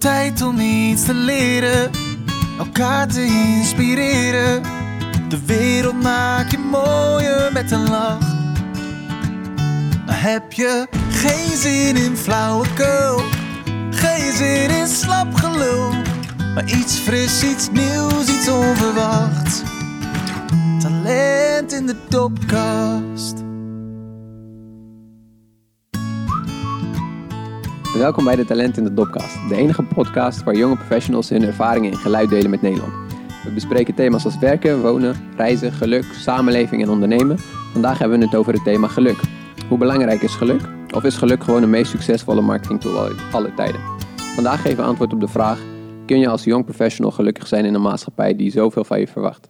Tijd 0.00 0.42
om 0.42 0.58
iets 0.60 1.04
te 1.04 1.14
leren, 1.14 1.90
elkaar 2.58 3.08
te 3.08 3.24
inspireren. 3.24 4.62
De 5.28 5.44
wereld 5.46 6.02
maak 6.02 6.50
je 6.50 6.58
mooier 6.58 7.52
met 7.52 7.70
een 7.70 7.88
lach. 7.88 8.34
Heb 10.06 10.52
je 10.52 10.86
geen 11.10 11.56
zin 11.56 11.96
in 11.96 12.16
flauwekul, 12.16 13.22
geen 13.90 14.32
zin 14.32 14.70
in 14.70 14.86
slap 14.86 15.34
gelul, 15.34 15.90
maar 16.54 16.64
iets 16.64 16.94
fris, 16.94 17.42
iets 17.42 17.70
nieuws, 17.70 18.28
iets 18.28 18.48
onverwachts. 18.48 19.62
Talent 20.78 21.72
in 21.72 21.86
de 21.86 21.96
topkast. 22.08 23.39
Welkom 28.00 28.24
bij 28.24 28.36
de 28.36 28.44
Talent 28.44 28.76
in 28.76 28.84
de 28.84 28.94
Dopcast, 28.94 29.48
de 29.48 29.56
enige 29.56 29.82
podcast 29.82 30.42
waar 30.42 30.54
jonge 30.54 30.76
professionals 30.76 31.28
hun 31.28 31.42
ervaringen 31.42 31.90
in 31.90 31.96
geluid 31.96 32.28
delen 32.28 32.50
met 32.50 32.62
Nederland. 32.62 32.92
We 33.44 33.50
bespreken 33.54 33.94
thema's 33.94 34.24
als 34.24 34.38
werken, 34.38 34.80
wonen, 34.80 35.14
reizen, 35.36 35.72
geluk, 35.72 36.04
samenleving 36.04 36.82
en 36.82 36.88
ondernemen. 36.88 37.38
Vandaag 37.72 37.98
hebben 37.98 38.18
we 38.18 38.24
het 38.24 38.34
over 38.34 38.52
het 38.52 38.64
thema 38.64 38.88
geluk. 38.88 39.20
Hoe 39.68 39.78
belangrijk 39.78 40.22
is 40.22 40.34
geluk? 40.34 40.60
Of 40.94 41.04
is 41.04 41.16
geluk 41.16 41.44
gewoon 41.44 41.60
de 41.60 41.66
meest 41.66 41.90
succesvolle 41.90 42.40
marketingtool 42.40 42.98
aller 42.98 43.22
alle 43.32 43.54
tijden? 43.54 43.80
Vandaag 44.16 44.62
geven 44.62 44.76
we 44.76 44.82
antwoord 44.82 45.12
op 45.12 45.20
de 45.20 45.28
vraag: 45.28 45.60
kun 46.06 46.18
je 46.18 46.28
als 46.28 46.44
jong 46.44 46.64
professional 46.64 47.10
gelukkig 47.10 47.46
zijn 47.46 47.64
in 47.64 47.74
een 47.74 47.82
maatschappij 47.82 48.36
die 48.36 48.50
zoveel 48.50 48.84
van 48.84 49.00
je 49.00 49.06
verwacht? 49.06 49.48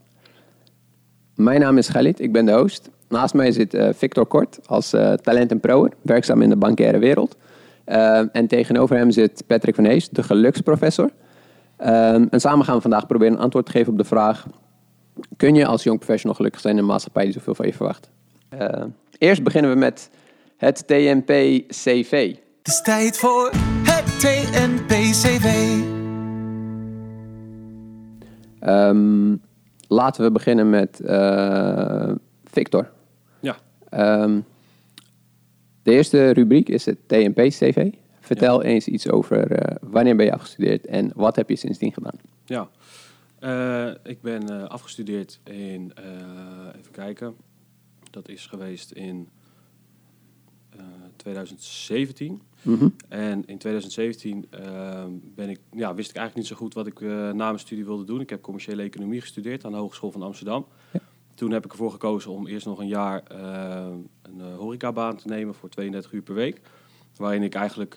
Mijn 1.34 1.60
naam 1.60 1.78
is 1.78 1.88
Galit, 1.88 2.20
ik 2.20 2.32
ben 2.32 2.46
de 2.46 2.52
host. 2.52 2.90
Naast 3.08 3.34
mij 3.34 3.52
zit 3.52 3.74
uh, 3.74 3.88
Victor 3.94 4.26
Kort 4.26 4.58
als 4.66 4.94
uh, 4.94 5.12
talent 5.12 5.50
en 5.50 5.60
proer, 5.60 5.90
werkzaam 6.02 6.42
in 6.42 6.48
de 6.48 6.56
bankaire 6.56 6.98
wereld. 6.98 7.36
Uh, 7.90 8.22
en 8.32 8.46
tegenover 8.46 8.96
hem 8.96 9.10
zit 9.10 9.44
Patrick 9.46 9.74
van 9.74 9.84
Hees, 9.84 10.08
de 10.08 10.22
geluksprofessor. 10.22 11.10
en 11.76 12.28
samen 12.40 12.64
gaan 12.64 12.74
we 12.74 12.80
vandaag 12.80 13.06
proberen 13.06 13.34
een 13.34 13.40
antwoord 13.40 13.66
te 13.66 13.72
geven 13.72 13.92
op 13.92 13.98
de 13.98 14.04
vraag: 14.04 14.46
kun 15.36 15.54
je 15.54 15.66
als 15.66 15.82
jong 15.82 15.98
professional 15.98 16.36
gelukkig 16.36 16.60
zijn 16.60 16.74
in 16.74 16.80
een 16.80 16.86
maatschappij 16.86 17.24
die 17.24 17.32
zoveel 17.32 17.54
van 17.54 17.66
je 17.66 17.72
verwacht? 17.72 18.10
eerst 19.18 19.42
beginnen 19.42 19.70
we 19.70 19.76
met 19.76 20.10
het 20.56 20.86
TNP-CV. 20.86 22.34
Het 22.58 22.68
is 22.68 22.82
tijd 22.82 23.18
voor 23.18 23.50
het 23.82 24.20
TNP-CV. 24.20 25.78
Um, 28.66 29.40
laten 29.88 30.24
we 30.24 30.30
beginnen 30.30 30.70
met 30.70 31.00
uh, 31.04 32.12
Victor. 32.44 32.90
Ja. 33.40 33.56
Um, 34.22 34.44
de 35.82 35.92
eerste 35.92 36.30
rubriek 36.30 36.68
is 36.68 36.86
het 36.86 36.98
TNP-CV. 37.06 37.90
Vertel 38.20 38.62
eens 38.62 38.86
iets 38.86 39.08
over 39.08 39.52
uh, 39.52 39.76
wanneer 39.80 40.16
ben 40.16 40.24
je 40.24 40.32
afgestudeerd 40.32 40.86
en 40.86 41.12
wat 41.14 41.36
heb 41.36 41.48
je 41.48 41.56
sindsdien 41.56 41.92
gedaan? 41.92 42.18
Ja, 42.44 42.68
uh, 43.40 43.94
ik 44.02 44.22
ben 44.22 44.68
afgestudeerd 44.68 45.40
in, 45.44 45.92
even 46.78 46.92
kijken, 46.92 47.34
dat 48.10 48.28
is 48.28 48.46
geweest 48.46 48.90
in 48.90 49.28
2017. 51.16 52.42
Mm 52.62 52.78
-hmm. 52.78 52.94
En 53.08 53.46
in 53.46 53.58
2017 53.58 54.46
uh, 54.54 55.04
ben 55.34 55.48
ik, 55.48 55.60
ja, 55.72 55.94
wist 55.94 56.10
ik 56.10 56.16
eigenlijk 56.16 56.36
niet 56.36 56.46
zo 56.46 56.56
goed 56.56 56.74
wat 56.74 56.86
ik 56.86 57.00
na 57.00 57.32
mijn 57.32 57.58
studie 57.58 57.84
wilde 57.84 58.04
doen. 58.04 58.20
Ik 58.20 58.30
heb 58.30 58.42
commerciële 58.42 58.82
economie 58.82 59.20
gestudeerd 59.20 59.64
aan 59.64 59.72
de 59.72 59.78
Hogeschool 59.78 60.10
van 60.10 60.22
Amsterdam. 60.22 60.66
Ja. 60.92 61.00
Toen 61.34 61.50
heb 61.50 61.64
ik 61.64 61.70
ervoor 61.70 61.90
gekozen 61.90 62.30
om 62.30 62.46
eerst 62.46 62.66
nog 62.66 62.78
een 62.78 62.88
jaar 62.88 63.22
uh, 63.32 63.86
een 64.22 64.40
horecabaan 64.56 65.16
te 65.16 65.28
nemen 65.28 65.54
voor 65.54 65.68
32 65.68 66.12
uur 66.12 66.22
per 66.22 66.34
week. 66.34 66.60
Waarin 67.16 67.42
ik 67.42 67.54
eigenlijk, 67.54 67.94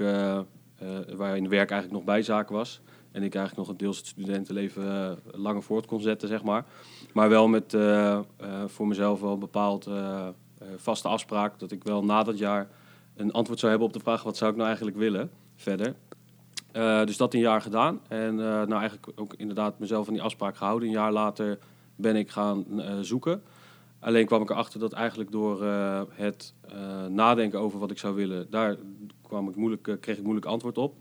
waarin 1.16 1.50
werk 1.50 1.72
eigenlijk 1.72 1.92
nog 1.92 2.04
bijzaak 2.04 2.50
was. 2.50 2.82
En 3.12 3.24
ik 3.24 3.36
eigenlijk 3.36 3.68
nog 3.68 3.68
een 3.68 3.78
deels 3.78 3.98
het 3.98 4.08
studentenleven 4.08 5.20
langer 5.32 5.64
voort 5.64 5.86
kon 5.86 6.02
zetten, 6.02 6.28
zeg 6.28 6.44
maar. 6.44 6.66
Maar 7.14 7.30
wel 7.30 7.48
met 7.48 7.78
voor 8.66 8.88
mezelf 8.88 9.22
wel 9.22 9.34
een 9.34 9.40
bepaald 9.40 9.90
vaste 10.76 11.08
afspraak 11.08 11.60
dat 11.60 11.72
ik 11.72 11.84
wel 11.84 12.04
na 12.04 12.24
dat 12.24 12.38
jaar 12.38 12.68
een 13.16 13.32
antwoord 13.32 13.60
zou 13.60 13.72
hebben 13.72 13.90
op 13.90 13.94
de 13.94 14.04
vraag 14.04 14.24
wat 14.24 14.38
zou 14.38 14.50
ik 14.50 14.56
nou 14.56 14.68
eigenlijk 14.68 14.98
willen 14.98 15.32
verder. 15.56 15.96
Dus 17.06 17.18
dat 17.18 17.34
een 17.34 17.40
jaar 17.40 17.62
gedaan. 17.62 18.00
En 18.08 18.36
nou 18.36 18.74
eigenlijk 18.74 19.08
ook 19.16 19.34
inderdaad 19.38 19.80
mezelf 19.80 20.08
aan 20.08 20.14
die 20.14 20.24
afspraak 20.24 20.58
gehouden. 20.58 20.88
Een 20.88 20.94
jaar 20.94 21.12
later 21.12 21.60
ben 22.04 22.16
ik 22.16 22.30
gaan 22.30 22.66
uh, 22.70 23.00
zoeken. 23.02 23.42
Alleen 24.00 24.26
kwam 24.26 24.42
ik 24.42 24.50
erachter 24.50 24.80
dat 24.80 24.94
eigenlijk 24.94 25.32
door 25.32 25.64
het 26.12 26.54
nadenken 27.10 27.60
over 27.60 27.80
wat 27.80 27.92
ik 27.92 27.98
zou 27.98 28.16
willen, 28.16 28.48
daar 28.50 28.78
kwam 29.22 29.50
ik 29.50 29.56
moeilijk, 29.56 29.98
kreeg 30.02 30.18
ik 30.18 30.24
moeilijk 30.24 30.46
antwoord 30.46 30.78
op. 30.78 30.96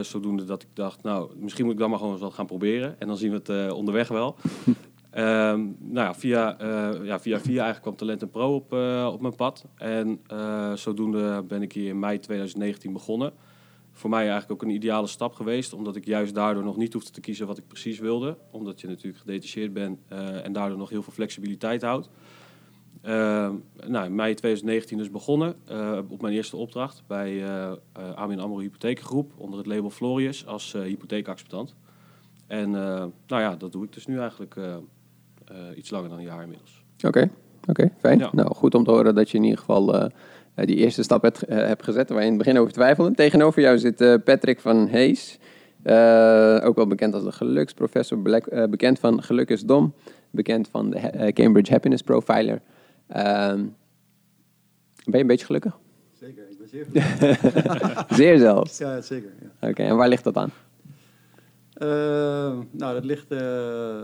zodoende 0.00 0.44
dat 0.44 0.62
ik 0.62 0.68
dacht, 0.74 1.02
nou, 1.02 1.30
misschien 1.36 1.64
moet 1.64 1.74
ik 1.74 1.80
dan 1.80 1.90
maar 1.90 1.98
gewoon 1.98 2.14
eens 2.14 2.22
wat 2.22 2.34
gaan 2.34 2.46
proberen. 2.46 3.00
En 3.00 3.06
dan 3.06 3.16
zien 3.16 3.30
we 3.30 3.52
het 3.52 3.72
onderweg 3.72 4.08
wel. 4.08 4.36
Um, 5.16 5.76
nou 5.96 6.06
ja, 6.06 6.14
via, 6.14 6.60
uh, 6.60 7.06
ja, 7.06 7.20
via 7.20 7.40
via 7.40 7.62
eigenlijk 7.62 7.82
kwam 7.82 7.96
Talent 7.96 8.30
Pro 8.30 8.54
op, 8.54 8.72
uh, 8.72 9.10
op 9.12 9.20
mijn 9.20 9.34
pad. 9.34 9.64
En 9.74 10.20
uh, 10.32 10.72
zodoende 10.72 11.42
ben 11.42 11.62
ik 11.62 11.72
hier 11.72 11.88
in 11.88 11.98
mei 11.98 12.18
2019 12.18 12.92
begonnen. 12.92 13.32
Voor 13.98 14.10
mij 14.10 14.20
eigenlijk 14.20 14.50
ook 14.50 14.62
een 14.62 14.74
ideale 14.74 15.06
stap 15.06 15.34
geweest, 15.34 15.72
omdat 15.72 15.96
ik 15.96 16.04
juist 16.04 16.34
daardoor 16.34 16.64
nog 16.64 16.76
niet 16.76 16.92
hoefde 16.92 17.10
te 17.10 17.20
kiezen 17.20 17.46
wat 17.46 17.58
ik 17.58 17.66
precies 17.66 17.98
wilde. 17.98 18.36
Omdat 18.50 18.80
je 18.80 18.86
natuurlijk 18.86 19.18
gedetacheerd 19.18 19.72
bent 19.72 19.98
en 20.42 20.52
daardoor 20.52 20.78
nog 20.78 20.90
heel 20.90 21.02
veel 21.02 21.12
flexibiliteit 21.12 21.82
houdt. 21.82 22.08
Ehm, 23.02 23.54
nou, 23.86 24.06
in 24.06 24.14
mei 24.14 24.34
2019 24.34 24.98
dus 24.98 25.10
begonnen 25.10 25.56
op 26.08 26.22
mijn 26.22 26.34
eerste 26.34 26.56
opdracht 26.56 27.02
bij 27.06 27.44
Amin 28.14 28.40
Amro 28.40 28.58
Hypotheekgroep 28.58 29.32
onder 29.36 29.58
het 29.58 29.66
label 29.66 29.90
Florius 29.90 30.46
als 30.46 30.72
hypotheekacceptant. 30.72 31.74
En 32.46 32.70
nou 32.70 33.12
ja, 33.26 33.56
dat 33.56 33.72
doe 33.72 33.84
ik 33.84 33.92
dus 33.92 34.06
nu 34.06 34.18
eigenlijk 34.18 34.56
uh, 35.52 35.76
iets 35.76 35.90
langer 35.90 36.08
dan 36.08 36.18
een 36.18 36.24
jaar 36.24 36.42
inmiddels. 36.42 36.84
Oké, 37.06 37.30
oké, 37.66 37.90
fijn. 37.98 38.18
Ja. 38.18 38.30
Nou, 38.32 38.54
goed 38.54 38.74
om 38.74 38.84
te 38.84 38.90
horen 38.90 39.14
dat 39.14 39.30
je 39.30 39.36
in 39.36 39.42
ieder 39.44 39.58
geval 39.58 39.94
uh, 39.94 40.06
die 40.64 40.76
eerste 40.76 41.02
stap 41.02 41.22
hebt, 41.22 41.40
hebt, 41.48 41.84
gezet 41.84 42.08
waar 42.08 42.18
je 42.18 42.24
in 42.24 42.32
het 42.32 42.42
begin 42.44 42.58
over 42.58 42.72
twijfelde. 42.72 43.14
Tegenover 43.14 43.62
jou 43.62 43.78
zit 43.78 44.24
Patrick 44.24 44.60
van 44.60 44.86
Hees, 44.86 45.38
ook 46.62 46.76
wel 46.76 46.86
bekend 46.86 47.14
als 47.14 47.24
de 47.24 47.32
geluksprofessor, 47.32 48.22
bekend 48.70 48.98
van 48.98 49.22
Geluk 49.22 49.50
is 49.50 49.62
Dom, 49.62 49.94
bekend 50.30 50.68
van 50.68 50.90
de 50.90 51.30
Cambridge 51.32 51.72
Happiness 51.72 52.02
Profiler. 52.02 52.60
Ehm, 53.06 53.64
ben 55.04 55.16
je 55.16 55.18
een 55.18 55.26
beetje 55.26 55.46
gelukkig? 55.46 55.78
Zeker, 56.20 56.42
ik 56.50 56.58
ben 56.58 56.68
zeer 56.68 56.86
gelukkig. 56.90 58.16
zeer 58.18 58.38
zelfs? 58.38 58.78
Ja, 58.78 59.00
zeker. 59.00 59.30
Ja. 59.40 59.68
Oké, 59.68 59.82
en 59.82 59.96
waar 59.96 60.08
ligt 60.08 60.24
dat 60.24 60.36
aan? 60.36 60.50
Uh, 61.82 61.88
nou, 62.70 62.94
dat 62.94 63.04
ligt 63.04 63.32
uh, 63.32 64.02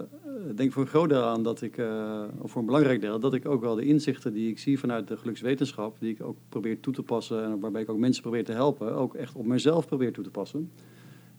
denk 0.55 0.73
voor 0.73 0.83
een 0.83 0.89
groot 0.89 1.09
deel 1.09 1.23
aan 1.23 1.43
dat 1.43 1.63
ik, 1.63 1.77
uh, 1.77 2.23
of 2.39 2.51
voor 2.51 2.61
een 2.61 2.67
belangrijk 2.67 3.01
deel, 3.01 3.21
dat 3.21 3.35
ik 3.35 3.49
ook 3.49 3.61
wel 3.61 3.75
de 3.75 3.85
inzichten 3.85 4.33
die 4.33 4.51
ik 4.51 4.59
zie 4.59 4.79
vanuit 4.79 5.09
de 5.09 5.17
gelukswetenschap, 5.17 5.97
die 6.01 6.11
ik 6.11 6.23
ook 6.23 6.37
probeer 6.49 6.81
toe 6.81 6.93
te 6.93 7.03
passen 7.03 7.45
en 7.45 7.61
waarbij 7.61 7.83
ik 7.83 7.91
ook 7.91 7.99
mensen 7.99 8.23
probeer 8.23 8.45
te 8.45 8.53
helpen, 8.53 8.95
ook 8.95 9.15
echt 9.15 9.35
op 9.35 9.47
mezelf 9.47 9.87
probeer 9.87 10.13
toe 10.13 10.25
te 10.25 10.31
passen. 10.31 10.71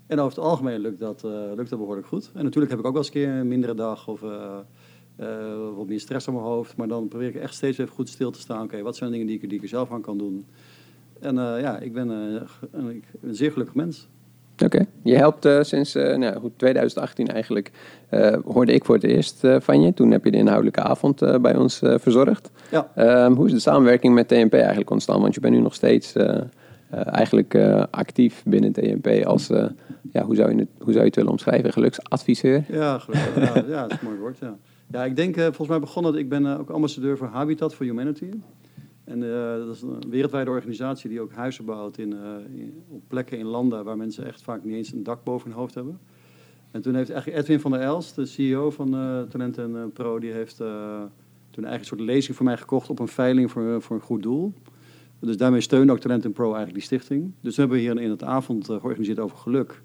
En 0.07 0.19
over 0.19 0.35
het 0.37 0.45
algemeen 0.45 0.79
lukt 0.79 0.99
dat, 0.99 1.23
lukt 1.55 1.69
dat 1.69 1.79
behoorlijk 1.79 2.07
goed. 2.07 2.31
En 2.33 2.43
natuurlijk 2.43 2.71
heb 2.71 2.79
ik 2.79 2.85
ook 2.85 2.93
wel 2.93 3.01
eens 3.03 3.13
een 3.13 3.21
keer 3.21 3.29
een 3.29 3.47
mindere 3.47 3.75
dag 3.75 4.07
of 4.07 4.19
wat 5.75 5.87
meer 5.87 5.99
stress 5.99 6.27
aan 6.27 6.33
mijn 6.33 6.45
hoofd, 6.45 6.77
maar 6.77 6.87
dan 6.87 7.07
probeer 7.07 7.27
ik 7.27 7.35
echt 7.35 7.53
steeds 7.53 7.77
even 7.77 7.93
goed 7.93 8.09
stil 8.09 8.31
te 8.31 8.39
staan. 8.39 8.63
Oké, 8.63 8.81
wat 8.81 8.95
zijn 8.95 9.09
de 9.09 9.15
dingen 9.17 9.31
die 9.31 9.41
ik, 9.41 9.49
die 9.49 9.57
ik 9.57 9.63
er 9.63 9.69
zelf 9.69 9.91
aan 9.91 10.01
kan 10.01 10.17
doen? 10.17 10.45
En 11.19 11.35
ja, 11.35 11.79
ik 11.79 11.93
ben, 11.93 12.09
een 13.21 13.35
zeer 13.35 13.51
gelukkig 13.51 13.75
mens. 13.75 14.07
Oké. 14.63 14.87
Je 15.05 15.15
helpt 15.15 15.45
uh, 15.45 15.61
sinds 15.61 15.95
uh, 15.95 16.15
nou, 16.15 16.39
goed, 16.39 16.51
2018 16.57 17.27
eigenlijk, 17.27 17.71
uh, 18.11 18.37
hoorde 18.45 18.73
ik 18.73 18.85
voor 18.85 18.95
het 18.95 19.03
eerst 19.03 19.43
van 19.59 19.81
je. 19.81 19.93
Toen 19.93 20.11
heb 20.11 20.23
je 20.25 20.31
de 20.31 20.37
inhoudelijke 20.37 20.81
avond 20.81 21.41
bij 21.41 21.55
ons 21.55 21.81
verzorgd. 21.83 22.51
Ja. 22.71 23.25
Um, 23.25 23.35
hoe 23.35 23.45
is 23.45 23.51
de 23.51 23.59
samenwerking 23.59 24.13
met 24.13 24.27
TNP 24.27 24.53
eigenlijk 24.53 24.89
ontstaan? 24.89 25.21
Want 25.21 25.33
je 25.33 25.39
bent 25.39 25.53
nu 25.53 25.59
nog 25.59 25.73
steeds 25.73 26.13
eigenlijk 26.89 27.55
actief 27.91 28.43
binnen 28.45 28.71
TNP 28.71 29.25
als, 29.25 29.47
ja, 30.11 30.23
hoe, 30.23 30.35
zou 30.35 30.51
je 30.51 30.57
het, 30.57 30.67
hoe 30.77 30.91
zou 30.91 30.99
je 30.99 31.05
het 31.05 31.15
willen 31.15 31.31
omschrijven, 31.31 31.73
geluksadviseur? 31.73 32.63
Ja, 32.67 32.99
gelukkig, 32.99 33.35
ja, 33.35 33.63
ja, 33.67 33.81
dat 33.81 33.91
is 33.91 33.97
een 34.01 34.07
mooi 34.07 34.19
woord, 34.19 34.37
ja. 34.39 34.55
Ja, 34.91 35.03
ik 35.03 35.15
denk, 35.15 35.35
volgens 35.35 35.67
mij 35.67 35.79
begonnen, 35.79 36.15
ik 36.15 36.29
ben 36.29 36.59
ook 36.59 36.69
ambassadeur 36.69 37.17
voor 37.17 37.27
Habitat 37.27 37.75
for 37.75 37.85
Humanity. 37.85 38.29
En 39.05 39.21
uh, 39.23 39.55
dat 39.65 39.75
is 39.75 39.81
een 39.81 40.09
wereldwijde 40.09 40.49
organisatie 40.49 41.09
die 41.09 41.21
ook 41.21 41.31
huizen 41.31 41.65
bouwt 41.65 41.97
in, 41.97 42.13
uh, 42.13 42.59
in, 42.59 42.83
op 42.89 43.01
plekken 43.07 43.37
in 43.37 43.45
landen 43.45 43.83
waar 43.83 43.97
mensen 43.97 44.25
echt 44.25 44.41
vaak 44.41 44.63
niet 44.63 44.75
eens 44.75 44.91
een 44.91 45.03
dak 45.03 45.23
boven 45.23 45.49
hun 45.49 45.59
hoofd 45.59 45.73
hebben. 45.73 45.99
En 46.71 46.81
toen 46.81 46.95
heeft 46.95 47.09
eigenlijk 47.09 47.41
Edwin 47.41 47.59
van 47.59 47.71
der 47.71 47.81
Elst, 47.81 48.15
de 48.15 48.25
CEO 48.25 48.71
van 48.71 48.95
uh, 48.95 49.21
Talent 49.21 49.57
en 49.57 49.91
Pro, 49.93 50.19
die 50.19 50.31
heeft 50.31 50.57
toen 50.57 51.63
eigenlijk 51.63 51.79
een 51.79 51.85
soort 51.85 51.99
lezing 51.99 52.35
voor 52.35 52.45
mij 52.45 52.57
gekocht 52.57 52.89
op 52.89 52.99
een 52.99 53.07
veiling 53.07 53.51
voor, 53.51 53.81
voor 53.81 53.95
een 53.95 54.01
goed 54.01 54.23
doel. 54.23 54.53
Dus 55.19 55.37
daarmee 55.37 55.61
steunde 55.61 55.93
ook 55.93 55.99
Talent 55.99 56.33
Pro 56.33 56.53
eigenlijk 56.53 56.73
die 56.73 56.83
stichting. 56.83 57.31
Dus 57.41 57.55
we 57.55 57.61
hebben 57.61 57.79
hier 57.79 58.01
in 58.01 58.09
het 58.09 58.23
avond 58.23 58.65
georganiseerd 58.65 59.19
over 59.19 59.37
geluk. 59.37 59.81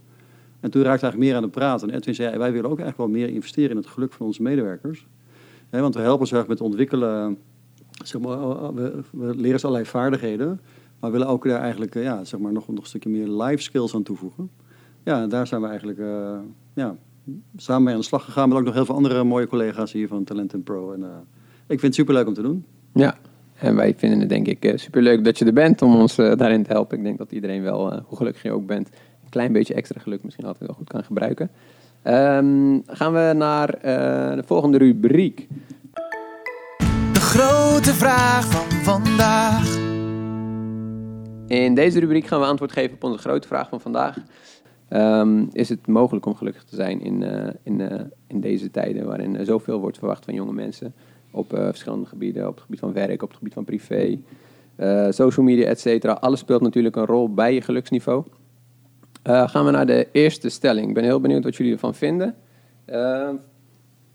En 0.60 0.70
toen 0.70 0.82
raakte 0.82 1.02
eigenlijk 1.02 1.30
meer 1.30 1.34
aan 1.34 1.42
de 1.42 1.58
praat. 1.58 1.82
En 1.82 1.90
Edwin 1.90 2.14
zei, 2.14 2.38
wij 2.38 2.52
willen 2.52 2.70
ook 2.70 2.78
eigenlijk 2.78 3.10
wel 3.10 3.20
meer 3.20 3.34
investeren 3.34 3.70
in 3.70 3.76
het 3.76 3.86
geluk 3.86 4.12
van 4.12 4.26
onze 4.26 4.42
medewerkers. 4.42 5.06
want 5.70 5.94
we 5.94 6.00
helpen 6.00 6.26
ze 6.26 6.34
eigenlijk 6.34 6.48
met 6.48 6.70
ontwikkelen 6.70 7.38
zeg 8.04 8.20
maar, 8.20 8.42
oh, 8.42 8.62
oh, 8.62 8.76
we, 9.10 9.34
leren 9.36 9.60
ze 9.60 9.66
allerlei 9.66 9.90
vaardigheden, 9.90 10.60
maar 11.00 11.10
willen 11.10 11.26
ook 11.26 11.44
daar 11.44 11.60
eigenlijk 11.60 11.94
ja, 11.94 12.24
zeg 12.24 12.40
maar, 12.40 12.52
nog, 12.52 12.68
nog 12.68 12.78
een 12.78 12.86
stukje 12.86 13.08
meer 13.08 13.28
life 13.28 13.62
skills 13.62 13.94
aan 13.94 14.02
toevoegen. 14.02 14.50
ja, 15.04 15.26
daar 15.26 15.46
zijn 15.46 15.60
we 15.60 15.66
eigenlijk 15.66 15.98
eh, 15.98 16.38
ja, 16.74 16.96
samen 17.56 17.82
mee 17.82 17.94
aan 17.94 18.00
de 18.00 18.06
slag 18.06 18.24
gegaan. 18.24 18.48
Met 18.48 18.58
ook 18.58 18.64
nog 18.64 18.74
heel 18.74 18.84
veel 18.84 18.94
andere 18.94 19.24
mooie 19.24 19.46
collega's 19.46 19.92
hier 19.92 20.08
van 20.08 20.24
Talent 20.24 20.64
Pro. 20.64 20.92
En, 20.92 21.02
eh, 21.02 21.08
ik 21.66 21.80
vind 21.80 21.82
het 21.82 21.94
superleuk 21.94 22.26
om 22.26 22.34
te 22.34 22.42
doen. 22.42 22.64
Ja, 22.92 23.16
en 23.60 23.76
wij 23.76 23.94
vinden 23.96 24.20
het 24.20 24.28
denk 24.28 24.46
ik 24.46 24.64
eh, 24.64 24.76
superleuk 24.76 25.24
dat 25.24 25.38
je 25.38 25.44
er 25.44 25.52
bent 25.52 25.82
om 25.82 25.94
ons 25.94 26.18
eh, 26.18 26.36
daarin 26.36 26.62
te 26.62 26.72
helpen. 26.72 26.98
Ik 26.98 27.04
denk 27.04 27.18
dat 27.18 27.32
iedereen 27.32 27.62
wel, 27.62 27.92
eh, 27.92 27.98
hoe 28.04 28.16
gelukkig 28.16 28.42
je 28.42 28.52
ook 28.52 28.66
bent, 28.66 28.88
een 29.22 29.30
klein 29.30 29.52
beetje 29.52 29.74
extra 29.74 30.00
geluk 30.00 30.24
misschien 30.24 30.44
altijd 30.44 30.66
wel 30.66 30.76
goed 30.76 30.88
kan 30.88 31.04
gebruiken. 31.04 31.50
Ehm, 32.02 32.78
gaan 32.86 33.12
we 33.12 33.32
naar 33.36 33.68
eh, 33.68 34.36
de 34.36 34.42
volgende 34.46 34.78
rubriek. 34.78 35.48
Grote 37.30 37.94
vraag 37.94 38.44
van 38.44 38.70
vandaag. 38.70 39.76
In 41.46 41.74
deze 41.74 42.00
rubriek 42.00 42.26
gaan 42.26 42.40
we 42.40 42.46
antwoord 42.46 42.72
geven 42.72 42.94
op 42.94 43.04
onze 43.04 43.18
grote 43.18 43.48
vraag 43.48 43.68
van 43.68 43.80
vandaag. 43.80 44.16
Ehm, 44.88 45.44
is 45.52 45.68
het 45.68 45.86
mogelijk 45.86 46.26
om 46.26 46.34
gelukkig 46.34 46.64
te 46.64 46.74
zijn 46.74 47.00
in, 47.00 47.22
eh, 47.22 47.54
in, 47.62 47.80
eh, 47.80 48.00
in 48.26 48.40
deze 48.40 48.70
tijden 48.70 49.06
waarin 49.06 49.44
zoveel 49.44 49.80
wordt 49.80 49.98
verwacht 49.98 50.24
van 50.24 50.34
jonge 50.34 50.52
mensen 50.52 50.94
op 51.30 51.52
eh, 51.52 51.64
verschillende 51.64 52.06
gebieden, 52.06 52.48
op 52.48 52.54
het 52.54 52.64
gebied 52.64 52.80
van 52.80 52.92
werk, 52.92 53.22
op 53.22 53.28
het 53.28 53.38
gebied 53.38 53.54
van 53.54 53.64
privé, 53.64 54.18
social 55.10 55.46
media, 55.46 55.66
et 55.66 55.80
cetera. 55.80 56.12
Alles 56.12 56.40
speelt 56.40 56.62
natuurlijk 56.62 56.96
een 56.96 57.06
rol 57.06 57.34
bij 57.34 57.54
je 57.54 57.60
geluksniveau. 57.60 58.24
Gaan 59.22 59.64
we 59.64 59.70
naar 59.70 59.86
de 59.86 60.08
eerste 60.12 60.48
stelling. 60.48 60.88
Ik 60.88 60.94
ben 60.94 61.04
heel 61.04 61.20
benieuwd 61.20 61.44
wat 61.44 61.56
jullie 61.56 61.72
ervan 61.72 61.94
vinden. 61.94 62.34
Ehm, 62.84 63.34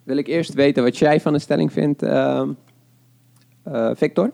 wil 0.04 0.18
ik 0.18 0.28
eerst 0.28 0.54
weten 0.54 0.84
wat 0.84 0.98
jij 0.98 1.22
van 1.22 1.34
de 1.34 1.40
stelling 1.40 1.72
vindt, 1.72 2.04
ehm, 2.04 2.50
eh, 2.50 2.56
Victor? 3.94 4.32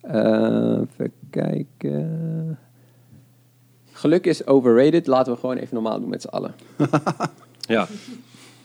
Eh, 0.00 0.78
even 0.80 1.12
kijken. 1.30 2.58
Geluk 3.92 4.26
is 4.26 4.46
overrated. 4.46 5.06
Laten 5.06 5.32
we 5.32 5.38
gewoon 5.38 5.56
even 5.56 5.74
normaal 5.74 6.00
doen 6.00 6.08
met 6.08 6.22
z'n 6.22 6.28
allen. 6.28 6.54
Ja, 7.68 7.86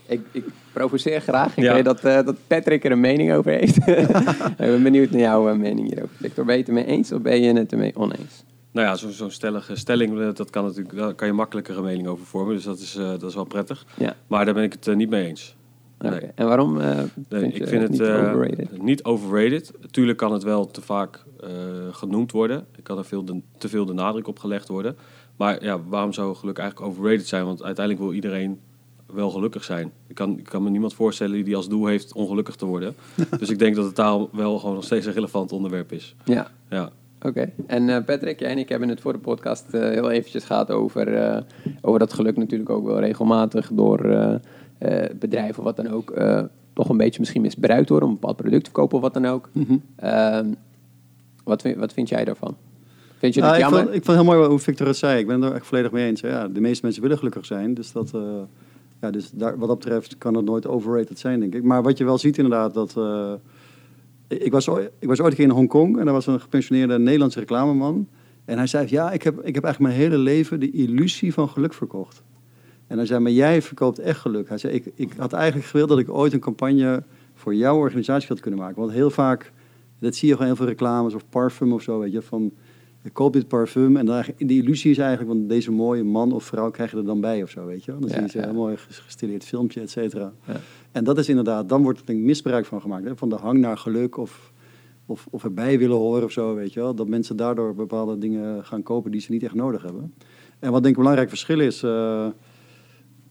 Ik, 0.05 0.21
ik 0.31 0.45
provoceer 0.73 1.21
graag. 1.21 1.57
Ik 1.57 1.63
Ja. 1.63 1.73
weet 1.73 1.85
dat, 1.85 2.03
eh, 2.03 2.25
dat 2.25 2.35
Patrick 2.47 2.85
er 2.85 2.91
een 2.91 2.99
mening 2.99 3.33
over 3.33 3.51
heeft. 3.51 3.77
ik 3.87 4.55
ben 4.57 4.83
benieuwd 4.83 5.09
naar 5.11 5.19
jouw 5.21 5.49
eh, 5.49 5.55
mening 5.55 5.87
hierover. 5.87 6.15
Victor, 6.15 6.45
ben 6.45 6.53
je 6.53 6.59
het 6.59 6.67
ermee 6.69 6.85
eens 6.85 7.11
of 7.11 7.21
ben 7.21 7.41
je 7.41 7.53
het 7.53 7.71
ermee 7.71 7.95
oneens? 7.95 8.43
nou 8.71 8.87
ja, 8.87 8.95
zo- 8.95 9.09
zo'n 9.09 9.31
stellige 9.31 9.75
stelling, 9.75 10.19
eh, 10.19 10.29
dat 10.33 10.49
kan 10.49 10.63
natuurlijk, 10.65 10.95
daar 10.97 11.13
kan 11.13 11.27
je 11.27 11.33
makkelijker 11.33 11.77
een 11.77 11.83
mening 11.83 12.07
over 12.07 12.25
vormen. 12.25 12.55
Dus 12.55 12.63
dat 12.63 12.79
is, 12.79 12.95
eh, 12.95 13.09
dat 13.09 13.23
is 13.23 13.35
wel 13.35 13.43
prettig. 13.43 13.85
Ja. 13.97 14.15
Maar 14.27 14.45
daar 14.45 14.53
ben 14.53 14.63
ik 14.63 14.73
het 14.73 14.87
eh, 14.87 14.95
niet 14.95 15.09
mee 15.09 15.25
eens. 15.27 15.55
Oké. 16.01 16.31
En 16.35 16.47
waarom 16.47 16.79
eh, 16.79 16.97
Nee, 17.29 17.41
vind 17.41 17.55
je 17.55 17.59
ik 17.59 17.67
vind 17.67 17.81
het 17.81 17.91
niet 17.91 18.01
eh, 18.01 18.15
overrated? 18.15 18.81
niet 18.81 19.03
overrated. 19.03 19.71
Tuurlijk 19.91 20.17
kan 20.17 20.33
het 20.33 20.43
wel 20.43 20.71
te 20.71 20.81
vaak 20.81 21.23
eh, 21.39 21.49
genoemd 21.91 22.31
worden. 22.31 22.65
Er 22.75 22.81
kan 22.83 22.97
er 22.97 23.05
veel 23.05 23.25
de, 23.25 23.41
te 23.57 23.69
veel 23.69 23.85
de 23.85 23.93
nadruk 23.93 24.27
op 24.27 24.39
gelegd 24.39 24.67
worden. 24.67 24.95
Maar 25.35 25.63
ja, 25.63 25.79
waarom 25.87 26.13
zou 26.13 26.35
geluk 26.35 26.57
eigenlijk 26.57 26.89
overrated 26.89 27.27
zijn? 27.27 27.45
Want 27.45 27.63
uiteindelijk 27.63 28.05
wil 28.05 28.15
iedereen 28.15 28.59
wel 29.13 29.29
gelukkig 29.29 29.63
zijn. 29.63 29.91
Ik 30.07 30.15
kan, 30.15 30.37
ik 30.37 30.43
kan 30.43 30.63
me 30.63 30.69
niemand 30.69 30.93
voorstellen 30.93 31.43
die 31.43 31.55
als 31.55 31.69
doel 31.69 31.85
heeft 31.85 32.13
ongelukkig 32.13 32.55
te 32.55 32.65
worden. 32.65 32.95
dus 33.39 33.49
ik 33.49 33.59
denk 33.59 33.75
dat 33.75 33.85
het 33.85 33.95
daarom 33.95 34.29
wel 34.31 34.59
gewoon 34.59 34.75
nog 34.75 34.83
steeds 34.83 35.05
een 35.05 35.13
relevant 35.13 35.51
onderwerp 35.51 35.91
is. 35.91 36.15
Ja, 36.25 36.51
Ja, 36.69 36.89
oké. 37.21 37.51
En 37.67 38.03
Patrick, 38.05 38.39
jij 38.39 38.49
en 38.49 38.57
ik 38.57 38.69
hebben 38.69 38.89
het 38.89 39.01
voor 39.01 39.13
de 39.13 39.19
podcast 39.19 39.65
heel 39.71 40.09
eventjes 40.09 40.43
gehad 40.43 40.71
over, 40.71 41.43
over 41.81 41.99
dat 41.99 42.13
geluk 42.13 42.37
natuurlijk 42.37 42.69
ook 42.69 42.85
wel 42.85 42.99
regelmatig 42.99 43.69
door 43.73 44.39
eh, 44.77 45.05
bedrijven 45.19 45.57
of 45.57 45.63
wat 45.63 45.75
dan 45.75 45.87
ook 45.87 46.11
eh, 46.11 46.43
toch 46.73 46.89
een 46.89 46.97
beetje 46.97 47.19
misschien 47.19 47.41
misbruikt 47.41 47.89
worden 47.89 48.07
om 48.09 48.13
een 48.13 48.19
bepaald 48.19 48.39
product 48.41 48.63
te 48.63 48.71
kopen 48.71 48.95
of 48.97 49.01
wat 49.03 49.13
dan 49.13 49.25
ook. 49.25 49.49
Ehm, 49.95 50.53
wat, 51.43 51.61
vind, 51.61 51.77
wat 51.77 51.93
vind 51.93 52.09
jij 52.09 52.25
daarvan? 52.25 52.55
Vind 53.17 53.33
je 53.33 53.41
Ja, 53.41 53.53
ik, 53.53 53.59
jammer? 53.59 53.79
vond, 53.81 53.95
ik 53.95 54.03
vond 54.05 54.17
het 54.17 54.25
heel 54.27 54.35
mooi 54.35 54.49
hoe 54.49 54.59
Victor 54.59 54.87
het 54.87 54.97
zei. 54.97 55.19
Ik 55.19 55.27
ben 55.27 55.41
het 55.41 55.49
er 55.49 55.55
echt 55.55 55.65
volledig 55.67 55.91
mee 55.91 56.07
eens. 56.07 56.21
Ja, 56.21 56.47
de 56.47 56.61
meeste 56.61 56.83
mensen 56.85 57.01
willen 57.01 57.17
gelukkig 57.17 57.45
zijn. 57.45 57.73
Dus, 57.73 57.91
dat, 57.91 58.11
eh, 58.13 58.21
ja, 59.01 59.11
dus 59.11 59.31
daar, 59.31 59.57
wat 59.57 59.67
dat 59.67 59.79
betreft 59.79 60.17
kan 60.17 60.33
het 60.35 60.45
nooit 60.45 60.67
overrated 60.67 61.19
zijn, 61.19 61.39
denk 61.39 61.55
ik. 61.55 61.63
Maar 61.63 61.83
wat 61.83 61.97
je 61.97 62.03
wel 62.03 62.17
ziet 62.17 62.37
inderdaad, 62.37 62.73
dat... 62.73 62.95
ik, 64.27 64.51
was, 64.51 64.69
ooit- 64.69 64.91
ik 64.99 65.07
was 65.07 65.19
ooit 65.19 65.29
een 65.29 65.35
keer 65.37 65.45
in 65.45 65.51
Hongkong 65.51 65.97
en 65.99 66.05
daar 66.05 66.13
was 66.13 66.27
een 66.27 66.39
gepensioneerde 66.39 66.99
Nederlandse 66.99 67.39
reclameman. 67.39 68.07
En 68.45 68.57
hij 68.57 68.67
zei, 68.67 68.87
ja, 68.89 69.11
ik 69.11 69.23
heb, 69.23 69.39
ik 69.43 69.55
heb 69.55 69.63
eigenlijk 69.63 69.79
mijn 69.95 70.09
hele 70.09 70.21
leven 70.23 70.59
de 70.59 70.71
illusie 70.71 71.33
van 71.33 71.49
geluk 71.49 71.73
verkocht. 71.73 72.21
En 72.87 72.97
hij 72.97 73.05
zei, 73.05 73.19
maar 73.19 73.31
jij 73.31 73.61
verkoopt 73.61 73.99
echt 73.99 74.19
geluk. 74.19 74.49
Hij 74.49 74.57
zei, 74.57 74.73
ik, 74.73 74.91
ik 74.95 75.13
had 75.17 75.33
eigenlijk 75.33 75.67
gewild 75.67 75.89
dat 75.89 75.99
ik 75.99 76.09
ooit 76.09 76.33
een 76.33 76.39
campagne 76.39 77.03
voor 77.35 77.55
jouw 77.55 77.77
organisatie 77.77 78.27
had 78.27 78.39
kunnen 78.39 78.59
maken. 78.59 78.79
Want 78.79 78.91
heel 78.91 79.09
vaak, 79.09 79.51
dat 79.99 80.15
zie 80.15 80.27
je 80.27 80.33
gewoon 80.33 80.47
heel 80.47 80.57
veel 80.57 80.67
reclames 80.67 81.13
of 81.13 81.23
parfum 81.29 81.73
of 81.73 81.81
zo, 81.81 81.99
weet 81.99 82.11
je, 82.11 82.21
van... 82.21 82.51
Je 83.01 83.13
koopt 83.13 83.33
dit 83.33 83.47
parfum 83.47 83.97
en 83.97 84.05
dan 84.05 84.23
de 84.37 84.53
illusie 84.53 84.91
is 84.91 84.97
eigenlijk, 84.97 85.29
want 85.29 85.49
deze 85.49 85.71
mooie 85.71 86.03
man 86.03 86.31
of 86.31 86.43
vrouw 86.43 86.71
krijg 86.71 86.91
je 86.91 86.97
er 86.97 87.05
dan 87.05 87.21
bij 87.21 87.43
of 87.43 87.49
zo, 87.49 87.65
weet 87.65 87.85
je. 87.85 87.95
Dan 87.99 88.09
zie 88.09 88.21
je 88.21 88.29
ze 88.29 88.41
een 88.41 88.55
mooi 88.55 88.77
ges- 88.77 88.97
gestileerd 88.97 89.43
filmpje, 89.43 89.81
et 89.81 89.89
cetera. 89.89 90.33
Ja. 90.47 90.59
En 90.91 91.03
dat 91.03 91.17
is 91.17 91.29
inderdaad, 91.29 91.69
dan 91.69 91.83
wordt 91.83 91.99
er 91.99 92.05
denk 92.05 92.19
ik 92.19 92.25
misbruik 92.25 92.65
van 92.65 92.81
gemaakt. 92.81 93.05
Hè? 93.05 93.15
Van 93.15 93.29
de 93.29 93.35
hang 93.35 93.59
naar 93.59 93.77
geluk 93.77 94.17
of, 94.17 94.51
of, 95.05 95.27
of 95.29 95.43
erbij 95.43 95.79
willen 95.79 95.97
horen 95.97 96.23
of 96.23 96.31
zo, 96.31 96.55
weet 96.55 96.73
je 96.73 96.79
wel. 96.79 96.93
Dat 96.93 97.07
mensen 97.07 97.35
daardoor 97.35 97.75
bepaalde 97.75 98.17
dingen 98.17 98.65
gaan 98.65 98.83
kopen 98.83 99.11
die 99.11 99.21
ze 99.21 99.31
niet 99.31 99.43
echt 99.43 99.55
nodig 99.55 99.81
hebben. 99.81 100.13
En 100.59 100.71
wat 100.71 100.83
denk 100.83 100.83
ik 100.83 100.97
een 100.97 101.03
belangrijk 101.03 101.29
verschil 101.29 101.59
is, 101.59 101.83
eh, 101.83 102.27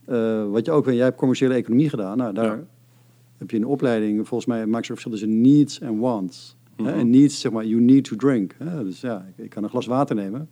eh, 0.07 0.49
wat 0.51 0.65
je 0.67 0.71
ook 0.73 0.85
weet, 0.85 0.95
jij 0.95 1.05
hebt 1.05 1.17
commerciële 1.17 1.55
economie 1.55 1.89
gedaan. 1.89 2.17
Nou, 2.17 2.35
daar 2.35 2.45
Ja. 2.45 2.65
heb 3.39 3.51
je 3.51 3.57
een 3.57 3.67
opleiding, 3.67 4.29
volgens 4.29 4.47
mij 4.51 4.67
maak 4.67 4.85
je 4.85 4.91
een 4.91 4.99
verschil 4.99 5.11
tussen 5.11 5.41
needs 5.41 5.81
en 5.81 5.99
wants. 5.99 6.57
hè. 6.77 6.83
Mhm. 6.83 6.93
En 6.99 7.11
needs, 7.11 7.41
zeg 7.41 7.53
maar, 7.53 7.67
you 7.67 7.81
need 7.81 8.05
to 8.05 8.17
drink. 8.17 8.55
Hè? 8.59 8.85
Dus 8.85 9.01
ja, 9.01 9.27
ik, 9.37 9.45
ik 9.45 9.51
kan 9.51 9.63
een 9.63 9.69
glas 9.71 9.87
water 9.87 10.17
nemen. 10.17 10.49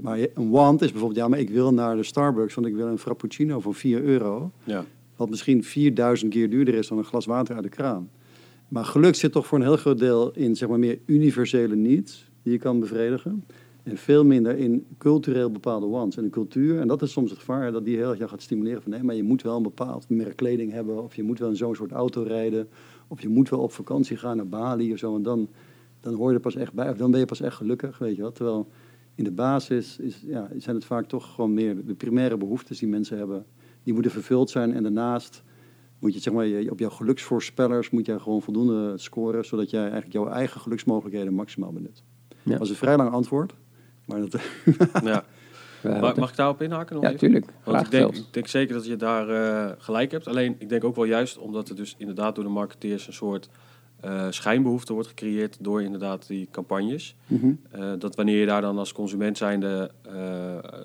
Maar 0.00 0.18
je- 0.18 0.30
een 0.34 0.50
want 0.50 0.82
is 0.82 0.90
bijvoorbeeld, 0.90 1.20
ja, 1.20 1.28
maar 1.28 1.38
ik 1.38 1.50
wil 1.50 1.74
naar 1.74 1.96
de 1.96 2.02
Starbucks, 2.02 2.54
want 2.54 2.66
ik 2.66 2.74
wil 2.74 2.86
een 2.86 2.98
frappuccino 2.98 3.60
voor 3.60 3.74
4 3.74 4.02
euro. 4.02 4.50
ja. 4.64 4.84
Wat 5.16 5.30
misschien 5.30 5.64
4000 5.64 6.32
keer 6.32 6.50
duurder 6.50 6.74
is 6.74 6.88
dan 6.88 6.98
een 6.98 7.04
glas 7.04 7.26
water 7.26 7.54
uit 7.54 7.62
de 7.64 7.68
kraan. 7.70 8.10
Maar 8.68 8.84
geluk 8.84 9.14
zit 9.14 9.32
toch 9.32 9.46
voor 9.46 9.58
een 9.58 9.64
heel 9.64 9.76
groot 9.76 9.98
deel 9.98 10.30
in 10.34 10.56
zeg 10.56 10.68
maar, 10.68 10.78
meer 10.78 10.98
universele 11.06 11.76
needs 11.76 12.30
die 12.42 12.52
je 12.52 12.58
kan 12.58 12.80
bevredigen. 12.80 13.44
En 13.84 13.96
veel 13.96 14.24
minder 14.24 14.56
in 14.56 14.86
cultureel 14.98 15.50
bepaalde 15.50 15.86
wants. 15.86 16.16
En 16.16 16.22
de 16.22 16.30
cultuur, 16.30 16.80
en 16.80 16.88
dat 16.88 17.02
is 17.02 17.12
soms 17.12 17.30
het 17.30 17.38
gevaar, 17.38 17.72
dat 17.72 17.84
die 17.84 17.96
heel 17.96 18.14
erg 18.14 18.30
gaat 18.30 18.42
stimuleren 18.42 18.82
van 18.82 18.90
nee, 18.90 19.02
maar 19.02 19.14
je 19.14 19.22
moet 19.22 19.42
wel 19.42 19.56
een 19.56 19.62
bepaald 19.62 20.08
merk 20.08 20.36
kleding 20.36 20.72
hebben. 20.72 21.02
Of 21.02 21.14
je 21.14 21.22
moet 21.22 21.38
wel 21.38 21.48
in 21.48 21.56
zo'n 21.56 21.74
soort 21.74 21.92
auto 21.92 22.22
rijden. 22.22 22.68
Of 23.08 23.22
je 23.22 23.28
moet 23.28 23.48
wel 23.48 23.60
op 23.60 23.72
vakantie 23.72 24.16
gaan 24.16 24.36
naar 24.36 24.48
Bali 24.48 24.92
of 24.92 24.98
zo. 24.98 25.16
En 25.16 25.22
dan, 25.22 25.48
dan 26.00 26.14
hoor 26.14 26.28
je 26.28 26.34
er 26.34 26.40
pas 26.40 26.56
echt 26.56 26.72
bij. 26.72 26.90
Of 26.90 26.96
dan 26.96 27.10
ben 27.10 27.20
je 27.20 27.26
pas 27.26 27.40
echt 27.40 27.56
gelukkig, 27.56 27.98
weet 27.98 28.16
je 28.16 28.22
wel. 28.22 28.32
Terwijl 28.32 28.68
in 29.14 29.24
de 29.24 29.32
basis 29.32 29.98
is, 29.98 30.22
ja, 30.26 30.50
zijn 30.58 30.76
het 30.76 30.84
vaak 30.84 31.06
toch 31.06 31.34
gewoon 31.34 31.54
meer 31.54 31.86
de 31.86 31.94
primaire 31.94 32.36
behoeftes 32.36 32.78
die 32.78 32.88
mensen 32.88 33.18
hebben. 33.18 33.46
Die 33.82 33.92
moeten 33.92 34.12
vervuld 34.12 34.50
zijn. 34.50 34.72
En 34.72 34.82
daarnaast 34.82 35.42
moet 35.98 36.14
je 36.14 36.20
zeg 36.20 36.32
maar, 36.32 36.46
op 36.70 36.78
jouw 36.78 36.90
geluksvoorspellers 36.90 37.90
moet 37.90 38.06
jij 38.06 38.18
gewoon 38.18 38.42
voldoende 38.42 38.98
scoren, 38.98 39.44
zodat 39.44 39.70
jij 39.70 39.82
eigenlijk 39.82 40.12
jouw 40.12 40.28
eigen 40.28 40.60
geluksmogelijkheden 40.60 41.34
maximaal 41.34 41.72
benut. 41.72 42.02
Ja. 42.28 42.50
Dat 42.50 42.58
was 42.58 42.70
een 42.70 42.76
vrij 42.76 42.96
lang 42.96 43.10
antwoord. 43.10 43.54
Maar 44.04 44.20
dat, 44.20 44.40
ja. 45.04 45.24
Eh, 45.82 46.00
Mag, 46.00 46.30
ik 46.30 46.36
daarop 46.36 46.62
inhaken? 46.62 46.94
nog 46.94 47.02
ja, 47.04 47.08
even? 47.08 47.20
tuurlijk. 47.20 47.46
Want 47.64 47.80
ik 47.80 47.90
denk, 47.90 48.14
ik 48.16 48.24
denk 48.32 48.46
zeker 48.46 48.74
dat 48.74 48.86
je 48.86 48.96
daar 48.96 49.28
eh, 49.28 49.72
gelijk 49.78 50.10
hebt. 50.10 50.28
Alleen 50.28 50.56
ik 50.58 50.68
denk 50.68 50.84
ook 50.84 50.96
wel 50.96 51.04
juist 51.04 51.38
omdat 51.38 51.68
er 51.68 51.76
dus 51.76 51.94
inderdaad 51.98 52.34
door 52.34 52.44
de 52.44 52.50
marketeers 52.50 53.06
een 53.06 53.12
soort 53.12 53.48
eh, 54.00 54.26
schijnbehoefte 54.30 54.92
wordt 54.92 55.08
gecreëerd 55.08 55.56
door 55.60 55.82
inderdaad 55.82 56.26
die 56.26 56.48
campagnes. 56.50 57.16
Eh, 57.70 57.92
dat 57.98 58.16
wanneer 58.16 58.38
je 58.40 58.46
daar 58.46 58.60
dan 58.60 58.78
als 58.78 58.92
consument 58.92 59.36
zijnde 59.38 59.90
eh, 60.02 60.12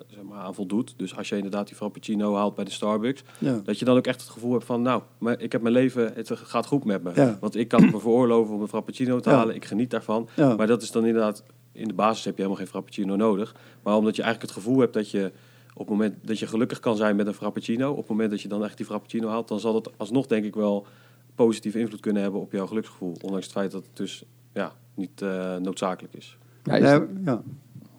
zeg 0.06 0.22
maar 0.28 0.38
aan 0.38 0.54
voldoet. 0.54 0.94
Dus 0.96 1.16
als 1.16 1.28
je 1.28 1.36
inderdaad 1.36 1.66
die 1.66 1.76
frappuccino 1.76 2.34
haalt 2.34 2.54
bij 2.54 2.64
de 2.64 2.70
Starbucks. 2.70 3.22
ja. 3.38 3.60
Dat 3.64 3.78
je 3.78 3.84
dan 3.84 3.96
ook 3.96 4.06
echt 4.06 4.20
het 4.20 4.30
gevoel 4.30 4.52
hebt 4.52 4.64
van 4.64 4.82
nou, 4.82 5.02
maar 5.18 5.40
ik 5.40 5.52
heb 5.52 5.62
mijn 5.62 5.74
leven, 5.74 6.12
het 6.14 6.30
gaat 6.34 6.66
goed 6.66 6.84
met 6.84 7.02
me. 7.02 7.10
Ja. 7.14 7.36
Want 7.40 7.56
ik 7.56 7.68
kan 7.68 7.84
me 7.90 8.00
veroorloven 8.00 8.54
om 8.54 8.60
een 8.60 8.68
frappuccino 8.68 9.20
te 9.20 9.30
Ja. 9.30 9.36
halen. 9.36 9.54
Ik 9.54 9.64
geniet 9.64 9.90
daarvan. 9.90 10.28
Ja. 10.36 10.54
Maar 10.56 10.66
dat 10.66 10.82
is 10.82 10.90
dan 10.90 11.06
inderdaad, 11.06 11.42
in 11.72 11.88
de 11.88 11.94
basis 11.94 12.24
heb 12.24 12.34
je 12.36 12.42
helemaal 12.42 12.62
geen 12.62 12.70
frappuccino 12.72 13.16
nodig. 13.16 13.54
Maar 13.82 13.96
omdat 13.96 14.16
je 14.16 14.22
eigenlijk 14.22 14.52
het 14.54 14.62
gevoel 14.64 14.80
hebt 14.80 14.92
dat 14.94 15.10
je 15.10 15.32
op 15.72 15.78
het 15.78 15.88
moment 15.88 16.14
dat 16.22 16.38
je 16.38 16.46
gelukkig 16.46 16.80
kan 16.80 16.96
zijn 16.96 17.16
met 17.16 17.26
een 17.26 17.34
frappuccino, 17.34 17.90
op 17.90 17.96
het 17.96 18.08
moment 18.08 18.30
dat 18.30 18.40
je 18.40 18.48
dan 18.48 18.64
echt 18.64 18.76
die 18.76 18.86
frappuccino 18.86 19.28
haalt, 19.28 19.48
dan 19.48 19.60
zal 19.60 19.72
dat 19.72 19.90
alsnog 19.96 20.26
denk 20.26 20.44
ik 20.44 20.54
wel 20.54 20.86
positieve 21.34 21.78
invloed 21.78 22.00
kunnen 22.00 22.22
hebben 22.22 22.40
op 22.40 22.52
jouw 22.52 22.66
geluksgevoel. 22.66 23.16
Ondanks 23.20 23.44
het 23.44 23.54
feit 23.54 23.70
dat 23.70 23.82
het 23.86 23.96
dus 23.96 24.24
ja, 24.52 24.72
niet 24.94 25.22
eh, 25.22 25.56
noodzakelijk 25.56 26.14
is. 26.14 26.38
Ja, 26.64 26.74
is- 26.76 26.82
Ja, 26.82 27.06
ja. 27.24 27.42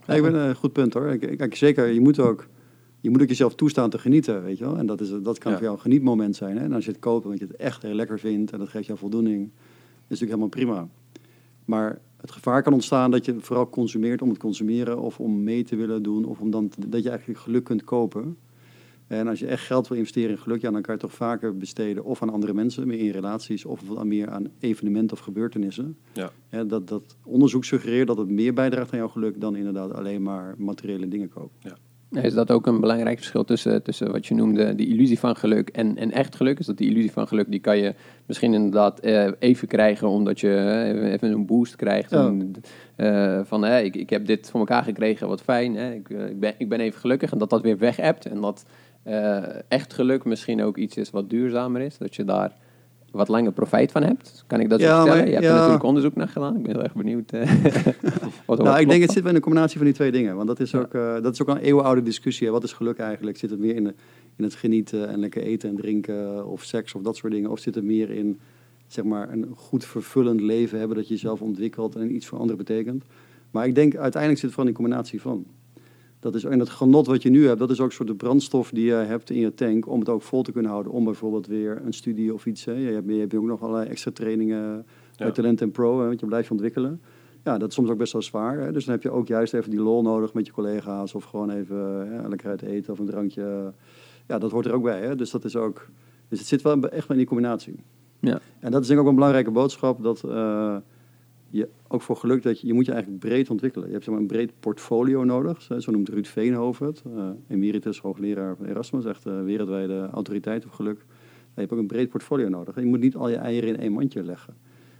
Ja, 0.07 0.13
ik 0.13 0.21
ben 0.21 0.33
een 0.35 0.55
goed 0.55 0.73
punt 0.73 0.93
hoor. 0.93 1.07
Ik- 1.07 1.37
Kijk, 1.37 1.55
zeker, 1.55 1.87
je 1.87 2.01
moet 2.01 2.19
ook, 2.19 2.47
je 2.99 3.09
moet 3.09 3.21
ook 3.21 3.27
jezelf 3.27 3.55
toestaan 3.55 3.89
te 3.89 3.97
genieten, 3.99 4.43
weet 4.43 4.57
je 4.57 4.63
wel. 4.65 4.77
En 4.77 4.85
dat, 4.85 5.01
is, 5.01 5.09
dat 5.23 5.37
kan 5.37 5.51
Ja. 5.51 5.57
voor 5.57 5.65
jou 5.65 5.75
een 5.77 5.81
genietmoment 5.83 6.35
zijn. 6.35 6.57
Hè? 6.57 6.63
En 6.63 6.73
als 6.73 6.85
je 6.85 6.91
het 6.91 6.99
koopt 6.99 7.25
omdat 7.25 7.39
je 7.39 7.45
het 7.45 7.55
echt 7.55 7.81
heel 7.81 7.93
lekker 7.93 8.19
vindt 8.19 8.51
en 8.51 8.59
dat 8.59 8.69
geeft 8.69 8.85
jou 8.85 8.99
voldoening, 8.99 9.43
is 10.07 10.19
natuurlijk 10.19 10.29
helemaal 10.31 10.47
prima. 10.47 10.87
Maar 11.65 11.99
het 12.21 12.31
gevaar 12.31 12.63
kan 12.63 12.73
ontstaan 12.73 13.11
dat 13.11 13.25
je 13.25 13.35
vooral 13.39 13.69
consumeert 13.69 14.21
om 14.21 14.29
het 14.29 14.37
consumeren 14.37 14.99
of 14.99 15.19
om 15.19 15.43
mee 15.43 15.63
te 15.63 15.75
willen 15.75 16.03
doen 16.03 16.25
of 16.25 16.39
om 16.39 16.51
dan 16.51 16.71
dat 16.87 17.03
je 17.03 17.09
eigenlijk 17.09 17.39
geluk 17.39 17.63
kunt 17.63 17.83
kopen. 17.83 18.37
En 19.07 19.27
als 19.27 19.39
je 19.39 19.47
echt 19.47 19.65
geld 19.65 19.87
wil 19.87 19.97
investeren 19.97 20.29
in 20.29 20.37
geluk, 20.37 20.61
ja, 20.61 20.71
dan 20.71 20.81
kan 20.81 20.95
je 20.95 21.01
het 21.01 21.09
toch 21.09 21.19
vaker 21.19 21.57
besteden 21.57 22.03
of 22.03 22.21
aan 22.21 22.29
andere 22.29 22.53
mensen, 22.53 22.87
meer 22.87 22.99
in 22.99 23.09
relaties, 23.09 23.65
of 23.65 24.03
meer 24.03 24.29
aan 24.29 24.47
evenementen 24.59 25.17
of 25.17 25.23
gebeurtenissen. 25.23 25.97
Ja. 26.13 26.31
Ja, 26.49 26.63
dat, 26.63 26.87
dat 26.87 27.17
onderzoek 27.23 27.65
suggereert 27.65 28.07
dat 28.07 28.17
het 28.17 28.29
meer 28.29 28.53
bijdraagt 28.53 28.91
aan 28.91 28.97
jouw 28.97 29.07
geluk 29.07 29.41
dan 29.41 29.55
inderdaad 29.55 29.93
alleen 29.93 30.21
maar 30.21 30.55
materiële 30.57 31.07
dingen 31.07 31.29
kopen. 31.29 31.59
Is 32.11 32.33
dat 32.33 32.51
ook 32.51 32.67
een 32.67 32.79
belangrijk 32.79 33.17
verschil 33.17 33.43
tussen, 33.43 33.83
tussen 33.83 34.11
wat 34.11 34.25
je 34.27 34.35
noemde, 34.35 34.75
die 34.75 34.87
illusie 34.87 35.19
van 35.19 35.35
geluk 35.35 35.69
en, 35.69 35.97
en 35.97 36.11
echt 36.11 36.35
geluk? 36.35 36.59
Is 36.59 36.65
dat 36.65 36.77
die 36.77 36.89
illusie 36.89 37.11
van 37.11 37.27
geluk, 37.27 37.51
die 37.51 37.59
kan 37.59 37.77
je 37.77 37.93
misschien 38.25 38.53
inderdaad 38.53 38.99
eh, 38.99 39.31
even 39.39 39.67
krijgen 39.67 40.07
omdat 40.07 40.39
je 40.39 40.55
eh, 40.55 41.11
even 41.11 41.31
een 41.31 41.45
boost 41.45 41.75
krijgt. 41.75 42.11
En, 42.11 42.53
eh, 42.95 43.39
van 43.43 43.65
eh, 43.65 43.83
ik, 43.83 43.95
ik 43.95 44.09
heb 44.09 44.25
dit 44.25 44.49
voor 44.49 44.59
elkaar 44.59 44.83
gekregen, 44.83 45.27
wat 45.27 45.41
fijn. 45.41 45.75
Hè? 45.75 45.93
Ik, 45.93 46.09
ik, 46.09 46.39
ben, 46.39 46.53
ik 46.57 46.69
ben 46.69 46.79
even 46.79 46.99
gelukkig 46.99 47.31
en 47.31 47.37
dat 47.37 47.49
dat 47.49 47.61
weer 47.61 47.77
weg 47.77 47.95
hebt. 47.95 48.25
En 48.25 48.41
dat 48.41 48.65
echt 49.67 49.93
geluk 49.93 50.25
misschien 50.25 50.63
ook 50.63 50.77
iets 50.77 50.97
is 50.97 51.09
wat 51.09 51.29
duurzamer 51.29 51.81
is. 51.81 51.97
Dat 51.97 52.15
je 52.15 52.23
daar 52.23 52.53
wat 53.11 53.27
langer 53.27 53.51
profijt 53.51 53.91
van 53.91 54.03
hebt. 54.03 54.43
Kan 54.47 54.59
ik 54.59 54.69
dat 54.69 54.79
zo 54.81 54.85
Ja, 54.87 55.05
maar- 55.05 55.27
je 55.27 55.33
hebt 55.33 55.45
er 55.45 55.53
natuurlijk 55.53 55.83
onderzoek 55.83 56.15
naar 56.15 56.27
gedaan. 56.27 56.55
Ik 56.57 56.63
ben 56.63 56.71
heel 56.71 56.83
erg 56.83 56.93
benieuwd. 56.95 57.31
eh, 57.31 57.51
wat 58.45 58.63
Nou, 58.63 58.79
ik 58.79 58.89
denk 58.89 59.01
het 59.01 59.11
zit 59.11 59.25
in 59.25 59.35
een 59.35 59.41
combinatie 59.41 59.77
van 59.77 59.85
die 59.85 59.95
twee 59.95 60.11
dingen. 60.11 60.35
Want 60.35 60.47
dat 60.47 60.59
is 60.59 60.75
ook, 60.75 60.93
eh, 60.93 61.21
dat 61.21 61.33
is 61.33 61.41
ook 61.41 61.47
een 61.47 61.57
eeuwenoude 61.57 62.03
discussie. 62.03 62.47
hè. 62.47 62.53
Wat 62.53 62.63
is 62.63 62.73
geluk 62.73 62.97
eigenlijk? 62.97 63.37
Zit 63.37 63.49
het 63.49 63.59
meer 63.59 63.75
in, 63.75 63.83
de- 63.83 63.93
in 64.35 64.43
het 64.43 64.55
genieten 64.55 65.09
en 65.09 65.19
lekker 65.19 65.41
eten 65.41 65.69
en 65.69 65.75
drinken 65.75 66.47
of 66.47 66.63
seks 66.63 66.93
of 66.95 67.01
dat 67.01 67.15
soort 67.17 67.33
dingen? 67.33 67.49
Of 67.51 67.59
zit 67.59 67.75
het 67.75 67.83
meer 67.83 68.09
in 68.09 68.39
zeg 68.87 69.05
maar, 69.05 69.31
een 69.31 69.45
goed 69.55 69.85
vervullend 69.85 70.41
leven 70.41 70.79
hebben 70.79 70.97
dat 70.97 71.07
je 71.07 71.13
jezelf 71.13 71.41
ontwikkelt 71.41 71.95
en 71.95 72.15
iets 72.15 72.25
voor 72.27 72.37
anderen 72.37 72.57
betekent? 72.57 73.03
Maar 73.51 73.65
ik 73.67 73.75
denk 73.75 73.95
uiteindelijk 73.95 74.41
zit 74.41 74.49
het 74.49 74.59
in 74.59 74.65
die 74.65 74.73
combinatie 74.75 75.21
van. 75.21 75.45
Dat 76.21 76.35
is, 76.35 76.43
en 76.43 76.59
het 76.59 76.69
genot 76.69 77.07
wat 77.07 77.21
je 77.21 77.29
nu 77.29 77.47
hebt, 77.47 77.59
dat 77.59 77.69
is 77.69 77.79
ook 77.79 77.87
een 77.87 77.93
soort 77.93 78.07
de 78.07 78.15
brandstof 78.15 78.69
die 78.69 78.85
je 78.85 78.93
hebt 78.93 79.29
in 79.29 79.39
je 79.39 79.53
tank 79.53 79.87
om 79.87 79.99
het 79.99 80.09
ook 80.09 80.21
vol 80.21 80.43
te 80.43 80.51
kunnen 80.51 80.71
houden. 80.71 80.91
Om 80.91 81.03
bijvoorbeeld 81.03 81.47
weer 81.47 81.81
een 81.85 81.93
studie 81.93 82.33
of 82.33 82.45
iets. 82.45 82.65
Hè. 82.65 82.71
Je, 82.71 82.91
hebt, 82.91 83.09
je 83.09 83.19
hebt 83.19 83.35
ook 83.35 83.45
nog 83.45 83.61
allerlei 83.61 83.89
extra 83.89 84.11
trainingen 84.11 84.85
bij 85.17 85.27
Ja. 85.27 85.33
Talent 85.33 85.61
en 85.61 85.71
Pro, 85.71 85.99
hè, 85.99 86.07
want 86.07 86.19
je 86.19 86.25
blijft 86.25 86.47
je 86.47 86.53
ontwikkelen. 86.53 87.01
Ja, 87.43 87.57
dat 87.57 87.69
is 87.69 87.75
soms 87.75 87.89
ook 87.89 87.97
best 87.97 88.13
wel 88.13 88.21
zwaar. 88.21 88.59
Hè. 88.59 88.71
Dus 88.71 88.85
dan 88.85 88.93
heb 88.93 89.03
je 89.03 89.11
ook 89.11 89.27
juist 89.27 89.53
even 89.53 89.69
die 89.69 89.79
lol 89.79 90.01
nodig 90.01 90.33
met 90.33 90.45
je 90.45 90.51
collega's. 90.51 91.15
Of 91.15 91.23
gewoon 91.23 91.49
even 91.49 91.77
hè, 92.11 92.27
lekker 92.27 92.49
uit 92.49 92.61
eten 92.61 92.93
of 92.93 92.99
een 92.99 93.05
drankje. 93.05 93.73
Ja, 94.27 94.39
dat 94.39 94.51
hoort 94.51 94.65
er 94.65 94.73
ook 94.73 94.83
bij. 94.83 95.01
Hè. 95.01 95.15
Dus 95.15 95.31
dat 95.31 95.45
is 95.45 95.55
ook. 95.55 95.87
Dus 96.27 96.39
het 96.39 96.47
zit 96.47 96.61
wel 96.61 96.73
echt 96.73 97.07
wel 97.07 97.09
in 97.09 97.17
die 97.17 97.25
combinatie. 97.25 97.75
Ja. 98.19 98.39
En 98.59 98.71
dat 98.71 98.81
is 98.81 98.87
denk 98.87 98.99
ik 98.99 99.05
ook 99.05 99.09
een 99.09 99.17
belangrijke 99.17 99.51
boodschap. 99.51 100.03
Dat 100.03 100.23
eh, 100.23 100.75
je 101.51 101.69
ook 101.87 102.01
voor 102.01 102.15
geluk 102.15 102.43
dat 102.43 102.61
je, 102.61 102.67
je 102.67 102.73
moet 102.73 102.85
je 102.85 102.91
eigenlijk 102.91 103.23
breed 103.23 103.49
ontwikkelen. 103.49 103.87
Je 103.87 103.93
hebt 103.93 104.03
zeg 104.03 104.13
maar, 104.13 104.23
een 104.23 104.29
breed 104.29 104.51
portfolio 104.59 105.23
nodig. 105.23 105.61
Zo, 105.61 105.91
noemt 105.91 106.09
Ruud 106.09 106.27
Veenhoven 106.27 106.85
het. 106.85 107.03
eh, 107.15 107.29
emeritus 107.47 107.99
hoogleraar 107.99 108.55
van 108.55 108.65
Erasmus. 108.65 109.05
Echt 109.05 109.25
eh, 109.25 109.43
wereldwijde 109.43 110.09
autoriteit 110.13 110.65
op 110.65 110.71
geluk. 110.71 110.97
je 111.53 111.59
hebt 111.59 111.71
ook 111.71 111.79
een 111.79 111.87
breed 111.87 112.09
portfolio 112.09 112.49
nodig. 112.49 112.75
Je 112.75 112.85
moet 112.85 112.99
niet 112.99 113.15
al 113.15 113.29
je 113.29 113.35
eieren 113.35 113.69
in 113.69 113.77
één 113.77 113.91
mandje 113.91 114.23
leggen. 114.23 114.53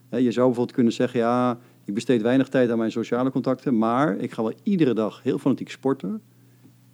Je 0.09 0.31
zou 0.31 0.45
bijvoorbeeld 0.45 0.71
kunnen 0.71 0.93
zeggen, 0.93 1.19
ja, 1.19 1.59
ik 1.85 1.93
besteed 1.93 2.21
weinig 2.21 2.49
tijd 2.49 2.69
aan 2.69 2.77
mijn 2.77 2.91
sociale 2.91 3.31
contacten, 3.31 3.77
maar 3.77 4.17
ik 4.17 4.31
ga 4.31 4.43
wel 4.43 4.53
iedere 4.63 4.93
dag 4.93 5.23
heel 5.23 5.37
fanatiek 5.37 5.69
sporten. 5.69 6.21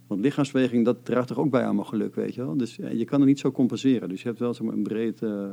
Want 0.07 0.21
lichaamsbeweging, 0.21 0.85
dat 0.85 1.05
draagt 1.05 1.27
toch 1.27 1.37
ook 1.37 1.49
bij 1.49 1.63
aan 1.63 1.75
mijn 1.75 1.87
geluk, 1.87 2.15
weet 2.15 2.35
je 2.35 2.41
wel. 2.45 2.57
Dus 2.57 2.75
ja, 2.75 2.89
je 2.89 3.05
kan 3.05 3.19
er 3.19 3.25
niet 3.25 3.39
zo 3.39 3.51
compenseren. 3.51 4.09
Dus 4.09 4.21
je 4.21 4.27
hebt 4.27 4.39
wel 4.39 4.53
zeg 4.53 4.65
maar, 4.65 4.73
een 4.73 4.83
breed, 4.83 5.21
eh, 5.21 5.49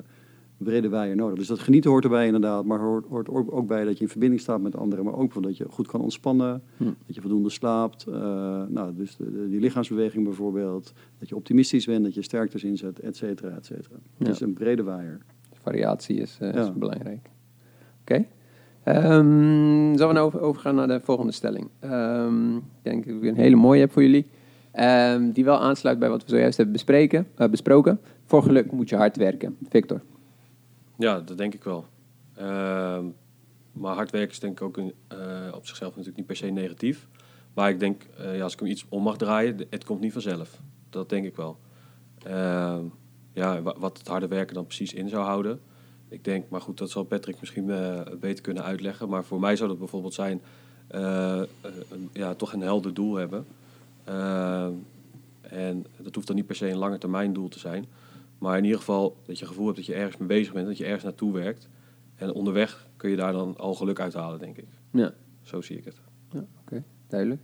brede 0.56 0.88
waaier 0.88 1.16
nodig. 1.16 1.38
Dus 1.38 1.46
dat 1.46 1.58
genieten 1.58 1.90
hoort 1.90 2.04
erbij 2.04 2.26
inderdaad, 2.26 2.64
maar 2.64 2.78
hoort, 2.80 3.06
hoort 3.08 3.28
ook 3.28 3.52
ook 3.52 3.66
bij 3.66 3.84
dat 3.84 3.96
je 3.96 4.02
in 4.04 4.10
verbinding 4.10 4.40
staat 4.40 4.60
met 4.60 4.76
anderen. 4.76 5.04
Maar 5.04 5.14
ook 5.16 5.42
dat 5.42 5.56
je 5.56 5.64
goed 5.68 5.86
kan 5.86 6.00
ontspannen, 6.00 6.62
Hm. 6.76 6.84
dat 6.84 7.14
je 7.14 7.20
voldoende 7.20 7.50
slaapt. 7.50 8.06
eh, 8.06 8.14
nou, 8.68 8.94
dus 8.96 9.16
de- 9.16 9.32
de- 9.32 9.48
die 9.48 9.60
lichaamsbeweging 9.60 10.24
bijvoorbeeld. 10.24 10.92
Dat 11.18 11.28
je 11.28 11.36
optimistisch 11.36 11.86
bent, 11.86 12.04
dat 12.04 12.14
je 12.14 12.22
sterktes 12.22 12.64
inzet, 12.64 12.98
et 13.00 13.16
cetera, 13.16 13.56
et 13.56 13.66
cetera. 13.66 13.96
Ja. 14.16 14.24
Dus 14.26 14.40
een 14.40 14.52
brede 14.52 14.82
waaier. 14.82 15.18
Variatie 15.52 16.16
is, 16.20 16.36
eh, 16.40 16.52
Ja. 16.54 16.60
is 16.62 16.72
belangrijk. 16.72 17.30
Oké. 18.00 18.24
Ehm, 18.82 19.92
zullen 19.92 20.08
we 20.08 20.12
nou 20.12 20.18
over- 20.26 20.40
overgaan 20.40 20.74
naar 20.74 20.86
de 20.88 21.00
volgende 21.02 21.32
stelling? 21.32 21.68
Ehm, 21.80 22.56
ik 22.56 22.62
denk 22.82 23.06
dat 23.06 23.14
ik 23.16 23.22
een 23.22 23.34
hele 23.36 23.56
mooie 23.56 23.80
heb 23.80 23.92
voor 23.92 24.02
jullie. 24.02 24.26
Ehm, 24.72 25.30
die 25.32 25.44
wel 25.44 25.58
aansluit 25.60 25.98
bij 25.98 26.08
wat 26.08 26.22
we 26.24 26.30
zojuist 26.30 26.56
hebben 26.56 26.74
bespreken, 26.74 27.26
eh, 27.36 27.48
besproken. 27.48 28.00
Voor 28.24 28.42
geluk 28.42 28.72
moet 28.72 28.88
je 28.88 28.96
hard 28.96 29.16
werken. 29.16 29.56
Victor. 29.68 30.00
Ja, 30.98 31.20
dat 31.20 31.36
denk 31.38 31.54
ik 31.54 31.64
wel. 31.64 31.86
Ehm, 32.34 33.04
maar 33.72 33.94
hard 33.94 34.10
werken 34.10 34.30
is 34.30 34.38
denk 34.40 34.60
ik 34.60 34.62
ook 34.66 34.76
eh, 34.78 34.86
op 35.54 35.66
zichzelf 35.66 35.90
natuurlijk 35.90 36.16
niet 36.16 36.26
per 36.26 36.36
se 36.36 36.46
negatief. 36.46 37.06
Maar 37.54 37.70
ik 37.70 37.80
denk, 37.80 38.02
eh, 38.18 38.36
ja, 38.36 38.42
als 38.42 38.52
ik 38.52 38.58
hem 38.60 38.68
iets 38.68 38.84
om 38.88 39.02
mag 39.02 39.16
draaien, 39.16 39.66
het 39.70 39.84
komt 39.84 40.00
niet 40.00 40.12
vanzelf. 40.12 40.60
Dat 40.90 41.08
denk 41.08 41.24
ik 41.26 41.36
wel. 41.36 41.58
Ehm, 42.22 42.84
ja, 43.32 43.62
wa- 43.62 43.78
wat 43.78 43.98
het 43.98 44.08
harde 44.08 44.28
werken 44.28 44.54
dan 44.54 44.66
precies 44.66 44.92
in 44.94 45.08
zou 45.08 45.24
houden. 45.24 45.60
Ik 46.08 46.24
denk, 46.24 46.48
maar 46.48 46.60
goed, 46.60 46.78
dat 46.78 46.90
zal 46.90 47.04
Patrick 47.04 47.40
misschien 47.40 47.70
eh, 47.70 48.00
beter 48.20 48.42
kunnen 48.42 48.62
uitleggen. 48.62 49.08
Maar 49.08 49.24
voor 49.24 49.40
mij 49.40 49.56
zou 49.56 49.68
dat 49.68 49.78
bijvoorbeeld 49.78 50.14
zijn, 50.14 50.42
ja, 52.12 52.34
toch 52.34 52.52
een 52.52 52.60
helder 52.60 52.94
doel 52.94 53.14
hebben. 53.14 53.46
Ehm, 54.04 54.72
en 55.40 55.86
dat 55.96 56.14
hoeft 56.14 56.26
dan 56.26 56.36
niet 56.36 56.46
per 56.46 56.56
se 56.56 56.68
een 56.70 56.76
lange 56.76 56.98
termijn 56.98 57.32
doel 57.32 57.48
te 57.48 57.58
zijn. 57.58 57.84
Maar 58.44 58.58
in 58.58 58.64
ieder 58.64 58.78
geval 58.78 59.16
dat 59.26 59.38
je 59.38 59.44
het 59.44 59.52
gevoel 59.52 59.64
hebt 59.64 59.76
dat 59.76 59.86
je 59.86 59.94
ergens 59.94 60.16
mee 60.16 60.28
bezig 60.28 60.52
bent, 60.52 60.66
dat 60.66 60.78
je 60.78 60.84
ergens 60.84 61.04
naartoe 61.04 61.32
werkt. 61.32 61.68
En 62.14 62.32
onderweg 62.32 62.88
kun 62.96 63.10
je 63.10 63.16
daar 63.16 63.32
dan 63.32 63.56
al 63.56 63.74
geluk 63.74 64.00
uithalen, 64.00 64.38
denk 64.38 64.56
ik. 64.56 64.66
Ja, 64.90 65.14
Zo 65.42 65.60
zie 65.60 65.78
ik 65.78 65.84
het. 65.84 66.00
ja 66.32 66.44
oké. 66.60 66.82
Duidelijk. 67.08 67.40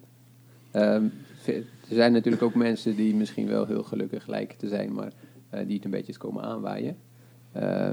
Ehm, 0.70 1.04
er 1.46 1.64
zijn 1.88 2.12
natuurlijk 2.12 2.42
ook 2.42 2.54
mensen 2.54 2.96
die 2.96 3.14
misschien 3.14 3.46
wel 3.46 3.66
heel 3.66 3.82
gelukkig 3.82 4.26
lijken 4.26 4.58
te 4.58 4.68
zijn, 4.68 4.92
maar 4.92 5.12
eh, 5.50 5.66
die 5.66 5.74
het 5.74 5.84
een 5.84 5.90
beetje 5.90 6.16
komen 6.16 6.42
aanwaaien. 6.42 6.96
Eh, 7.52 7.90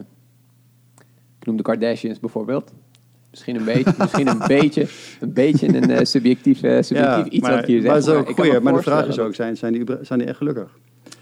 ik 1.40 1.46
noem 1.46 1.58
de 1.58 1.64
Kardashians 1.64 2.20
bijvoorbeeld. 2.20 2.74
Misschien 3.30 3.56
een 3.56 3.66
beetje, 3.66 3.94
misschien 4.00 4.28
een 4.28 4.48
beetje, 4.48 4.88
een 5.20 5.34
beetje 5.34 5.68
een 5.68 5.90
eh, 5.90 6.06
subjectief, 6.06 6.58
subjectief 6.58 7.26
iets 7.26 7.42
maar, 7.42 7.52
wat 7.52 7.60
ik 7.60 7.66
hier 7.66 7.82
zeg. 7.82 7.90
maar, 7.90 7.98
is 7.98 8.08
ook 8.08 8.30
goeie, 8.30 8.62
de 8.62 8.82
vraag 8.82 9.08
is 9.08 9.20
ook, 9.20 9.36
zijn, 9.36 9.58
zijn, 9.58 9.74
die, 9.74 9.84
zijn 10.02 10.20
die 10.20 10.28
echt 10.28 10.38
gelukkig? 10.38 10.78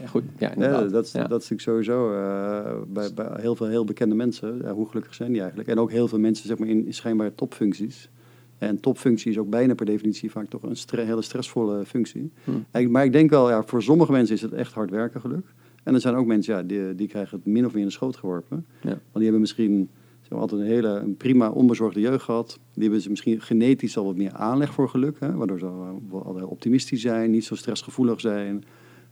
Goed, 0.08 0.24
ja, 0.38 0.56
dat, 0.56 1.06
is, 1.06 1.12
Ja. 1.12 1.28
dat 1.28 1.42
is 1.42 1.50
natuurlijk 1.50 1.62
sowieso 1.62 2.12
eh, 2.14 2.72
bij, 2.88 3.14
bij 3.16 3.30
heel 3.42 3.56
veel 3.56 3.68
heel 3.68 3.86
bekende 3.86 4.16
mensen. 4.16 4.70
Hoe 4.70 4.88
gelukkig 4.88 5.14
zijn 5.14 5.32
die 5.32 5.40
eigenlijk? 5.40 5.70
En 5.70 5.80
ook 5.80 5.92
heel 5.92 6.08
veel 6.08 6.20
mensen 6.20 6.48
zeg 6.48 6.58
maar, 6.58 6.68
in, 6.68 6.86
in 6.86 6.94
schijnbare 6.94 7.36
topfuncties. 7.36 8.10
En 8.58 8.80
topfunctie 8.80 9.32
is 9.32 9.38
ook 9.38 9.50
bijna 9.50 9.74
per 9.74 9.86
definitie 9.86 10.32
vaak 10.32 10.48
toch 10.50 10.64
een 10.64 10.76
stre- 10.76 11.02
hele 11.02 11.22
stressvolle 11.22 11.86
functie. 11.86 12.32
Hm. 12.44 12.52
En- 12.72 12.92
Maar 12.92 13.06
ik 13.06 13.12
denk 13.12 13.30
wel, 13.30 13.50
ja, 13.50 13.64
voor 13.64 13.84
sommige 13.84 14.12
mensen 14.12 14.36
is 14.36 14.42
het 14.42 14.54
echt 14.54 14.74
hard 14.74 14.90
werken 14.90 15.22
geluk. 15.22 15.46
En 15.84 15.94
er 15.94 16.00
zijn 16.02 16.16
ook 16.16 16.26
mensen, 16.26 16.56
ja, 16.56 16.64
die, 16.64 16.96
die 16.96 17.08
krijgen 17.08 17.38
het 17.38 17.46
min 17.46 17.66
of 17.66 17.72
meer 17.72 17.82
in 17.82 17.88
de 17.88 17.94
schoot 17.94 18.16
geworpen. 18.16 18.66
Ja. 18.82 18.88
Want 18.90 19.00
die 19.14 19.24
hebben 19.24 19.42
misschien 19.42 19.90
zeg 20.22 20.30
maar, 20.30 20.40
altijd 20.40 20.62
een 20.62 20.68
hele 20.68 20.88
een 20.88 21.18
prima 21.18 21.50
onbezorgde 21.50 22.00
jeugd 22.00 22.24
gehad. 22.24 22.60
Die 22.74 22.84
hebben 22.84 23.02
ze 23.02 23.10
misschien 23.10 23.42
genetisch 23.42 23.98
al 23.98 24.06
wat 24.06 24.16
meer 24.16 24.32
aanleg 24.32 24.74
voor 24.74 24.90
geluk. 24.90 25.16
Hè, 25.20 25.34
waardoor 25.36 25.60
ze 25.60 25.66
wel- 26.12 26.48
optimistisch 26.48 27.02
zijn, 27.02 27.32
niet 27.32 27.46
zo 27.46 27.56
stressgevoelig 27.56 28.20
zijn. 28.22 28.64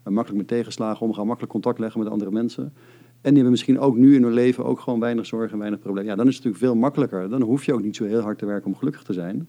Makkelijk 0.03 0.37
met 0.37 0.47
tegenslagen 0.47 1.05
omgaan, 1.05 1.25
makkelijk 1.25 1.51
contact 1.51 1.79
leggen 1.79 1.99
met 1.99 2.09
andere 2.09 2.31
mensen. 2.31 2.63
En 2.63 3.29
die 3.33 3.33
hebben 3.33 3.51
misschien 3.51 3.79
ook 3.79 3.95
nu 3.95 4.15
in 4.15 4.23
hun 4.23 4.33
leven 4.33 4.65
ook 4.65 4.79
gewoon 4.79 4.99
weinig 4.99 5.25
zorgen 5.25 5.51
en 5.51 5.59
weinig 5.59 5.79
problemen. 5.79 6.09
Ja, 6.09 6.15
dan 6.15 6.27
is 6.27 6.35
het 6.35 6.43
natuurlijk 6.43 6.71
veel 6.71 6.81
makkelijker. 6.81 7.29
Dan 7.29 7.41
hoef 7.41 7.65
je 7.65 7.73
ook 7.73 7.83
niet 7.83 7.95
zo 7.95 8.03
heel 8.03 8.21
hard 8.21 8.37
te 8.37 8.45
werken 8.45 8.67
om 8.67 8.75
gelukkig 8.75 9.03
te 9.03 9.13
zijn. 9.13 9.47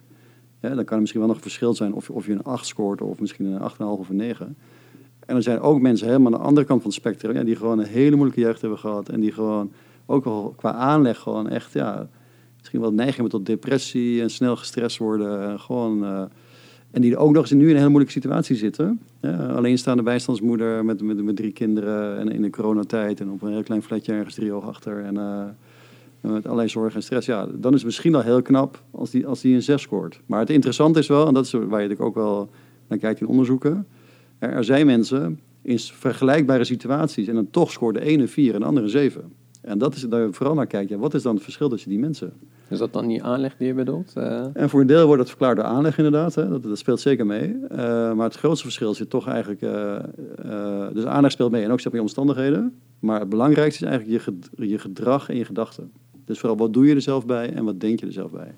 Dan 0.61 0.85
kan 0.85 0.95
er 0.95 1.01
misschien 1.01 1.21
wel 1.21 1.29
nog 1.29 1.37
een 1.37 1.43
verschil 1.43 1.75
zijn 1.75 1.95
of, 1.95 2.11
of 2.11 2.27
je 2.27 2.33
een 2.33 2.43
8 2.43 2.67
scoort 2.67 3.01
of 3.03 3.21
misschien 3.21 3.47
een 3.47 3.71
8,5 3.71 3.77
of 3.79 4.09
een 4.09 4.17
9. 4.17 4.57
En 5.27 5.37
er 5.37 5.43
zijn 5.43 5.61
ook 5.61 5.81
mensen 5.81 6.07
helemaal 6.07 6.33
aan 6.33 6.39
de 6.39 6.47
andere 6.47 6.67
kant 6.67 6.83
van 6.83 6.91
het 6.91 7.01
spectrum, 7.01 7.35
ja, 7.35 7.43
die 7.43 7.57
gewoon 7.57 7.79
een 7.79 7.87
hele 7.87 8.17
moeilijke 8.17 8.41
jeugd 8.41 8.61
hebben 8.61 8.79
gehad. 8.79 9.09
En 9.09 9.21
die 9.21 9.33
gewoon 9.33 9.73
ook 10.07 10.25
al 10.25 10.55
qua 10.57 10.73
aanleg 10.73 11.19
gewoon 11.19 11.49
echt, 11.49 11.73
ja, 11.73 12.09
misschien 12.59 12.81
wel 12.81 12.93
neiging 12.93 13.17
hebben 13.21 13.39
tot 13.39 13.47
depressie 13.47 14.23
en 14.23 14.31
snel 14.31 14.57
gestrest 14.57 14.99
worden. 14.99 15.43
En 15.43 15.61
gewoon, 15.61 16.05
eh, 16.05 16.25
en 16.95 17.01
die 17.01 17.17
ook 17.17 17.33
nog 17.33 17.43
eens 17.43 17.51
nu 17.51 17.63
in 17.63 17.71
een 17.71 17.77
hele 17.77 17.89
moeilijke 17.89 18.21
situatie 18.21 18.57
zitten. 18.57 19.01
Ja, 19.21 19.47
alleenstaande 19.47 20.03
bijstandsmoeder 20.03 20.85
met, 20.85 21.03
met, 21.03 21.25
met 21.25 21.37
drie 21.37 21.53
kinderen 21.53 22.19
en 22.19 22.29
in 22.29 22.43
de 22.43 22.51
coronatijd 22.51 23.21
en 23.21 23.31
op 23.31 23.43
een 23.43 23.53
heel 23.53 23.63
klein 23.63 23.83
flatje 23.83 24.13
ergens 24.13 24.35
drie 24.35 24.53
oog 24.53 24.67
achter. 24.67 25.05
En 25.05 25.17
eh, 25.17 25.45
met 26.21 26.45
allerlei 26.45 26.69
zorg 26.69 26.95
en 26.95 27.03
stress. 27.03 27.27
Ja, 27.27 27.47
dan 27.47 27.71
is 27.71 27.77
het 27.77 27.85
misschien 27.85 28.13
wel 28.13 28.21
heel 28.21 28.43
knap 28.43 28.83
als 28.91 29.11
die, 29.11 29.27
als 29.27 29.41
die 29.41 29.55
een 29.55 29.63
6 29.63 29.83
scoort. 29.83 30.21
Maar 30.27 30.41
het 30.41 30.51
interessante 30.51 30.99
is 30.99 31.07
wel, 31.07 31.27
en 31.27 31.35
dat 31.35 31.45
is 31.45 31.53
waar 31.53 31.63
je 31.63 31.69
natuurlijk 31.69 32.01
ook 32.01 32.15
wel 32.15 32.51
naar 32.89 32.99
kijkt 32.99 33.21
in 33.21 33.27
onderzoeken. 33.27 33.87
Er, 34.39 34.51
er 34.51 34.65
zijn 34.65 34.87
mensen 34.87 35.41
in 35.63 35.79
vergelijkbare 35.79 36.65
situaties 36.65 37.27
en 37.27 37.35
dan 37.35 37.51
toch 37.51 37.73
scoort 37.73 37.95
de 37.95 38.05
ene 38.05 38.29
4 38.29 38.55
en 38.55 38.61
de 38.61 38.67
andere 38.67 38.89
7. 38.89 39.33
En 39.65 39.79
dat 39.79 39.95
is 39.95 40.03
daar 40.03 40.33
vooral 40.33 40.55
naar 40.55 40.67
kijkt. 40.67 40.91
Ja, 40.91 40.97
wat 40.97 41.15
is 41.15 41.23
dan 41.23 41.35
het 41.35 41.43
verschil 41.43 41.69
tussen 41.69 41.91
die 41.91 41.99
mensen? 41.99 42.33
Is 42.69 42.79
dat 42.79 42.93
dan 42.93 43.07
die 43.07 43.23
aanleg 43.23 43.57
die 43.57 43.67
je 43.67 43.75
bedoelt? 43.75 44.13
Eh, 44.15 44.45
En 44.53 44.69
voor 44.71 44.81
een 44.81 44.87
deel 44.87 45.05
wordt 45.07 45.19
dat 45.19 45.29
verklaard 45.29 45.57
door 45.57 45.65
aanleg 45.65 45.97
inderdaad. 45.97 46.35
Hè. 46.35 46.49
Dat, 46.49 46.63
dat 46.63 46.79
speelt 46.79 47.01
zeker 47.01 47.27
mee. 47.27 47.57
Eh, 47.69 47.77
maar 48.13 48.27
het 48.27 48.37
grootste 48.37 48.65
verschil 48.65 48.95
zit 48.95 49.11
toch 49.11 49.29
eigenlijk... 49.29 49.63
eh, 49.63 50.87
dus 50.93 51.05
aanleg 51.05 51.31
speelt 51.31 51.51
mee 51.51 51.65
en 51.65 51.71
ook 51.71 51.81
zeg 51.81 51.93
maar 51.93 52.01
je 52.01 52.07
omstandigheden. 52.07 52.75
Maar 52.99 53.21
het 53.21 53.29
belangrijkste 53.29 53.85
is 53.85 53.91
eigenlijk 53.91 54.25
je, 54.25 54.33
ged- 54.33 54.69
je 54.71 54.79
gedrag 54.79 55.29
en 55.29 55.37
je 55.37 55.45
gedachten. 55.45 55.91
Dus 56.25 56.39
vooral 56.39 56.59
wat 56.59 56.73
doe 56.73 56.87
je 56.87 56.95
er 56.95 57.01
zelf 57.03 57.27
bij 57.27 57.53
en 57.53 57.65
wat 57.65 57.81
denk 57.81 58.01
je 58.01 58.07
er 58.07 58.13
zelf 58.13 58.31
bij. 58.31 58.55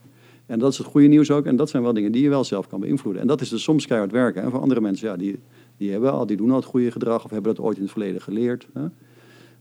En 0.47 0.59
dat 0.59 0.73
is 0.73 0.79
het 0.79 0.87
goede 0.87 1.07
nieuws 1.07 1.31
ook. 1.31 1.47
En 1.47 1.57
dat 1.57 1.71
zijn 1.71 1.83
wel 1.83 1.93
dingen 1.93 2.13
die 2.13 2.23
je 2.23 2.29
wel 2.29 2.45
zelf 2.45 2.67
kan 2.69 2.81
beïnvloeden. 2.81 3.23
En 3.23 3.29
dat 3.29 3.41
is 3.41 3.49
dus 3.49 3.63
soms 3.63 3.87
keihard 3.87 4.13
werken. 4.13 4.43
En 4.43 4.51
voor 4.51 4.61
andere 4.61 4.81
mensen, 4.81 5.09
ja, 5.09 5.17
die, 5.17 5.39
die, 5.77 5.91
hebben 5.91 6.13
al, 6.13 6.27
die 6.27 6.37
doen 6.37 6.51
al 6.51 6.57
het 6.57 6.65
goede 6.65 6.91
gedrag... 6.91 7.25
of 7.25 7.31
hebben 7.31 7.55
dat 7.55 7.65
ooit 7.65 7.77
in 7.77 7.83
het 7.83 7.93
verleden 7.93 8.21
geleerd. 8.21 8.67
Hè. 8.73 8.85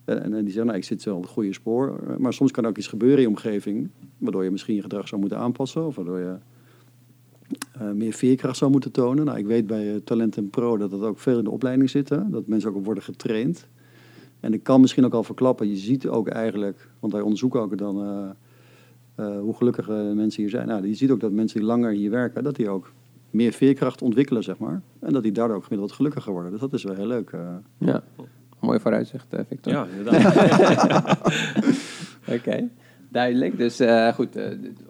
En, 0.05 0.23
en 0.23 0.31
die 0.31 0.45
zeggen, 0.45 0.65
nou, 0.65 0.77
ik 0.77 0.83
zit 0.83 1.03
wel 1.03 1.15
op 1.15 1.21
het 1.21 1.31
goede 1.31 1.53
spoor. 1.53 2.15
Maar 2.17 2.33
soms 2.33 2.51
kan 2.51 2.65
ook 2.65 2.77
iets 2.77 2.87
gebeuren 2.87 3.17
in 3.17 3.23
je 3.23 3.29
omgeving... 3.29 3.89
waardoor 4.17 4.43
je 4.43 4.51
misschien 4.51 4.75
je 4.75 4.81
gedrag 4.81 5.07
zou 5.07 5.21
moeten 5.21 5.39
aanpassen... 5.39 5.85
of 5.85 5.95
waardoor 5.95 6.19
je 6.19 6.35
eh, 7.71 7.91
meer 7.91 8.13
veerkracht 8.13 8.57
zou 8.57 8.71
moeten 8.71 8.91
tonen. 8.91 9.25
Nou, 9.25 9.37
ik 9.37 9.45
weet 9.45 9.67
bij 9.67 10.01
Talent 10.03 10.37
en 10.37 10.49
Pro 10.49 10.77
dat 10.77 10.91
dat 10.91 11.01
ook 11.01 11.19
veel 11.19 11.37
in 11.37 11.43
de 11.43 11.51
opleiding 11.51 11.89
zit. 11.89 12.07
Dat 12.07 12.47
mensen 12.47 12.75
ook 12.75 12.85
worden 12.85 13.03
getraind. 13.03 13.67
En 14.39 14.53
ik 14.53 14.63
kan 14.63 14.81
misschien 14.81 15.05
ook 15.05 15.13
al 15.13 15.23
verklappen, 15.23 15.69
je 15.69 15.75
ziet 15.75 16.07
ook 16.07 16.27
eigenlijk, 16.27 16.89
want 16.99 17.13
wij 17.13 17.21
onderzoeken 17.21 17.61
ook 17.61 17.77
dan 17.77 18.01
eh, 18.03 18.29
eh, 19.15 19.39
hoe 19.39 19.53
gelukkig 19.53 19.89
eh, 19.89 19.95
mensen 20.11 20.41
hier 20.41 20.49
zijn. 20.49 20.67
Nou, 20.67 20.87
je 20.87 20.93
ziet 20.93 21.11
ook 21.11 21.19
dat 21.19 21.31
mensen 21.31 21.59
die 21.59 21.67
langer 21.67 21.91
hier 21.91 22.09
werken, 22.09 22.43
dat 22.43 22.55
die 22.55 22.69
ook 22.69 22.91
meer 23.29 23.51
veerkracht 23.51 24.01
ontwikkelen, 24.01 24.43
zeg 24.43 24.57
maar. 24.57 24.81
En 24.99 25.13
dat 25.13 25.23
die 25.23 25.31
daardoor 25.31 25.55
ook 25.55 25.63
gemiddeld 25.63 25.91
gelukkiger 25.91 26.31
worden. 26.31 26.51
Dus 26.51 26.59
dat 26.59 26.73
is 26.73 26.83
wel 26.83 26.95
heel 26.95 27.07
leuk. 27.07 27.29
eh. 27.29 27.55
Ja, 27.77 28.03
mooi 28.65 28.79
vooruitzicht, 28.79 29.33
eh, 29.33 29.39
Victor. 29.47 29.73
Ja, 29.73 29.87
inderdaad. 29.97 31.17
Oké, 32.27 32.67
duidelijk. 33.09 33.57
Dus 33.57 33.79
eh, 33.79 34.13
goed, 34.13 34.35
eh, 34.35 34.43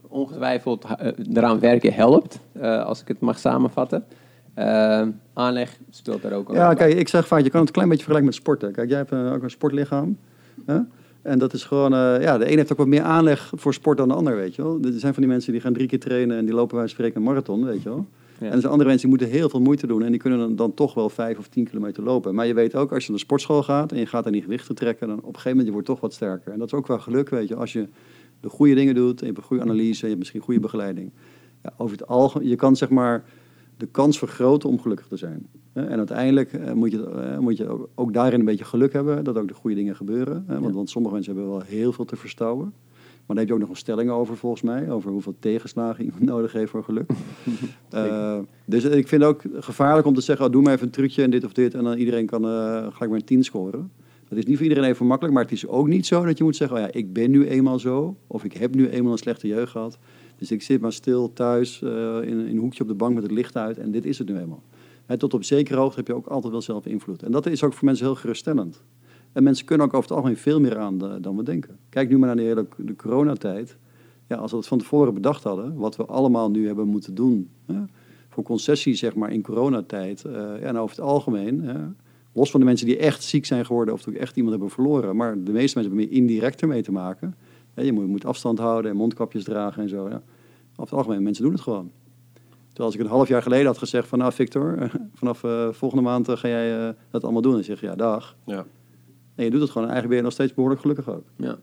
ongetwijfeld 0.08 0.86
eraan 1.34 1.60
werken 1.60 1.94
helpt, 1.94 2.40
eh, 2.52 2.86
als 2.86 3.02
ik 3.02 3.08
het 3.08 3.20
mag 3.20 3.40
samenvatten. 3.40 4.04
Aanleg 5.34 5.78
speelt 5.90 6.22
daar 6.22 6.34
ook 6.34 6.50
een 6.50 6.56
Ja, 6.56 6.74
kijk, 6.74 6.94
ik 6.94 7.08
zeg 7.08 7.28
vaak, 7.28 7.42
je 7.44 7.50
kan 7.50 7.60
het 7.60 7.68
een 7.68 7.74
klein 7.76 7.90
beetje 7.90 8.04
vergelijken 8.04 8.26
met 8.26 8.36
sporten. 8.36 8.72
Kijk, 8.72 8.90
jij 8.90 8.98
hebt 8.98 9.14
ook 9.14 9.44
een 9.44 9.50
sportlichaam. 9.50 10.18
Hè? 10.66 10.80
En 11.26 11.40
dat 11.40 11.54
is 11.54 11.64
gewoon, 11.64 11.94
eh, 11.94 12.22
ja, 12.22 12.38
de 12.38 12.52
een 12.52 12.58
heeft 12.58 12.72
ook 12.72 12.78
wat 12.78 12.88
meer 12.88 13.02
aanleg 13.02 13.52
voor 13.56 13.74
sport 13.74 13.98
dan 13.98 14.08
de 14.08 14.14
ander, 14.14 14.36
weet 14.36 14.56
je 14.56 14.62
wel. 14.62 14.80
Er 14.84 15.00
zijn 15.00 15.14
van 15.14 15.24
die 15.24 15.32
mensen 15.32 15.52
die 15.52 15.62
gaan 15.62 15.74
drie 15.74 15.88
keer 15.88 16.00
trainen 16.00 16.38
en 16.38 16.46
die 16.46 16.54
lopen 16.54 16.78
bij 16.78 16.88
spreken 16.88 17.16
een 17.16 17.24
marathon, 17.24 17.66
weet 17.66 17.84
je 17.84 17.90
wel. 17.90 18.06
Ja. 18.40 18.46
En 18.46 18.52
er 18.52 18.60
zijn 18.60 18.72
andere 18.72 18.90
mensen 18.90 19.10
die 19.10 19.18
moeten 19.18 19.38
heel 19.38 19.50
veel 19.50 19.62
moeite 19.62 19.88
doen 19.88 20.04
en 20.04 20.12
die 20.12 20.20
kunnen 20.20 20.40
dan, 20.40 20.56
dan 20.56 20.74
toch 20.74 20.94
wel 20.94 21.10
vijf 21.10 21.38
of 21.38 21.48
tien 21.48 21.66
kilometer 21.68 22.04
lopen. 22.04 22.36
Maar 22.36 22.48
je 22.48 22.54
weet 22.54 22.76
ook, 22.76 22.94
als 22.94 23.04
je 23.04 23.10
naar 23.10 23.18
de 23.20 23.26
sportschool 23.26 23.64
gaat 23.64 23.92
en 23.92 23.98
je 24.00 24.06
gaat 24.06 24.26
aan 24.26 24.32
die 24.32 24.42
gewichten 24.42 24.76
trekken, 24.76 25.08
dan 25.08 25.18
op 25.18 25.24
een 25.24 25.30
gegeven 25.30 25.50
moment 25.50 25.68
je 25.68 25.74
wordt 25.74 25.88
toch 25.88 26.00
wat 26.00 26.14
sterker. 26.14 26.52
En 26.52 26.60
dat 26.60 26.68
is 26.68 26.74
ook 26.74 26.88
wel 26.88 27.00
geluk, 27.00 27.30
weet 27.30 27.48
je, 27.48 27.56
als 27.56 27.74
je 27.74 27.88
de 28.40 28.50
goede 28.50 28.74
dingen 28.76 28.96
doet, 28.96 29.20
en 29.20 29.20
je 29.20 29.26
hebt 29.26 29.38
een 29.38 29.44
goede 29.44 29.64
analyse, 29.64 29.92
en 30.02 30.02
je 30.02 30.08
hebt 30.08 30.18
misschien 30.20 30.42
goede 30.42 30.60
begeleiding. 30.60 31.12
Ja, 31.64 31.74
over 31.78 31.98
het 31.98 32.08
algemeen, 32.08 32.48
je 32.48 32.56
kan 32.56 32.76
zeg 32.76 32.90
maar 32.90 33.24
de 33.78 33.86
kans 33.86 34.18
vergroten 34.18 34.70
om 34.70 34.80
gelukkig 34.80 35.08
te 35.08 35.18
zijn. 35.18 35.48
En 35.74 35.98
uiteindelijk 35.98 36.54
eh, 36.54 36.74
moet 36.74 36.92
je, 36.92 37.10
eh, 37.10 37.38
moet 37.38 37.58
je 37.58 37.88
ook, 37.96 38.14
daarin 38.14 38.40
een 38.40 38.46
beetje 38.46 38.66
geluk 38.66 38.94
hebben 38.94 39.24
dat 39.24 39.38
ook 39.38 39.48
de 39.48 39.54
goede 39.54 39.76
dingen 39.76 39.96
gebeuren. 39.96 40.46
Want, 40.48 40.66
Ja. 40.66 40.72
want 40.72 40.90
sommige 40.90 41.14
mensen 41.14 41.34
hebben 41.36 41.52
wel 41.52 41.62
heel 41.62 41.92
veel 41.92 42.06
te 42.06 42.16
verstouwen. 42.16 42.74
Maar 43.26 43.36
daar 43.36 43.46
heb 43.46 43.48
je 43.48 43.54
ook 43.54 43.60
nog 43.60 43.70
een 43.70 43.76
stelling 43.76 44.10
over, 44.10 44.38
volgens 44.38 44.62
mij. 44.62 44.90
Over 44.90 45.12
hoeveel 45.12 45.36
tegenslagen 45.40 46.04
iemand 46.04 46.24
nodig 46.34 46.52
heeft 46.52 46.72
voor 46.72 46.84
geluk. 46.84 47.10
Eh, 47.90 48.38
dus 48.66 48.84
ik 48.84 49.08
vind 49.08 49.22
het 49.22 49.32
ook 49.32 49.42
gevaarlijk 49.54 50.08
om 50.08 50.14
te 50.14 50.22
zeggen: 50.22 50.46
oh, 50.46 50.52
doe 50.52 50.62
maar 50.62 50.74
even 50.74 50.86
een 50.86 50.92
trucje 50.92 51.24
en 51.24 51.30
dit 51.30 51.46
of 51.46 51.54
dit. 51.54 51.74
En 51.74 51.84
dan 51.84 51.98
iedereen 51.98 52.26
kan 52.26 52.46
eh, 52.46 52.78
gelijk 52.78 53.00
maar 53.00 53.20
een 53.20 53.26
10 53.26 53.44
scoren. 53.44 53.92
Dat 54.28 54.38
is 54.38 54.46
niet 54.46 54.56
voor 54.56 54.68
iedereen 54.68 54.90
even 54.90 55.06
makkelijk. 55.06 55.36
Maar 55.36 55.44
het 55.44 55.52
is 55.52 55.68
ook 55.68 55.88
niet 55.88 56.06
zo 56.06 56.26
dat 56.26 56.38
je 56.38 56.44
moet 56.44 56.56
zeggen: 56.56 56.78
oh 56.78 56.84
ja, 56.84 56.92
ik 56.92 57.14
ben 57.14 57.32
nu 57.32 57.48
eenmaal 57.48 57.80
zo. 57.80 58.18
Of 58.28 58.44
ik 58.44 58.54
heb 58.54 58.76
nu 58.76 58.90
eenmaal 58.90 59.12
een 59.12 59.18
slechte 59.18 59.48
jeugd 59.48 59.72
gehad. 59.72 59.98
Dus 60.38 60.52
ik 60.52 60.62
zit 60.62 60.82
maar 60.82 60.94
stil 60.94 61.34
thuis 61.34 61.82
eh, 61.82 61.90
in, 62.22 62.28
in 62.28 62.40
een 62.40 62.58
hoekje 62.58 62.82
op 62.82 62.88
de 62.88 62.96
bank 62.96 63.14
met 63.14 63.24
het 63.24 63.32
licht 63.32 63.58
uit. 63.58 63.78
En 63.78 63.92
dit 63.92 64.06
is 64.06 64.18
het 64.18 64.28
nu 64.28 64.38
eenmaal. 64.38 64.64
Tot 65.18 65.34
op 65.34 65.44
zekere 65.44 65.80
hoogte 65.80 65.98
heb 65.98 66.08
je 66.08 66.16
ook 66.16 66.28
altijd 66.28 66.52
wel 66.52 66.62
zelf 66.62 66.86
invloed. 66.86 67.24
En 67.24 67.32
dat 67.32 67.46
is 67.46 67.64
ook 67.64 67.74
voor 67.74 67.86
mensen 67.86 68.06
heel 68.06 68.16
geruststellend. 68.16 68.84
En 69.36 69.44
mensen 69.44 69.66
kunnen 69.66 69.86
ook 69.88 69.94
over 69.94 70.08
het 70.08 70.18
algemeen 70.18 70.38
veel 70.38 70.60
meer 70.60 70.78
aan 70.78 70.98
de- 70.98 71.18
dan 71.22 71.36
we 71.38 71.44
denken. 71.44 71.78
Kijk 71.90 72.10
nu 72.10 72.18
maar 72.18 72.36
naar 72.36 72.56
de 72.56 72.66
de 72.78 72.96
coronatijd. 72.96 73.78
Ja, 74.28 74.36
als 74.36 74.52
we 74.52 74.58
het 74.58 74.68
van 74.68 74.78
tevoren 74.78 75.14
bedacht 75.14 75.44
hadden, 75.44 75.76
wat 75.76 75.96
we 75.96 76.06
allemaal 76.06 76.50
nu 76.52 76.68
hebben 76.68 76.88
moeten 76.88 77.16
doen. 77.16 77.50
Hè, 77.66 77.76
voor 78.30 78.44
concessies, 78.44 79.00
zeg 79.00 79.16
maar, 79.16 79.32
in 79.32 79.42
coronatijd. 79.42 80.26
eh, 80.26 80.34
ja, 80.34 80.56
en 80.60 80.78
over 80.78 80.96
het 80.96 81.06
algemeen. 81.06 81.62
hè, 81.64 81.74
los 82.34 82.52
van 82.52 82.60
de 82.60 82.66
mensen 82.66 82.88
die 82.88 82.98
echt 82.98 83.24
ziek 83.24 83.46
zijn 83.46 83.66
geworden 83.66 83.94
of 83.94 84.08
ook 84.08 84.16
echt 84.16 84.36
iemand 84.36 84.54
hebben 84.54 84.72
verloren. 84.74 85.16
Maar 85.16 85.32
de 85.34 85.52
meeste 85.52 85.78
mensen 85.78 85.82
hebben 85.82 85.98
meer 85.98 86.12
indirect 86.12 86.62
ermee 86.62 86.82
te 86.82 86.92
maken. 86.92 87.36
Hè, 87.74 87.82
je, 87.84 87.92
moet, 87.94 88.08
moet 88.08 88.26
afstand 88.26 88.60
houden 88.60 88.92
en 88.92 88.98
mondkapjes 88.98 89.44
dragen 89.44 89.82
en 89.84 89.90
zo. 89.90 90.10
Ja. 90.10 90.22
Over 90.72 90.84
het 90.84 90.94
algemeen, 90.94 91.24
mensen 91.24 91.44
doen 91.44 91.52
het 91.54 91.62
gewoon. 91.62 91.92
Terwijl 92.68 92.86
als 92.88 92.96
ik 92.96 93.00
een 93.00 93.16
half 93.18 93.28
jaar 93.28 93.42
geleden 93.42 93.66
had 93.66 93.78
gezegd 93.78 94.08
van... 94.08 94.20
nou 94.20 94.32
Victor, 94.34 94.92
vanaf 95.14 95.44
eh, 95.44 95.68
volgende 95.72 96.04
maand 96.04 96.28
eh, 96.28 96.38
ga 96.38 96.48
jij 96.48 96.88
eh, 96.88 96.94
dat 97.10 97.24
allemaal 97.24 97.42
doen. 97.42 97.54
Dan 97.54 97.64
zeg 97.64 97.82
ja, 97.82 97.96
dag. 97.96 98.36
ja. 98.46 98.66
En 99.36 99.44
je 99.44 99.50
doet 99.52 99.62
het 99.62 99.70
gewoon. 99.70 99.88
En 99.88 99.94
eigenlijk 99.94 100.08
ben 100.08 100.18
je 100.18 100.24
nog 100.24 100.32
steeds 100.34 100.54
behoorlijk 100.54 100.82
gelukkig 100.82 101.10
ook. 101.10 101.24
Ja. 101.36 101.58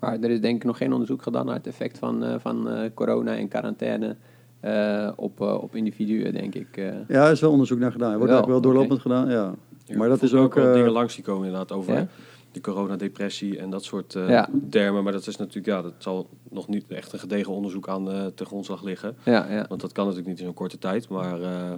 Maar 0.00 0.18
er 0.20 0.30
is 0.30 0.40
denk 0.40 0.56
ik 0.56 0.64
nog 0.64 0.76
geen 0.76 0.92
onderzoek 0.92 1.22
gedaan 1.22 1.46
naar 1.46 1.54
het 1.54 1.66
effect 1.66 1.98
van, 1.98 2.24
eh, 2.24 2.34
van 2.38 2.68
eh, 2.70 2.90
corona 2.94 3.36
en 3.36 3.48
quarantaine 3.48 4.16
eh, 4.60 5.10
op, 5.16 5.40
eh, 5.40 5.62
op 5.62 5.74
individuen, 5.76 6.32
denk 6.32 6.54
ik. 6.54 6.76
eh. 6.76 6.84
Ja, 7.08 7.24
er 7.26 7.30
is 7.32 7.40
wel 7.40 7.50
onderzoek 7.50 7.78
naar 7.78 7.92
gedaan. 7.92 8.12
Er 8.12 8.18
wordt 8.18 8.32
Wel, 8.32 8.40
eigenlijk 8.42 8.64
wel 8.64 8.72
doorlopend 8.72 9.00
gedaan, 9.00 9.30
ja. 9.30 9.54
Ja, 9.84 9.96
maar 9.96 10.08
dat 10.08 10.22
is 10.22 10.34
ook... 10.34 10.56
eh, 10.56 10.72
dingen 10.72 10.90
langs 10.90 11.14
die 11.14 11.24
komen 11.24 11.44
inderdaad 11.46 11.72
over 11.72 11.94
Ja? 11.94 12.06
de 12.52 12.60
coronadepressie 12.60 13.58
en 13.58 13.70
dat 13.70 13.84
soort 13.84 14.14
eh, 14.14 14.28
Ja. 14.28 14.48
termen. 14.70 15.02
Maar 15.04 15.12
dat 15.12 15.26
is 15.26 15.36
natuurlijk, 15.36 15.66
ja, 15.66 15.82
dat 15.82 15.92
zal 15.98 16.28
nog 16.50 16.68
niet 16.68 16.84
echt 16.88 17.12
een 17.12 17.18
gedegen 17.18 17.52
onderzoek 17.52 17.88
aan 17.88 18.32
ten 18.34 18.46
grondslag 18.46 18.82
liggen. 18.82 19.16
Ja, 19.24 19.46
ja. 19.50 19.64
Want 19.68 19.80
dat 19.80 19.92
kan 19.92 20.04
natuurlijk 20.04 20.30
niet 20.30 20.38
in 20.38 20.44
zo'n 20.46 20.54
korte 20.54 20.78
tijd. 20.78 21.08
Maar 21.08 21.42
eh, 21.42 21.72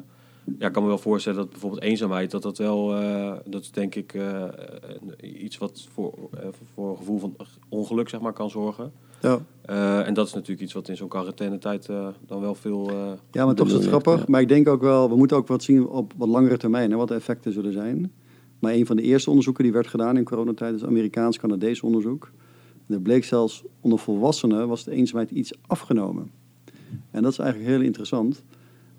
ja, 0.59 0.67
ik 0.67 0.73
kan 0.73 0.83
me 0.83 0.89
wel 0.89 0.99
voorstellen 0.99 1.39
dat 1.39 1.51
bijvoorbeeld 1.51 1.83
eenzaamheid, 1.83 2.31
dat 2.31 2.43
dat 2.43 2.59
wel, 2.59 2.95
eh, 2.97 3.33
dat 3.45 3.63
is 3.63 3.71
denk 3.71 3.95
ik 3.95 4.15
eh, 4.15 4.45
iets 5.21 5.59
wat 5.59 5.89
voor, 5.93 6.15
eh, 6.31 6.49
voor 6.75 6.91
een 6.91 6.97
gevoel 6.97 7.19
van 7.19 7.37
ongeluk 7.69 8.09
zeg 8.09 8.21
maar 8.21 8.33
kan 8.33 8.51
zorgen. 8.51 8.93
ja. 9.21 9.41
En 10.05 10.15
dat 10.15 10.27
is 10.27 10.33
natuurlijk 10.33 10.61
iets 10.61 10.73
wat 10.73 10.89
in 10.89 10.97
zo'n 10.97 11.09
quarantainetijd 11.09 11.87
dan 12.27 12.41
wel 12.41 12.55
veel... 12.55 12.91
ja, 13.31 13.45
maar 13.45 13.55
toch 13.55 13.67
is 13.67 13.73
het 13.73 13.87
grappig. 13.87 14.19
ja. 14.19 14.25
Maar 14.29 14.41
ik 14.41 14.49
denk 14.49 14.69
ook 14.69 14.81
wel... 14.81 15.09
We 15.09 15.17
moeten 15.17 15.37
ook 15.37 15.49
wat 15.49 15.63
zien 15.63 15.89
op 15.89 16.13
wat 16.17 16.29
langere 16.29 16.57
termijn. 16.57 16.91
Hè, 16.91 16.97
wat 16.97 17.09
de 17.09 17.15
effecten 17.15 17.53
zullen 17.53 17.73
zijn. 17.73 18.13
Maar 18.59 18.73
een 18.73 18.87
van 18.87 18.97
de 18.97 19.03
eerste 19.03 19.29
onderzoeken 19.29 19.65
die 19.65 19.73
werd 19.73 19.87
gedaan 19.87 20.17
in 20.17 20.25
coronatijd... 20.25 20.75
is 20.75 20.85
Amerikaans-Canadees 20.85 21.81
onderzoek. 21.81 22.31
Er 22.89 23.01
bleek 23.01 23.25
zelfs 23.25 23.63
onder 23.81 23.99
volwassenen... 23.99 24.69
was 24.69 24.85
de 24.85 24.91
eenzaamheid 24.91 25.31
iets 25.31 25.53
afgenomen. 25.67 26.31
En 27.11 27.23
dat 27.23 27.33
is 27.33 27.39
eigenlijk 27.39 27.71
heel 27.71 27.81
interessant. 27.81 28.43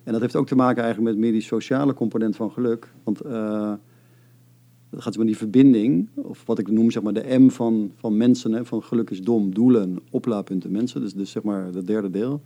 En 0.08 0.14
dat 0.14 0.22
heeft 0.22 0.36
ook 0.36 0.48
te 0.48 0.56
maken 0.56 0.84
eigenlijk 0.84 1.14
met 1.14 1.24
meer 1.24 1.32
die 1.32 1.42
sociale 1.42 1.94
component 1.94 2.36
van 2.36 2.52
geluk. 2.52 2.94
Want 3.04 3.22
eh 3.22 3.74
dat 4.90 5.02
gaat 5.02 5.18
om 5.18 5.26
die 5.26 5.38
verbinding, 5.38 6.08
of 6.16 6.46
wat 6.46 6.60
ik 6.60 6.72
noem 6.72 6.92
zeg 6.92 7.04
maar 7.04 7.14
de 7.14 7.38
M 7.40 7.50
van, 7.50 7.92
van 7.96 8.18
mensen, 8.18 8.52
hè, 8.52 8.66
van 8.66 8.84
geluk 8.84 9.10
is 9.10 9.22
dom, 9.22 9.54
doelen, 9.54 10.00
oplaadpunten, 10.10 10.72
mensen. 10.72 11.02
Dus, 11.02 11.14
dus 11.14 11.32
zeg 11.32 11.44
maar 11.44 11.66
het 11.66 11.88
derde 11.88 12.10
deel. 12.10 12.42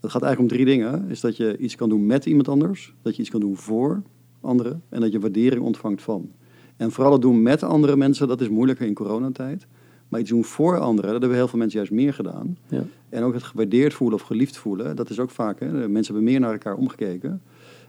Dat 0.00 0.10
gaat 0.10 0.22
eigenlijk 0.22 0.52
om 0.52 0.58
drie 0.58 0.76
dingen. 0.76 1.08
Is 1.08 1.20
dat 1.20 1.36
je 1.36 1.56
iets 1.58 1.76
kan 1.76 1.88
doen 1.88 2.06
met 2.06 2.26
iemand 2.26 2.48
anders, 2.48 2.94
dat 3.02 3.16
je 3.16 3.20
iets 3.22 3.30
kan 3.30 3.40
doen 3.40 3.56
voor 3.56 4.02
anderen 4.40 4.82
en 4.88 5.00
dat 5.00 5.12
je 5.12 5.20
waardering 5.20 5.62
ontvangt 5.62 6.02
van. 6.02 6.30
En 6.76 6.92
vooral 6.92 7.12
het 7.12 7.22
doen 7.22 7.42
met 7.42 7.62
andere 7.62 7.96
mensen, 7.96 8.28
dat 8.28 8.40
is 8.40 8.48
moeilijker 8.48 8.86
in 8.86 8.94
coronatijd. 8.94 9.66
Maar 10.14 10.22
iets 10.22 10.32
doen 10.32 10.44
voor 10.44 10.78
anderen, 10.78 11.10
dat 11.10 11.20
hebben 11.20 11.38
heel 11.38 11.48
veel 11.48 11.58
mensen 11.58 11.78
juist 11.78 11.92
meer 11.92 12.14
gedaan. 12.14 12.56
Ja. 12.68 12.84
En 13.08 13.22
ook 13.22 13.34
het 13.34 13.42
gewaardeerd 13.42 13.94
voelen 13.94 14.18
of 14.18 14.24
geliefd 14.24 14.56
voelen, 14.56 14.96
dat 14.96 15.10
is 15.10 15.20
ook 15.20 15.30
vaak. 15.30 15.60
Hè? 15.60 15.66
De 15.66 15.88
Mensen 15.88 16.14
hebben 16.14 16.32
meer 16.32 16.40
naar 16.40 16.52
elkaar 16.52 16.76
omgekeken. 16.76 17.42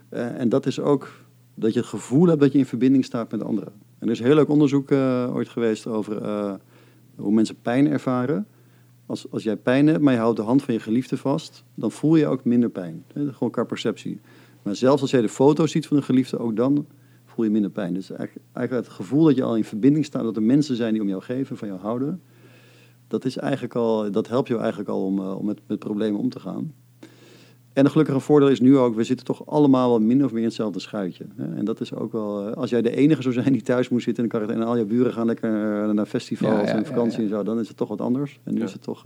Eh, 0.08 0.40
en 0.40 0.48
dat 0.48 0.66
is 0.66 0.80
ook 0.80 1.12
dat 1.54 1.72
je 1.72 1.78
het 1.78 1.88
gevoel 1.88 2.26
hebt 2.26 2.40
dat 2.40 2.52
je 2.52 2.58
in 2.58 2.66
verbinding 2.66 3.04
staat 3.04 3.30
met 3.30 3.42
anderen. 3.42 3.72
En 3.98 4.06
er 4.06 4.12
is 4.12 4.20
heel 4.20 4.34
leuk 4.34 4.48
onderzoek 4.48 4.90
eh, 4.90 5.30
ooit 5.34 5.48
geweest 5.48 5.86
over 5.86 6.22
eh, 6.22 6.54
hoe 7.16 7.32
mensen 7.32 7.56
pijn 7.62 7.90
ervaren. 7.90 8.46
Als, 9.06 9.30
als 9.30 9.42
jij 9.42 9.56
pijn 9.56 9.86
hebt, 9.86 10.00
maar 10.00 10.12
je 10.12 10.18
houdt 10.18 10.36
de 10.36 10.42
hand 10.42 10.62
van 10.62 10.74
je 10.74 10.80
geliefde 10.80 11.16
vast, 11.16 11.64
dan 11.74 11.90
voel 11.90 12.16
je 12.16 12.26
ook 12.26 12.44
minder 12.44 12.70
pijn. 12.70 13.04
Hè? 13.12 13.32
Gewoon 13.32 13.50
qua 13.50 13.64
perceptie. 13.64 14.20
Maar 14.62 14.76
zelfs 14.76 15.02
als 15.02 15.10
jij 15.10 15.20
de 15.20 15.28
foto 15.28 15.66
ziet 15.66 15.86
van 15.86 15.96
een 15.96 16.02
geliefde, 16.02 16.38
ook 16.38 16.56
dan 16.56 16.86
voel 17.36 17.44
je 17.44 17.50
minder 17.50 17.70
pijn. 17.70 17.94
Dus 17.94 18.10
eigenlijk, 18.10 18.46
eigenlijk 18.52 18.86
het 18.86 18.96
gevoel 18.96 19.24
dat 19.24 19.36
je 19.36 19.42
al 19.42 19.56
in 19.56 19.64
verbinding 19.64 20.04
staat, 20.04 20.22
dat 20.22 20.36
er 20.36 20.42
mensen 20.42 20.76
zijn 20.76 20.92
die 20.92 21.02
om 21.02 21.08
jou 21.08 21.22
geven, 21.22 21.56
van 21.56 21.68
jou 21.68 21.80
houden, 21.80 22.22
dat, 23.08 23.24
is 23.24 23.36
eigenlijk 23.36 23.74
al, 23.74 24.10
dat 24.10 24.28
helpt 24.28 24.48
je 24.48 24.56
eigenlijk 24.56 24.88
al 24.88 25.04
om, 25.04 25.18
eh, 25.18 25.38
om 25.38 25.46
met, 25.46 25.60
met 25.66 25.78
problemen 25.78 26.20
om 26.20 26.28
te 26.28 26.40
gaan. 26.40 26.72
En 27.72 27.84
een 27.84 27.90
gelukkige 27.90 28.20
voordeel 28.20 28.48
is 28.48 28.60
nu 28.60 28.76
ook, 28.76 28.94
we 28.94 29.04
zitten 29.04 29.26
toch 29.26 29.46
allemaal 29.46 29.88
wel 29.88 30.00
min 30.00 30.24
of 30.24 30.30
meer 30.30 30.40
in 30.40 30.46
hetzelfde 30.46 30.80
schuitje. 30.80 31.26
Hè? 31.36 31.54
En 31.54 31.64
dat 31.64 31.80
is 31.80 31.94
ook 31.94 32.12
wel, 32.12 32.48
eh, 32.48 32.52
als 32.52 32.70
jij 32.70 32.82
de 32.82 32.96
enige 32.96 33.22
zou 33.22 33.34
zijn 33.34 33.52
die 33.52 33.62
thuis 33.62 33.88
moet 33.88 34.02
zitten 34.02 34.22
in 34.22 34.28
de 34.28 34.36
quarantaine 34.36 34.64
en 34.64 34.70
al 34.70 34.84
je 34.86 34.94
buren 34.94 35.12
gaan 35.12 35.26
lekker 35.26 35.82
eh, 35.82 35.90
naar 35.90 36.06
festivals 36.06 36.60
Ja, 36.60 36.66
ja, 36.66 36.74
en 36.74 36.86
vakantie 36.86 37.18
ja. 37.18 37.24
en 37.24 37.30
zo, 37.30 37.42
dan 37.42 37.58
is 37.58 37.68
het 37.68 37.76
toch 37.76 37.88
wat 37.88 38.00
anders. 38.00 38.40
En 38.44 38.54
nu 38.54 38.62
is 38.62 38.72
het 38.72 38.82
toch, 38.82 39.02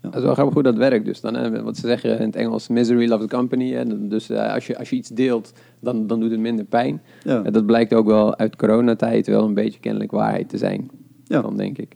Dat 0.00 0.14
is 0.16 0.22
wel 0.22 0.32
grappig 0.32 0.54
hoe 0.54 0.62
dat 0.62 0.76
werkt. 0.76 1.04
Dus 1.04 1.20
dan, 1.20 1.34
hè, 1.34 1.62
wat 1.62 1.76
ze 1.76 1.86
zeggen 1.86 2.18
in 2.18 2.26
het 2.26 2.36
Engels, 2.36 2.68
misery 2.68 3.08
loves 3.08 3.26
company. 3.26 3.72
Hè. 3.72 4.08
Dus 4.08 4.30
eh, 4.30 4.52
als, 4.54 4.66
je, 4.66 4.78
als 4.78 4.90
je 4.90 4.96
iets 4.96 5.08
deelt, 5.08 5.52
dan, 5.80 6.06
dan 6.06 6.20
doet 6.20 6.30
het 6.30 6.40
minder 6.40 6.64
pijn. 6.64 7.02
ja. 7.24 7.42
En 7.44 7.52
dat 7.52 7.66
blijkt 7.66 7.94
ook 7.94 8.06
wel 8.06 8.36
uit 8.36 8.56
coronatijd 8.56 9.26
wel 9.26 9.44
een 9.44 9.54
beetje 9.54 9.80
kennelijk 9.80 10.10
waarheid 10.10 10.48
te 10.48 10.58
zijn. 10.58 10.90
Ja. 11.24 11.40
Dan 11.42 11.56
denk 11.56 11.78
ik. 11.78 11.94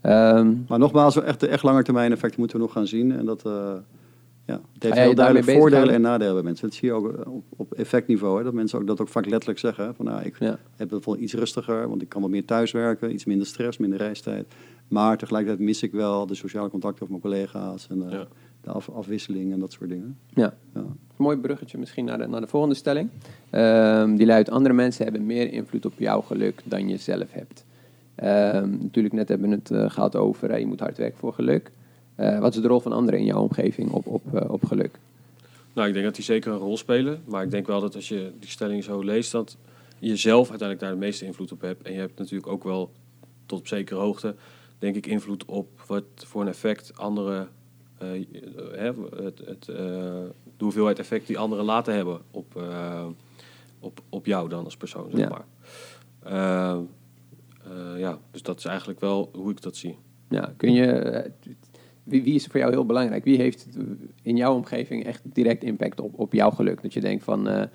Ehm, 0.00 0.52
Maar 0.68 0.78
nogmaals, 0.78 1.22
echt, 1.22 1.40
de 1.40 1.48
echt 1.48 1.62
lange 1.62 1.82
termijn 1.82 2.12
effecten 2.12 2.40
moeten 2.40 2.56
we 2.58 2.62
nog 2.64 2.72
gaan 2.72 2.86
zien. 2.86 3.12
En 3.12 3.24
dat, 3.24 3.46
eh, 3.46 3.72
ja, 4.46 4.60
het 4.74 4.82
heeft 4.82 4.96
heel 4.98 5.14
duidelijk 5.14 5.50
voordelen 5.50 5.94
en 5.94 6.00
nadelen 6.00 6.34
bij 6.34 6.42
mensen. 6.42 6.66
Dat 6.68 6.76
zie 6.76 6.88
je 6.88 6.94
ook 6.94 7.12
eh, 7.12 7.32
op, 7.32 7.44
op 7.56 7.72
effectniveau. 7.72 8.38
Hè, 8.38 8.44
dat 8.44 8.52
mensen 8.52 8.78
ook 8.78 8.86
dat 8.86 9.00
ook 9.00 9.08
vaak 9.08 9.26
letterlijk 9.26 9.58
zeggen. 9.60 9.94
Van, 9.94 10.04
nou, 10.04 10.22
ik 10.22 10.36
Ja. 10.38 10.46
heb 10.46 10.58
het 10.76 10.88
bijvoorbeeld 10.88 11.24
iets 11.24 11.34
rustiger, 11.34 11.88
want 11.88 12.02
ik 12.02 12.08
kan 12.08 12.20
wat 12.20 12.30
meer 12.30 12.44
thuiswerken. 12.44 13.12
Iets 13.12 13.24
minder 13.24 13.46
stress, 13.46 13.78
minder 13.78 13.98
reistijd. 13.98 14.46
Maar 14.90 15.18
tegelijkertijd 15.18 15.64
mis 15.66 15.82
ik 15.82 15.92
wel 15.92 16.26
de 16.26 16.34
sociale 16.34 16.68
contacten 16.70 17.00
met 17.00 17.10
mijn 17.10 17.22
collega's. 17.22 17.86
En 17.90 18.06
eh, 18.06 18.12
Ja. 18.12 18.26
de 18.60 18.70
af- 18.70 18.88
afwisseling 18.90 19.52
en 19.52 19.58
dat 19.58 19.72
soort 19.72 19.88
dingen. 19.90 20.18
ja. 20.34 20.54
Ja. 20.74 20.84
Mooi 21.16 21.36
bruggetje 21.36 21.78
misschien 21.78 22.04
naar 22.04 22.18
de, 22.18 22.26
naar 22.26 22.40
de 22.40 22.46
volgende 22.46 22.74
stelling. 22.74 23.08
Ehm, 23.50 24.14
die 24.16 24.26
luidt, 24.26 24.50
andere 24.50 24.74
mensen 24.74 25.04
hebben 25.04 25.26
meer 25.26 25.52
invloed 25.52 25.84
op 25.86 25.92
jouw 25.96 26.20
geluk 26.20 26.60
dan 26.64 26.88
je 26.88 26.96
zelf 26.96 27.32
hebt. 27.32 27.64
Ehm, 28.14 28.70
natuurlijk, 28.80 29.14
net 29.14 29.28
hebben 29.28 29.48
we 29.48 29.54
het 29.54 29.70
eh, 29.70 29.90
gehad 29.90 30.16
over, 30.16 30.50
hè, 30.50 30.56
je 30.56 30.66
moet 30.66 30.80
hard 30.80 30.96
werken 30.98 31.18
voor 31.18 31.32
geluk. 31.32 31.70
Eh, 32.14 32.38
wat 32.38 32.54
is 32.54 32.60
de 32.62 32.68
rol 32.68 32.80
van 32.80 32.92
anderen 32.92 33.20
in 33.20 33.26
jouw 33.26 33.40
omgeving 33.42 33.90
op, 33.90 34.06
op, 34.06 34.34
eh, 34.34 34.50
op 34.50 34.64
geluk? 34.64 34.98
Nou, 35.72 35.88
ik 35.88 35.92
denk 35.94 36.04
dat 36.06 36.14
die 36.14 36.24
zeker 36.24 36.52
een 36.52 36.58
rol 36.58 36.76
spelen. 36.76 37.20
Maar 37.24 37.42
ik 37.42 37.50
denk 37.50 37.66
wel 37.66 37.80
dat 37.80 37.94
als 37.94 38.08
je 38.08 38.32
die 38.38 38.48
stelling 38.50 38.84
zo 38.84 39.00
leest, 39.02 39.32
dat 39.32 39.56
je 39.98 40.16
zelf 40.16 40.48
uiteindelijk 40.50 40.80
daar 40.80 40.98
de 41.00 41.06
meeste 41.06 41.24
invloed 41.24 41.52
op 41.52 41.60
hebt. 41.60 41.82
En 41.82 41.92
je 41.92 41.98
hebt 41.98 42.18
natuurlijk 42.18 42.46
ook 42.52 42.64
wel 42.64 42.90
tot 43.46 43.58
op 43.58 43.66
zekere 43.66 44.00
hoogte, 44.00 44.34
denk 44.80 44.96
ik, 44.96 45.06
invloed 45.06 45.44
op 45.44 45.84
wat 45.86 46.04
voor 46.14 46.40
een 46.40 46.48
effect 46.48 46.98
andere, 46.98 47.46
hè, 48.70 48.92
het, 49.24 49.38
het, 49.44 49.68
eh, 49.68 49.76
de 50.56 50.64
hoeveelheid 50.64 50.98
effect 50.98 51.26
die 51.26 51.38
anderen 51.38 51.64
laten 51.64 51.94
hebben 51.94 52.20
op, 52.30 52.62
op, 53.80 54.00
op 54.08 54.26
jou 54.26 54.48
dan 54.48 54.64
als 54.64 54.76
persoon, 54.76 55.10
zeg 55.10 55.20
Ja. 55.20 55.28
maar. 55.28 55.44
Ja, 57.98 58.18
dus 58.30 58.42
dat 58.42 58.58
is 58.58 58.64
eigenlijk 58.64 59.00
wel 59.00 59.30
hoe 59.32 59.50
ik 59.50 59.62
dat 59.62 59.76
zie. 59.76 59.96
Ja, 60.28 60.52
kun 60.56 60.72
je, 60.72 61.30
wie, 62.04 62.22
wie 62.22 62.34
is 62.34 62.46
voor 62.46 62.60
jou 62.60 62.72
heel 62.72 62.86
belangrijk? 62.86 63.24
Wie 63.24 63.36
heeft 63.36 63.66
in 64.22 64.36
jouw 64.36 64.54
omgeving 64.54 65.04
echt 65.04 65.22
direct 65.24 65.64
impact 65.64 66.00
op, 66.00 66.18
op 66.18 66.32
jouw 66.32 66.50
geluk? 66.50 66.82
Dat 66.82 66.92
je 66.92 67.00
denkt 67.00 67.24
van, 67.24 67.68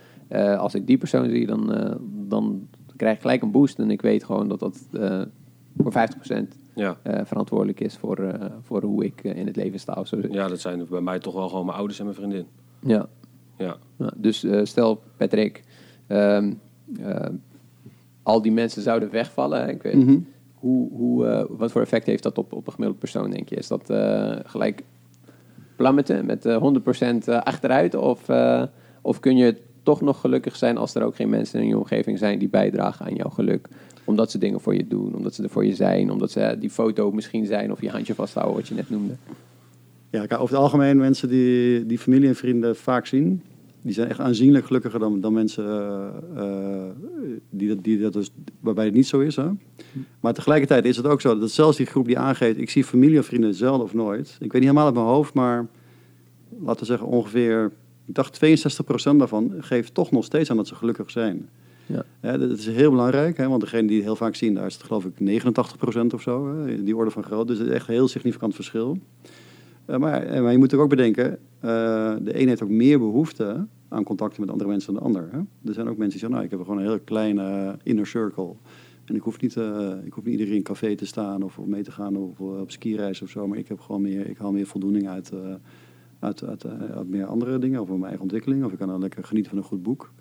als 0.57 0.75
ik 0.75 0.87
die 0.87 0.97
persoon 0.97 1.29
zie, 1.29 1.45
dan, 1.45 1.97
dan 2.27 2.67
krijg 2.95 3.15
ik 3.15 3.21
gelijk 3.21 3.41
een 3.41 3.51
boost. 3.51 3.79
En 3.79 3.91
ik 3.91 4.01
weet 4.01 4.23
gewoon 4.23 4.47
dat 4.47 4.59
dat 4.59 4.87
voor 5.77 5.93
50% 5.93 6.64
Ja. 6.75 6.97
eh, 7.03 7.21
verantwoordelijk 7.25 7.79
is 7.79 7.95
voor, 7.97 8.17
eh, 8.17 8.45
voor 8.61 8.83
hoe 8.83 9.05
ik 9.05 9.23
eh, 9.23 9.35
in 9.37 9.45
het 9.47 9.55
leven 9.55 9.79
sta. 9.79 9.93
Of 9.93 10.07
zo. 10.07 10.17
ja, 10.29 10.47
dat 10.47 10.59
zijn 10.59 10.85
bij 10.89 11.01
mij 11.01 11.19
toch 11.19 11.33
wel 11.33 11.49
gewoon 11.49 11.65
mijn 11.65 11.77
ouders 11.77 11.99
en 11.99 12.05
mijn 12.05 12.17
vriendin. 12.17 12.45
Ja. 12.79 13.07
Ja. 13.57 13.75
Ja, 13.97 14.11
dus 14.15 14.43
eh, 14.43 14.59
stel, 14.63 15.01
Patrick, 15.17 15.63
ehm, 16.07 16.53
eh, 17.01 17.25
al 18.23 18.41
die 18.41 18.51
mensen 18.51 18.81
zouden 18.81 19.11
wegvallen. 19.11 19.69
Ik 19.69 19.81
weet, 19.83 19.95
Mhm. 19.95 20.17
hoe, 20.53 20.89
hoe, 20.91 21.27
eh, 21.27 21.45
wat 21.49 21.71
voor 21.71 21.81
effect 21.81 22.05
heeft 22.05 22.23
dat 22.23 22.37
op, 22.37 22.53
op 22.53 22.65
een 22.67 22.73
gemiddelde 22.73 22.99
persoon, 22.99 23.29
denk 23.31 23.49
je? 23.49 23.55
Is 23.55 23.67
dat 23.67 23.89
eh, 23.89 24.35
gelijk 24.43 24.83
plammeten 25.75 26.25
met 26.25 26.45
eh 26.45 26.57
100% 26.57 27.27
achteruit? 27.29 27.95
Of, 27.95 28.29
eh, 28.29 28.63
of 29.01 29.19
kun 29.19 29.37
je 29.37 29.61
toch 29.83 30.01
nog 30.01 30.19
gelukkig 30.19 30.55
zijn 30.55 30.77
als 30.77 30.95
er 30.95 31.03
ook 31.03 31.15
geen 31.15 31.29
mensen 31.29 31.61
in 31.61 31.67
je 31.67 31.77
omgeving 31.77 32.17
zijn 32.17 32.39
die 32.39 32.49
bijdragen 32.49 33.05
aan 33.05 33.15
jouw 33.15 33.29
geluk? 33.29 33.67
Omdat 34.05 34.31
ze 34.31 34.37
dingen 34.37 34.61
voor 34.61 34.75
je 34.75 34.87
doen, 34.87 35.15
omdat 35.15 35.33
ze 35.33 35.43
er 35.43 35.49
voor 35.49 35.65
je 35.65 35.75
zijn, 35.75 36.11
omdat 36.11 36.31
ze 36.31 36.55
die 36.59 36.69
foto 36.69 37.11
misschien 37.11 37.45
zijn 37.45 37.71
of 37.71 37.81
je 37.81 37.89
handje 37.89 38.15
vasthouden, 38.15 38.55
wat 38.55 38.67
je 38.67 38.75
net 38.75 38.89
noemde. 38.89 39.15
Ja, 40.09 40.21
over 40.21 40.55
het 40.55 40.63
algemeen 40.63 40.97
mensen 40.97 41.29
die, 41.29 41.85
die 41.85 41.99
familie 41.99 42.27
en 42.27 42.35
vrienden 42.35 42.75
vaak 42.75 43.05
zien, 43.05 43.41
die 43.81 43.93
zijn 43.93 44.09
echt 44.09 44.19
aanzienlijk 44.19 44.65
gelukkiger 44.65 44.99
dan, 44.99 45.21
dan 45.21 45.33
mensen 45.33 45.65
eh, 45.65 46.07
eh, 46.35 46.91
die, 47.49 47.67
dat, 47.67 47.83
die 47.83 47.99
dat 47.99 48.13
dus, 48.13 48.31
waarbij 48.59 48.85
het 48.85 48.93
niet 48.93 49.07
zo 49.07 49.19
is. 49.19 49.35
Hè? 49.35 49.49
Maar 50.19 50.33
tegelijkertijd 50.33 50.85
is 50.85 50.97
het 50.97 51.07
ook 51.07 51.21
zo 51.21 51.39
dat 51.39 51.51
zelfs 51.51 51.77
die 51.77 51.85
groep 51.85 52.05
die 52.05 52.19
aangeeft, 52.19 52.57
ik 52.57 52.69
zie 52.69 52.83
familie 52.83 53.19
of 53.19 53.25
vrienden 53.25 53.53
zelden 53.53 53.85
of 53.85 53.93
nooit. 53.93 54.27
Ik 54.27 54.39
weet 54.39 54.51
niet 54.51 54.61
helemaal 54.61 54.85
uit 54.85 54.93
mijn 54.93 55.05
hoofd, 55.05 55.33
maar 55.33 55.67
laten 56.59 56.79
we 56.79 56.85
zeggen 56.85 57.07
ongeveer, 57.07 57.71
ik 58.05 58.15
dacht 58.15 58.39
62% 59.13 59.15
daarvan 59.15 59.53
geeft 59.59 59.93
toch 59.93 60.11
nog 60.11 60.23
steeds 60.23 60.49
aan 60.49 60.57
dat 60.57 60.67
ze 60.67 60.75
gelukkig 60.75 61.11
zijn. 61.11 61.49
Ja. 61.85 62.37
Dat 62.37 62.57
is 62.57 62.67
heel 62.67 62.89
belangrijk, 62.89 63.37
hè, 63.37 63.47
want 63.47 63.61
degene 63.61 63.87
die 63.87 63.95
het 63.95 64.05
heel 64.05 64.15
vaak 64.15 64.35
zien, 64.35 64.53
daar 64.53 64.65
is 64.65 64.73
het 64.73 64.83
geloof 64.83 65.05
ik 65.05 65.19
89% 65.19 66.13
of 66.13 66.21
zo, 66.21 66.65
die 66.83 66.95
orde 66.95 67.11
van 67.11 67.23
groot. 67.23 67.47
Dus 67.47 67.57
het 67.57 67.67
is 67.67 67.73
echt 67.73 67.87
een 67.87 67.93
heel 67.93 68.07
significant 68.07 68.55
verschil. 68.55 68.97
Eh, 69.85 69.97
maar, 69.97 70.23
eh, 70.23 70.41
maar 70.41 70.51
je 70.51 70.57
moet 70.57 70.71
er 70.71 70.79
ook 70.79 70.89
bedenken, 70.89 71.31
eh, 71.59 72.15
de 72.21 72.41
een 72.41 72.47
heeft 72.47 72.63
ook 72.63 72.69
meer 72.69 72.99
behoefte 72.99 73.67
aan 73.87 74.03
contacten 74.03 74.41
met 74.41 74.49
andere 74.49 74.69
mensen 74.69 74.93
dan 74.93 75.01
de 75.01 75.07
ander. 75.07 75.29
Hè? 75.31 75.37
Er 75.37 75.73
zijn 75.73 75.87
ook 75.87 75.97
mensen 75.97 76.19
die 76.19 76.19
zeggen, 76.19 76.29
nou, 76.29 76.43
ik 76.43 76.49
heb 76.49 76.61
gewoon 76.61 76.77
een 76.77 76.83
heel 76.83 76.99
kleine 76.99 77.77
inner 77.83 78.07
circle. 78.07 78.53
En 79.05 79.15
ik 79.15 79.21
hoef 79.21 79.41
niet, 79.41 79.55
ik 80.05 80.13
hoef 80.13 80.23
niet 80.23 80.33
iedereen 80.33 80.51
in 80.51 80.57
een 80.57 80.63
café 80.63 80.95
te 80.95 81.05
staan 81.05 81.43
of 81.43 81.59
mee 81.65 81.83
te 81.83 81.91
gaan 81.91 82.15
op, 82.15 82.39
op 82.39 82.71
skireis 82.71 83.21
of 83.21 83.29
zo. 83.29 83.47
Maar 83.47 83.57
ik 83.57 83.67
heb 83.67 83.79
gewoon 83.79 84.01
meer, 84.01 84.29
ik 84.29 84.37
haal 84.37 84.51
meer 84.51 84.65
voldoening 84.65 85.07
uit, 85.07 85.31
uit, 86.19 86.43
uit, 86.43 86.65
uit 86.65 87.09
meer 87.09 87.25
andere 87.25 87.59
dingen. 87.59 87.81
Of 87.81 87.87
mijn 87.87 88.01
eigen 88.03 88.21
ontwikkeling. 88.21 88.63
Of 88.63 88.71
ik 88.71 88.77
kan 88.77 88.87
dan 88.87 88.99
lekker 88.99 89.23
genieten 89.23 89.51
van 89.51 89.59
een 89.59 89.67
goed 89.67 89.83
boek. 89.83 90.11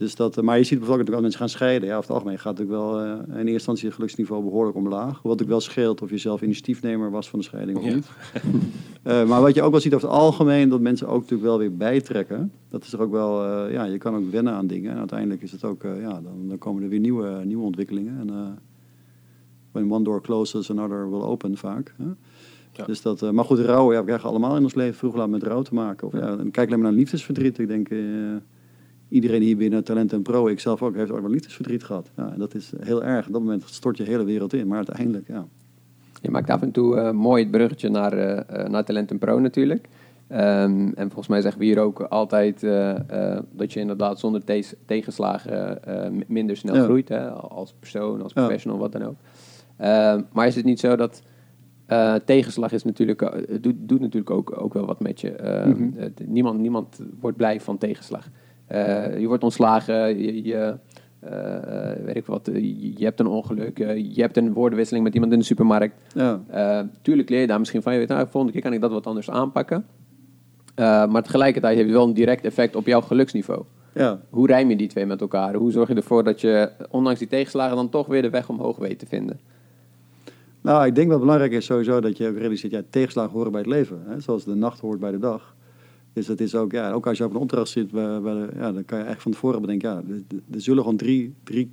Dus 0.00 0.14
dat, 0.14 0.36
eh, 0.36 0.44
maar 0.44 0.58
je 0.58 0.64
ziet 0.64 0.78
bijvoorbeeld 0.78 1.08
ook 1.08 1.14
wel 1.14 1.22
mensen 1.22 1.40
gaan 1.40 1.48
scheiden. 1.48 1.88
Ja, 1.88 1.96
over 1.96 2.06
het 2.08 2.16
algemeen 2.16 2.38
gaat 2.38 2.58
natuurlijk 2.58 2.78
wel 2.78 3.00
eh, 3.00 3.10
in 3.12 3.34
eerste 3.34 3.52
instantie 3.52 3.84
het 3.86 3.94
geluksniveau 3.94 4.42
behoorlijk 4.42 4.76
omlaag. 4.76 5.22
Wat 5.22 5.42
ook 5.42 5.48
wel 5.48 5.60
scheelt 5.60 6.02
of 6.02 6.10
je 6.10 6.18
zelf 6.18 6.42
initiatiefnemer 6.42 7.10
was 7.10 7.28
van 7.28 7.38
de 7.38 7.44
scheiding 7.44 7.78
of 7.78 7.84
Ja. 7.84 7.94
niet. 7.94 8.08
Eh, 9.02 9.28
maar 9.28 9.40
wat 9.40 9.54
je 9.54 9.62
ook 9.62 9.70
wel 9.70 9.80
ziet 9.80 9.94
over 9.94 10.08
het 10.08 10.16
algemeen, 10.16 10.68
dat 10.68 10.80
mensen 10.80 11.06
ook 11.06 11.20
natuurlijk 11.20 11.42
wel 11.42 11.58
weer 11.58 11.76
bijtrekken. 11.76 12.52
Dat 12.68 12.84
is 12.84 12.92
er 12.92 13.00
ook 13.00 13.10
wel, 13.10 13.68
ja, 13.68 13.84
je 13.84 13.98
kan 13.98 14.14
ook 14.16 14.30
wennen 14.30 14.52
aan 14.52 14.66
dingen. 14.66 14.90
En 14.90 14.98
uiteindelijk 14.98 15.42
is 15.42 15.52
het 15.52 15.64
ook, 15.64 15.82
ja, 15.82 16.20
dan, 16.20 16.48
dan 16.48 16.58
komen 16.58 16.82
er 16.82 16.88
weer 16.88 16.98
nieuwe, 17.00 17.40
nieuwe 17.44 17.64
ontwikkelingen. 17.64 18.18
En 18.20 18.58
when 19.72 19.92
one 19.92 20.04
door 20.04 20.22
closes, 20.22 20.70
another 20.70 21.10
will 21.10 21.20
open 21.20 21.56
vaak. 21.56 21.94
Hè? 21.96 22.04
Ja. 22.72 22.84
Dus 22.84 23.02
dat, 23.02 23.32
maar 23.32 23.44
goed, 23.44 23.58
rouw, 23.58 23.92
ja, 23.92 23.98
we 23.98 24.04
krijgen 24.04 24.28
allemaal 24.28 24.56
in 24.56 24.62
ons 24.62 24.74
leven 24.74 24.94
vroeg 24.94 25.10
of 25.12 25.18
laat 25.18 25.28
met 25.28 25.42
rouw 25.42 25.62
te 25.62 25.74
maken. 25.74 26.06
Of, 26.06 26.12
ja, 26.12 26.36
en 26.38 26.50
kijk 26.50 26.66
alleen 26.66 26.80
maar 26.80 26.90
naar 26.90 26.98
liefdesverdriet. 26.98 27.58
Ik 27.58 27.68
denk, 27.68 27.88
iedereen 29.10 29.42
hier 29.42 29.56
binnen 29.56 29.84
Talent 29.84 30.12
en 30.12 30.22
Pro, 30.22 30.48
ik 30.48 30.60
zelf 30.60 30.82
ook, 30.82 30.94
heeft 30.94 31.10
ooit 31.10 31.22
wel 31.22 31.30
liefdesverdriet 31.30 31.84
gehad. 31.84 32.10
Ja, 32.16 32.32
en 32.32 32.38
dat 32.38 32.54
is 32.54 32.72
heel 32.80 33.04
erg. 33.04 33.26
Op 33.26 33.32
dat 33.32 33.42
moment 33.42 33.62
stort 33.66 33.96
je 33.96 34.02
hele 34.02 34.24
wereld 34.24 34.52
in. 34.52 34.66
Maar 34.66 34.76
uiteindelijk, 34.76 35.28
ja. 35.28 35.46
Je 36.22 36.30
maakt 36.30 36.50
af 36.50 36.62
en 36.62 36.70
toe 36.70 36.96
eh, 36.96 37.10
mooi 37.10 37.42
het 37.42 37.50
bruggetje 37.50 37.88
naar, 37.88 38.12
eh, 38.12 38.38
eh, 38.64 38.70
naar 38.70 38.84
Talent 38.84 39.10
en 39.10 39.18
Pro 39.18 39.38
natuurlijk. 39.38 39.88
Ehm, 40.28 40.88
en 40.94 41.06
volgens 41.06 41.28
mij 41.28 41.40
zeggen 41.40 41.60
we 41.60 41.66
hier 41.66 41.78
ook 41.78 42.00
altijd 42.00 42.60
dat 43.52 43.72
je 43.72 43.80
inderdaad 43.80 44.18
zonder 44.18 44.44
te- 44.44 44.74
tegenslagen 44.86 45.78
minder 46.26 46.56
snel 46.56 46.74
Ja. 46.74 46.82
groeit. 46.82 47.08
Hè? 47.08 47.30
Als 47.30 47.74
persoon, 47.78 48.22
als 48.22 48.32
Ja. 48.32 48.40
professional, 48.42 48.78
wat 48.78 48.92
dan 48.92 49.02
ook. 49.02 49.16
Ehm, 49.76 50.22
maar 50.32 50.46
is 50.46 50.54
het 50.56 50.64
niet 50.64 50.80
zo 50.80 50.96
dat 50.96 51.22
tegenslag 52.24 52.72
is 52.72 52.84
natuurlijk, 52.84 53.46
doet, 53.60 53.74
doet 53.78 54.00
natuurlijk 54.00 54.30
ook, 54.30 54.60
ook 54.62 54.74
wel 54.74 54.86
wat 54.86 55.00
met 55.00 55.20
je. 55.20 55.30
Ehm, 55.32 55.70
Mhm. 55.70 56.08
niemand, 56.26 56.60
niemand 56.60 57.00
wordt 57.20 57.36
blij 57.36 57.60
van 57.60 57.78
tegenslag. 57.78 58.28
Eh, 58.70 59.18
je 59.18 59.26
wordt 59.26 59.42
ontslagen, 59.42 60.18
je, 60.18 60.44
je, 60.44 60.74
eh, 61.20 62.04
weet 62.04 62.16
ik 62.16 62.26
wat, 62.26 62.48
eh, 62.48 62.54
je, 62.54 62.92
je 62.96 63.04
hebt 63.04 63.20
een 63.20 63.26
ongeluk, 63.26 63.78
je 64.14 64.20
hebt 64.20 64.36
een 64.36 64.52
woordenwisseling 64.52 65.04
met 65.04 65.14
iemand 65.14 65.32
in 65.32 65.38
de 65.38 65.44
supermarkt. 65.44 65.94
ja. 66.14 66.88
Tuurlijk 67.02 67.28
leer 67.28 67.40
je 67.40 67.46
daar 67.46 67.58
misschien 67.58 67.82
van. 67.82 67.92
Je 67.92 67.98
weet, 67.98 68.08
nou, 68.08 68.26
volgende 68.30 68.52
keer 68.52 68.62
kan 68.62 68.72
ik 68.72 68.80
dat 68.80 68.90
wat 68.90 69.06
anders 69.06 69.30
aanpakken. 69.30 69.86
Maar 70.76 71.22
tegelijkertijd 71.22 71.74
heeft 71.74 71.88
het 71.88 71.96
wel 71.96 72.06
een 72.06 72.14
direct 72.14 72.44
effect 72.44 72.76
op 72.76 72.86
jouw 72.86 73.00
geluksniveau. 73.00 73.62
ja. 73.94 74.20
Hoe 74.30 74.46
rijm 74.46 74.70
je 74.70 74.76
die 74.76 74.88
twee 74.88 75.06
met 75.06 75.20
elkaar? 75.20 75.54
Hoe 75.54 75.72
zorg 75.72 75.88
je 75.88 75.94
ervoor 75.94 76.24
dat 76.24 76.40
je, 76.40 76.70
ondanks 76.90 77.18
die 77.18 77.28
tegenslagen, 77.28 77.76
dan 77.76 77.88
toch 77.88 78.06
weer 78.06 78.22
de 78.22 78.30
weg 78.30 78.48
omhoog 78.48 78.76
weet 78.76 78.98
te 78.98 79.06
vinden? 79.06 79.40
Nou, 80.60 80.86
ik 80.86 80.94
denk 80.94 81.10
wat 81.10 81.20
belangrijk 81.20 81.52
is 81.52 81.64
sowieso 81.64 82.00
dat 82.00 82.16
je 82.16 82.28
ook 82.28 82.36
realiseert, 82.36 82.72
ja, 82.72 82.82
tegenslagen 82.90 83.32
horen 83.32 83.52
bij 83.52 83.60
het 83.60 83.70
leven. 83.70 84.02
Hè? 84.06 84.20
Zoals 84.20 84.44
de 84.44 84.54
nacht 84.54 84.80
hoort 84.80 85.00
bij 85.00 85.10
de 85.10 85.18
dag. 85.18 85.54
Dus 86.12 86.26
dat 86.26 86.40
is 86.40 86.54
ook, 86.54 86.72
ja, 86.72 86.92
ook 86.92 87.06
als 87.06 87.18
je 87.18 87.24
op 87.24 87.30
een 87.30 87.40
opdracht 87.40 87.68
zit, 87.68 87.90
ja, 87.90 88.72
dan 88.72 88.84
kan 88.84 88.98
je 88.98 89.04
echt 89.04 89.22
van 89.22 89.32
tevoren 89.32 89.60
bedenken, 89.60 89.90
ja, 89.90 90.02
er- 90.50 90.60
zullen 90.60 90.82
gewoon 90.82 90.98
drie, 90.98 91.34
drie, 91.42 91.68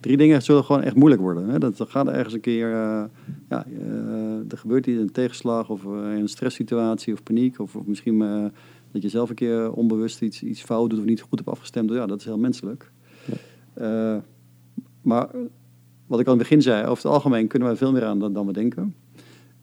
drie 0.00 0.16
dingen 0.16 0.42
zullen 0.42 0.64
gewoon 0.64 0.82
echt 0.82 0.94
moeilijk 0.94 1.22
worden. 1.22 1.48
Hè? 1.48 1.58
Dat, 1.58 1.76
dat 1.76 1.90
gaat 1.90 2.06
er 2.06 2.12
ergens 2.14 2.34
een 2.34 2.40
keer, 2.40 2.72
eh, 2.72 3.04
ja, 3.48 3.66
eh, 3.66 4.50
er 4.50 4.58
gebeurt 4.58 4.86
iets, 4.86 5.00
een 5.00 5.12
tegenslag 5.12 5.70
of 5.70 5.84
eh, 5.84 5.90
een 6.18 6.28
stresssituatie 6.28 7.12
of 7.12 7.22
paniek. 7.22 7.60
Of, 7.60 7.76
of 7.76 7.86
misschien 7.86 8.18
dat 8.92 9.02
je 9.02 9.08
zelf 9.08 9.28
een 9.28 9.34
keer 9.34 9.72
onbewust 9.72 10.22
iets, 10.22 10.42
iets 10.42 10.62
fout 10.62 10.90
doet 10.90 10.98
of 10.98 11.04
niet 11.04 11.20
goed 11.20 11.38
hebt 11.38 11.50
afgestemd. 11.50 11.90
Ja, 11.90 12.06
dat 12.06 12.18
is 12.18 12.24
heel 12.24 12.38
menselijk. 12.38 12.90
Maar 15.02 15.28
wat 16.06 16.20
ik 16.20 16.26
al 16.26 16.32
in 16.32 16.38
het 16.38 16.48
begin 16.48 16.62
zei, 16.62 16.82
over 16.86 17.02
het 17.04 17.12
algemeen 17.12 17.46
kunnen 17.46 17.68
wij 17.68 17.76
veel 17.76 17.92
meer 17.92 18.04
aan 18.04 18.18
dan, 18.18 18.32
dan 18.32 18.46
we 18.46 18.52
denken. 18.52 18.94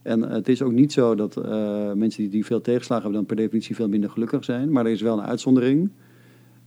En 0.07 0.21
het 0.21 0.47
is 0.49 0.61
ook 0.61 0.71
niet 0.71 0.93
zo 0.93 1.15
dat 1.15 1.37
eh, 1.37 1.91
mensen 1.93 2.21
die, 2.21 2.29
die 2.29 2.45
veel 2.45 2.61
tegenslagen 2.61 3.03
hebben, 3.03 3.19
dan 3.19 3.35
per 3.35 3.43
definitie 3.43 3.75
veel 3.75 3.87
minder 3.89 4.09
gelukkig 4.09 4.43
zijn. 4.43 4.71
Maar 4.71 4.85
er 4.85 4.91
is 4.91 5.01
wel 5.01 5.17
een 5.17 5.25
uitzondering. 5.25 5.91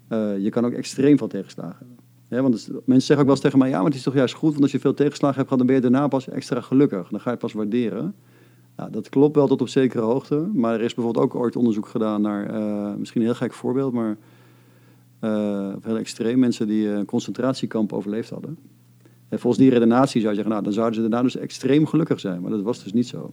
Eh, 0.09 0.39
je 0.39 0.51
kan 0.51 0.65
ook 0.65 0.73
extreem 0.73 1.19
veel 1.19 1.29
tegenslagen 1.29 1.87
hebben. 2.29 2.51
Want 2.51 2.69
mensen 2.69 3.07
zeggen 3.07 3.19
ook 3.19 3.25
wel 3.25 3.31
eens 3.31 3.41
tegen 3.41 3.59
mij, 3.59 3.69
ja, 3.69 3.77
maar 3.77 3.87
het 3.87 3.95
is 3.95 4.03
toch 4.03 4.15
juist 4.15 4.35
goed, 4.35 4.51
want 4.51 4.63
als 4.63 4.73
je 4.73 4.79
veel 4.79 4.95
tegenslagen 4.95 5.37
hebt 5.37 5.49
dan 5.49 5.67
ben 5.67 5.75
je 5.75 5.81
daarna 5.81 6.09
pas 6.09 6.29
extra 6.29 6.61
gelukkig. 6.61 7.09
Dan 7.09 7.21
ga 7.21 7.31
je 7.31 7.37
pas 7.37 7.53
waarderen. 7.53 8.15
Ja, 8.77 8.89
dat 8.89 9.09
klopt 9.09 9.37
wel 9.37 9.47
tot 9.47 9.61
op 9.61 9.69
zekere 9.69 10.03
hoogte. 10.03 10.49
Maar 10.55 10.75
er 10.75 10.81
is 10.81 10.95
bijvoorbeeld 10.95 11.25
ook 11.25 11.35
ooit 11.35 11.57
onderzoek 11.57 11.87
gedaan 11.87 12.23
naar, 12.23 12.47
eh, 12.47 12.95
misschien 12.95 13.21
een 13.21 13.27
heel 13.27 13.37
gek 13.37 13.53
voorbeeld, 13.53 13.93
maar 13.93 14.17
heel 15.83 15.97
extreem, 15.97 16.39
mensen 16.39 16.67
die 16.67 16.89
een 16.89 17.05
concentratiekamp 17.05 17.93
overleefd 17.93 18.31
hadden. 18.31 18.59
En 19.31 19.39
volgens 19.39 19.63
die 19.63 19.71
redenatie 19.71 20.21
zou 20.21 20.35
je 20.35 20.35
zeggen, 20.35 20.53
nou, 20.53 20.63
dan 20.65 20.73
zouden 20.73 20.95
ze 20.95 21.01
daarna 21.01 21.23
dus 21.23 21.37
extreem 21.37 21.87
gelukkig 21.87 22.21
zijn. 22.21 22.41
Maar 22.41 22.51
dat 22.51 22.63
was 22.63 22.83
dus 22.83 22.93
niet 22.93 23.07
zo. 23.07 23.33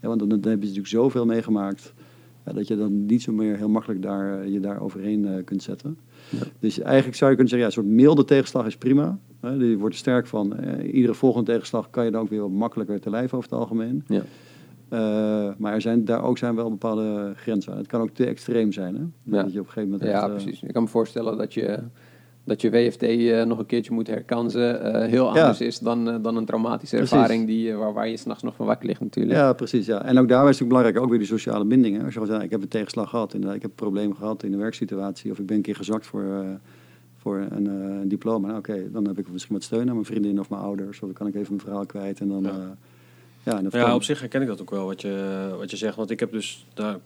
Ja, 0.00 0.08
want 0.08 0.18
dan, 0.20 0.28
dan 0.28 0.38
heb 0.38 0.50
je 0.50 0.58
natuurlijk 0.58 0.86
zoveel 0.86 1.26
meegemaakt, 1.26 1.92
ja, 2.46 2.52
dat 2.52 2.68
je 2.68 2.76
dan 2.76 3.06
niet 3.06 3.22
zo 3.22 3.32
meer 3.32 3.56
heel 3.56 3.68
makkelijk 3.68 4.02
daar, 4.02 4.40
eh, 4.40 4.52
je 4.52 4.60
daar 4.60 4.80
overheen 4.80 5.26
eh, 5.26 5.44
kunt 5.44 5.62
zetten. 5.62 5.98
Dus 6.58 6.78
eigenlijk 6.78 7.16
zou 7.16 7.30
je 7.30 7.36
kunnen 7.36 7.54
zeggen, 7.54 7.58
ja, 7.58 7.64
een 7.64 7.84
soort 7.84 7.86
milde 7.86 8.24
tegenslag 8.24 8.66
is 8.66 8.76
prima. 8.76 9.18
Hè, 9.40 9.58
die 9.58 9.78
wordt 9.78 9.94
er 9.94 10.00
sterk 10.00 10.26
van. 10.26 10.56
Eh, 10.56 10.94
iedere 10.94 11.14
volgende 11.14 11.52
tegenslag 11.52 11.90
kan 11.90 12.04
je 12.04 12.10
dan 12.10 12.20
ook 12.20 12.28
weer 12.28 12.40
wat 12.40 12.50
makkelijker 12.50 13.00
te 13.00 13.10
lijf 13.10 13.34
over 13.34 13.50
het 13.50 13.58
algemeen. 13.58 14.04
Ja. 14.06 14.22
Maar 15.58 15.72
er 15.74 15.80
zijn, 15.80 16.04
daar 16.04 16.22
ook 16.22 16.38
zijn 16.38 16.54
wel 16.54 16.70
bepaalde 16.70 17.32
grenzen 17.36 17.72
aan. 17.72 17.78
Het 17.78 17.86
kan 17.86 18.00
ook 18.00 18.10
te 18.10 18.26
extreem 18.26 18.72
zijn. 18.72 18.94
Hè? 18.94 19.36
Ja. 19.36 19.42
Dat 19.42 19.52
je 19.52 19.60
op 19.60 19.66
een 19.66 19.72
gegeven 19.72 19.90
moment 19.90 20.10
Ja, 20.10 20.22
echt, 20.22 20.30
precies. 20.30 20.62
Ik 20.62 20.72
kan 20.72 20.82
me 20.82 20.88
voorstellen 20.88 21.38
dat 21.38 21.54
je 21.54 21.78
dat 22.48 22.60
je 22.60 22.70
WFT 22.70 23.02
eh, 23.02 23.42
nog 23.44 23.58
een 23.58 23.66
keertje 23.66 23.92
moet 23.92 24.06
herkansen 24.06 24.82
eh, 24.94 25.08
heel 25.10 25.24
Ja. 25.24 25.40
anders 25.40 25.60
is 25.60 25.78
dan, 25.78 26.08
eh, 26.08 26.16
dan 26.22 26.36
een 26.36 26.44
traumatische 26.44 26.96
Precies. 26.96 27.14
ervaring 27.16 27.46
die, 27.46 27.74
waar, 27.74 27.92
waar 27.92 28.08
je 28.08 28.16
s'nachts 28.16 28.42
nog 28.42 28.54
van 28.54 28.66
wakker 28.66 28.86
ligt 28.86 29.00
natuurlijk. 29.00 29.36
Ja, 29.36 29.52
precies. 29.52 29.86
Ja. 29.86 30.04
En 30.04 30.18
ook 30.18 30.28
daarbij 30.28 30.50
is 30.50 30.58
het 30.58 30.68
belangrijk, 30.68 30.98
ook 30.98 31.08
weer 31.08 31.18
die 31.18 31.26
sociale 31.28 31.64
bindingen. 31.64 32.04
Als 32.04 32.14
je 32.14 32.20
gewoon 32.20 32.34
zegt, 32.34 32.42
ik 32.44 32.50
heb 32.50 32.62
een 32.62 32.68
tegenslag 32.68 33.10
gehad, 33.10 33.32
inderdaad, 33.34 33.56
ik 33.56 33.62
heb 33.62 33.70
een 33.70 33.76
probleem 33.76 34.14
gehad 34.14 34.42
in 34.42 34.50
de 34.50 34.56
werksituatie, 34.56 35.30
of 35.30 35.38
ik 35.38 35.46
ben 35.46 35.56
een 35.56 35.62
keer 35.62 35.76
gezakt 35.76 36.06
voor, 36.06 36.22
eh, 36.22 36.48
voor 37.16 37.46
een, 37.50 37.66
eh, 37.66 38.08
diploma. 38.08 38.46
Nou, 38.46 38.58
Oké, 38.58 38.90
dan 38.92 39.06
heb 39.06 39.18
ik 39.18 39.28
misschien 39.30 39.54
wat 39.54 39.64
steun 39.64 39.88
aan 39.88 39.92
mijn 39.94 40.04
vriendin 40.04 40.40
of 40.40 40.50
mijn 40.50 40.62
ouders, 40.62 40.96
of 41.00 41.04
dan 41.04 41.12
kan 41.12 41.26
ik 41.26 41.34
even 41.34 41.46
mijn 41.48 41.60
verhaal 41.66 41.86
kwijt. 41.86 42.20
En 42.20 42.28
dan, 42.28 42.42
Ja. 43.44 43.60
ja. 43.70 43.94
op 43.94 44.02
zich 44.02 44.20
herken 44.20 44.42
ik 44.42 44.48
dat 44.48 44.60
ook 44.60 44.70
wel 44.70 44.86
wat 44.86 45.00
je, 45.00 45.48
wat 45.58 45.70
je 45.70 45.76
zegt. 45.76 45.96
Want 45.96 46.10
ik 46.10 46.20
heb 46.20 46.32
dus 46.32 46.66
daar 46.74 46.96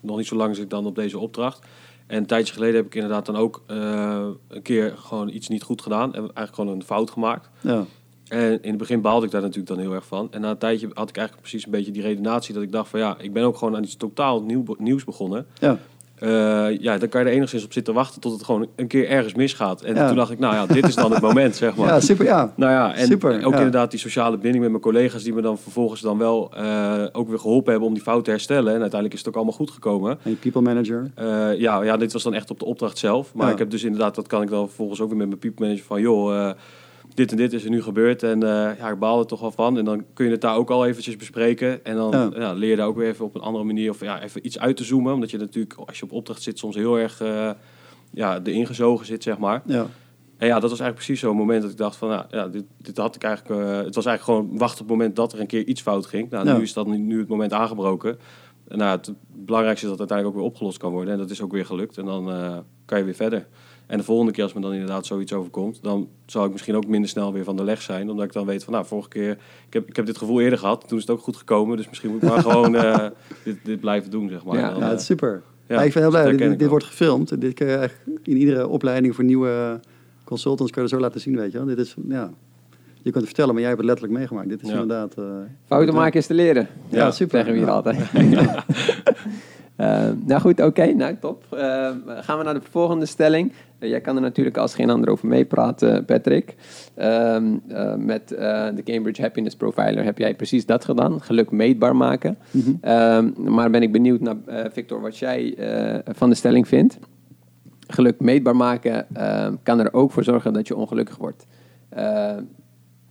nog 0.00 0.16
niet 0.16 0.26
zo 0.26 0.36
lang 0.36 0.54
zit 0.54 0.64
ik 0.64 0.70
dan 0.70 0.86
op 0.86 0.94
deze 0.94 1.18
opdracht. 1.18 1.66
En 2.06 2.16
een 2.16 2.26
tijdje 2.26 2.52
geleden 2.52 2.74
heb 2.74 2.86
ik 2.86 2.94
inderdaad 2.94 3.26
dan 3.26 3.36
ook 3.36 3.62
eh, 3.66 4.26
een 4.48 4.62
keer 4.62 4.94
gewoon 4.96 5.28
iets 5.28 5.48
niet 5.48 5.62
goed 5.62 5.82
gedaan. 5.82 6.14
En 6.14 6.20
eigenlijk 6.20 6.54
gewoon 6.54 6.74
een 6.74 6.82
fout 6.82 7.10
gemaakt. 7.10 7.48
ja. 7.60 7.84
En 8.28 8.62
in 8.62 8.68
het 8.68 8.78
begin 8.78 9.00
baalde 9.00 9.26
ik 9.26 9.32
daar 9.32 9.40
natuurlijk 9.40 9.68
dan 9.68 9.78
heel 9.78 9.92
erg 9.92 10.06
van. 10.06 10.28
En 10.30 10.40
na 10.40 10.50
een 10.50 10.58
tijdje 10.58 10.88
had 10.92 11.08
ik 11.08 11.16
eigenlijk 11.16 11.48
precies 11.48 11.64
een 11.64 11.70
beetje 11.70 11.92
die 11.92 12.02
redenatie 12.02 12.54
dat 12.54 12.62
ik 12.62 12.72
dacht 12.72 12.88
van 12.88 13.00
ja, 13.00 13.16
ik 13.18 13.32
ben 13.32 13.44
ook 13.44 13.56
gewoon 13.56 13.76
aan 13.76 13.82
iets 13.82 13.96
totaal 13.96 14.42
nieuw, 14.42 14.64
nieuws 14.78 15.04
begonnen. 15.04 15.46
Ja. 15.60 15.78
Eh, 16.18 16.78
ja, 16.80 16.98
dan 16.98 17.08
kan 17.08 17.20
je 17.20 17.26
er 17.26 17.32
enigszins 17.34 17.64
op 17.64 17.72
zitten 17.72 17.94
wachten 17.94 18.20
tot 18.20 18.32
het 18.32 18.44
gewoon 18.44 18.66
een 18.76 18.86
keer 18.86 19.08
ergens 19.08 19.34
misgaat. 19.34 19.82
En 19.82 19.94
Ja. 19.94 20.06
toen 20.06 20.16
dacht 20.16 20.30
ik, 20.30 20.38
nou 20.38 20.54
ja, 20.54 20.66
dit 20.66 20.86
is 20.88 20.94
dan 20.94 21.12
het 21.12 21.20
moment, 21.30 21.56
zeg 21.56 21.76
maar. 21.76 21.86
ja, 21.86 22.00
super, 22.00 22.24
ja. 22.24 22.52
Nou 22.56 22.72
ja, 22.72 22.94
en 22.94 23.06
Super, 23.06 23.44
ook 23.44 23.52
ja. 23.52 23.56
inderdaad 23.56 23.90
die 23.90 24.00
sociale 24.00 24.36
binding 24.38 24.62
met 24.62 24.70
mijn 24.70 24.82
collega's... 24.82 25.22
die 25.22 25.32
me 25.34 25.40
dan 25.42 25.58
vervolgens 25.58 26.00
dan 26.00 26.18
wel 26.18 26.50
eh, 26.54 27.02
ook 27.12 27.28
weer 27.28 27.38
geholpen 27.38 27.70
hebben 27.70 27.88
om 27.88 27.94
die 27.94 28.02
fout 28.02 28.24
te 28.24 28.30
herstellen. 28.30 28.66
En 28.74 28.80
uiteindelijk 28.80 29.12
is 29.12 29.18
het 29.18 29.28
ook 29.28 29.34
allemaal 29.34 29.54
goed 29.54 29.70
gekomen. 29.70 30.18
En 30.22 30.30
je 30.30 30.36
people 30.36 30.60
manager. 30.60 31.10
Eh, 31.14 31.58
ja, 31.60 31.82
ja, 31.82 31.96
dit 31.96 32.12
was 32.12 32.22
dan 32.22 32.34
echt 32.34 32.50
op 32.50 32.58
de 32.58 32.64
opdracht 32.64 32.98
zelf. 32.98 33.34
Maar 33.34 33.46
Ja. 33.46 33.52
ik 33.52 33.58
heb 33.58 33.70
dus 33.70 33.84
inderdaad, 33.84 34.14
dat 34.14 34.26
kan 34.26 34.42
ik 34.42 34.48
dan 34.50 34.66
vervolgens 34.66 35.00
ook 35.00 35.08
weer 35.08 35.16
met 35.18 35.26
mijn 35.28 35.38
people 35.40 35.64
manager 35.66 35.84
van... 35.86 36.00
joh, 36.00 36.50
dit 37.16 37.30
en 37.30 37.36
dit 37.36 37.52
is 37.52 37.64
er 37.64 37.70
nu 37.70 37.82
gebeurd 37.82 38.22
en 38.22 38.42
eh, 38.42 38.78
ja, 38.78 38.88
ik 38.90 38.98
baal 38.98 39.18
er 39.18 39.26
toch 39.26 39.40
wel 39.40 39.50
van. 39.50 39.78
En 39.78 39.84
dan 39.84 40.04
kun 40.14 40.24
je 40.24 40.30
het 40.30 40.40
daar 40.40 40.56
ook 40.56 40.70
al 40.70 40.86
eventjes 40.86 41.16
bespreken. 41.16 41.84
En 41.84 41.96
dan 41.96 42.10
Ja. 42.10 42.30
ja. 42.34 42.52
leer 42.52 42.70
je 42.70 42.76
daar 42.76 42.86
ook 42.86 42.96
weer 42.96 43.08
even 43.08 43.24
op 43.24 43.34
een 43.34 43.40
andere 43.40 43.64
manier... 43.64 43.90
of 43.90 44.00
ja, 44.00 44.22
even 44.22 44.46
iets 44.46 44.58
uit 44.58 44.76
te 44.76 44.84
zoomen. 44.84 45.12
Omdat 45.14 45.30
je 45.30 45.38
natuurlijk, 45.38 45.74
als 45.86 45.98
je 45.98 46.04
op 46.04 46.12
opdracht 46.12 46.42
zit, 46.42 46.58
soms 46.58 46.74
heel 46.76 46.98
erg... 46.98 47.20
eh 47.20 47.50
ja, 48.12 48.40
erin 48.44 48.66
gezogen 48.66 49.06
zit, 49.06 49.22
zeg 49.22 49.38
maar. 49.38 49.62
Ja. 49.66 49.86
En 50.36 50.46
ja, 50.46 50.52
dat 50.60 50.70
was 50.70 50.80
eigenlijk 50.80 50.94
precies 50.94 51.20
zo'n 51.20 51.36
moment 51.36 51.62
dat 51.62 51.70
ik 51.70 51.76
dacht 51.76 51.96
van, 51.96 52.08
nou, 52.08 52.24
ja, 52.30 52.48
dit, 52.48 52.64
dit 52.78 52.96
had 52.96 53.14
ik 53.14 53.22
eigenlijk, 53.22 53.60
eh, 53.60 53.76
het 53.84 53.94
was 53.94 54.06
eigenlijk 54.06 54.22
gewoon 54.40 54.58
wachten 54.58 54.80
op 54.82 54.88
het 54.88 54.96
moment 54.98 55.16
dat 55.16 55.32
er 55.32 55.40
een 55.40 55.46
keer 55.46 55.64
iets 55.66 55.82
fout 55.82 56.06
ging. 56.06 56.30
Nou, 56.30 56.46
Ja. 56.46 56.56
nu 56.56 56.62
is 56.62 56.72
dat 56.72 56.86
nu, 56.86 57.18
het 57.18 57.28
moment 57.28 57.52
aangebroken. 57.52 58.18
En 58.68 58.78
nou, 58.78 58.96
het 58.96 59.12
belangrijkste 59.28 59.86
is 59.86 59.90
dat 59.92 60.00
het 60.00 60.10
uiteindelijk 60.10 60.28
ook 60.28 60.42
weer 60.42 60.52
opgelost 60.52 60.78
kan 60.78 60.92
worden. 60.92 61.12
En 61.12 61.18
dat 61.18 61.30
is 61.30 61.40
ook 61.42 61.52
weer 61.52 61.66
gelukt. 61.66 61.98
En 61.98 62.04
dan 62.04 62.24
kan 62.84 62.98
je 62.98 63.04
weer 63.04 63.14
verder. 63.14 63.46
En 63.86 63.98
de 63.98 64.04
volgende 64.04 64.32
keer 64.32 64.42
als 64.42 64.52
me 64.52 64.60
dan 64.60 64.72
inderdaad 64.72 65.06
zoiets 65.06 65.32
overkomt, 65.32 65.78
dan 65.82 66.08
zal 66.26 66.44
ik 66.44 66.52
misschien 66.52 66.74
ook 66.76 66.86
minder 66.86 67.08
snel 67.10 67.32
weer 67.32 67.44
van 67.44 67.56
de 67.56 67.64
leg 67.64 67.82
zijn. 67.82 68.10
Omdat 68.10 68.24
ik 68.24 68.32
dan 68.32 68.46
weet 68.46 68.64
van, 68.64 68.72
nou, 68.72 68.86
vorige 68.86 69.08
keer, 69.08 69.30
ik 69.66 69.72
heb, 69.72 69.88
ik 69.88 69.96
heb 69.96 70.06
dit 70.06 70.18
gevoel 70.18 70.40
eerder 70.40 70.58
gehad. 70.58 70.88
Toen 70.88 70.98
is 70.98 71.04
het 71.06 71.12
ook 71.16 71.22
goed 71.22 71.36
gekomen. 71.36 71.76
Dus 71.76 71.88
misschien 71.88 72.10
moet 72.10 72.22
ik 72.22 72.28
maar 72.28 72.40
gewoon 72.50 72.76
eh, 72.76 73.06
dit, 73.44 73.56
dit 73.64 73.80
blijven 73.80 74.10
doen, 74.10 74.28
zeg 74.28 74.44
maar. 74.44 74.56
Ja. 74.56 74.62
En 74.66 74.70
dan, 74.70 74.78
Ja, 74.78 74.84
eh, 74.84 74.90
het 74.90 75.00
is 75.00 75.06
super. 75.06 75.42
ja, 75.68 75.82
ik 75.82 75.92
ben 75.92 76.02
heel 76.02 76.10
dat 76.12 76.22
blij. 76.36 76.36
Dit, 76.48 76.58
dit 76.58 76.68
wordt 76.68 76.84
gefilmd. 76.84 77.40
Dit 77.40 77.54
kun 77.54 77.66
je 77.66 77.74
eigenlijk 77.76 78.18
in 78.26 78.36
iedere 78.36 78.68
opleiding 78.68 79.14
voor 79.14 79.24
nieuwe 79.24 79.80
consultants 80.24 80.72
kun 80.72 80.82
je 80.82 80.88
dat 80.88 80.98
zo 80.98 81.04
laten 81.04 81.20
zien, 81.20 81.36
weet 81.36 81.52
je 81.52 81.58
wel. 81.58 81.66
Dit 81.66 81.78
is, 81.78 81.94
ja, 82.08 82.30
je 82.96 83.02
kunt 83.12 83.14
het 83.14 83.24
vertellen, 83.24 83.50
maar 83.52 83.60
jij 83.60 83.68
hebt 83.70 83.80
het 83.80 83.88
letterlijk 83.90 84.18
meegemaakt. 84.18 84.48
Dit 84.48 84.62
is 84.62 84.68
Ja. 84.68 84.72
inderdaad... 84.80 85.14
eh, 85.18 85.24
Fouten 85.66 85.94
maken 85.94 86.18
is 86.20 86.26
te 86.26 86.34
leren. 86.34 86.68
Ja, 86.88 87.10
super. 87.10 87.36
Zeggen 87.44 87.52
we 87.52 87.58
hier 87.58 87.68
Ja. 87.68 87.74
altijd. 87.74 87.98
Eh, 89.76 90.08
nou 90.26 90.40
goed, 90.40 90.60
oké, 90.60 90.92
nou 90.92 91.16
top. 91.20 91.44
Eh, 91.50 91.90
gaan 92.06 92.38
we 92.38 92.44
naar 92.44 92.54
de 92.54 92.60
volgende 92.70 93.06
stelling. 93.06 93.52
Eh, 93.78 93.88
jij 93.88 94.00
kan 94.00 94.16
er 94.16 94.22
natuurlijk 94.22 94.56
als 94.56 94.74
geen 94.74 94.90
ander 94.90 95.10
over 95.10 95.28
meepraten, 95.28 96.04
Patrick. 96.04 96.54
Ehm, 96.94 97.44
eh, 97.68 97.94
met 97.94 98.28
de 98.28 98.82
Cambridge 98.84 99.22
Happiness 99.22 99.56
Profiler 99.56 100.04
heb 100.04 100.18
jij 100.18 100.34
precies 100.34 100.66
dat 100.66 100.84
gedaan. 100.84 101.22
Geluk 101.22 101.50
meetbaar 101.50 101.96
maken. 101.96 102.38
Mhm. 102.50 102.70
Ehm, 102.80 103.30
maar 103.36 103.70
ben 103.70 103.82
ik 103.82 103.92
benieuwd 103.92 104.20
naar, 104.20 104.36
Victor, 104.72 105.00
wat 105.00 105.18
jij 105.18 105.54
van 106.04 106.28
de 106.28 106.36
stelling 106.36 106.68
vindt. 106.68 106.98
Geluk 107.86 108.20
meetbaar 108.20 108.56
maken 108.56 109.06
kan 109.62 109.80
er 109.80 109.92
ook 109.92 110.12
voor 110.12 110.24
zorgen 110.24 110.52
dat 110.52 110.68
je 110.68 110.76
ongelukkig 110.76 111.16
wordt. 111.16 111.46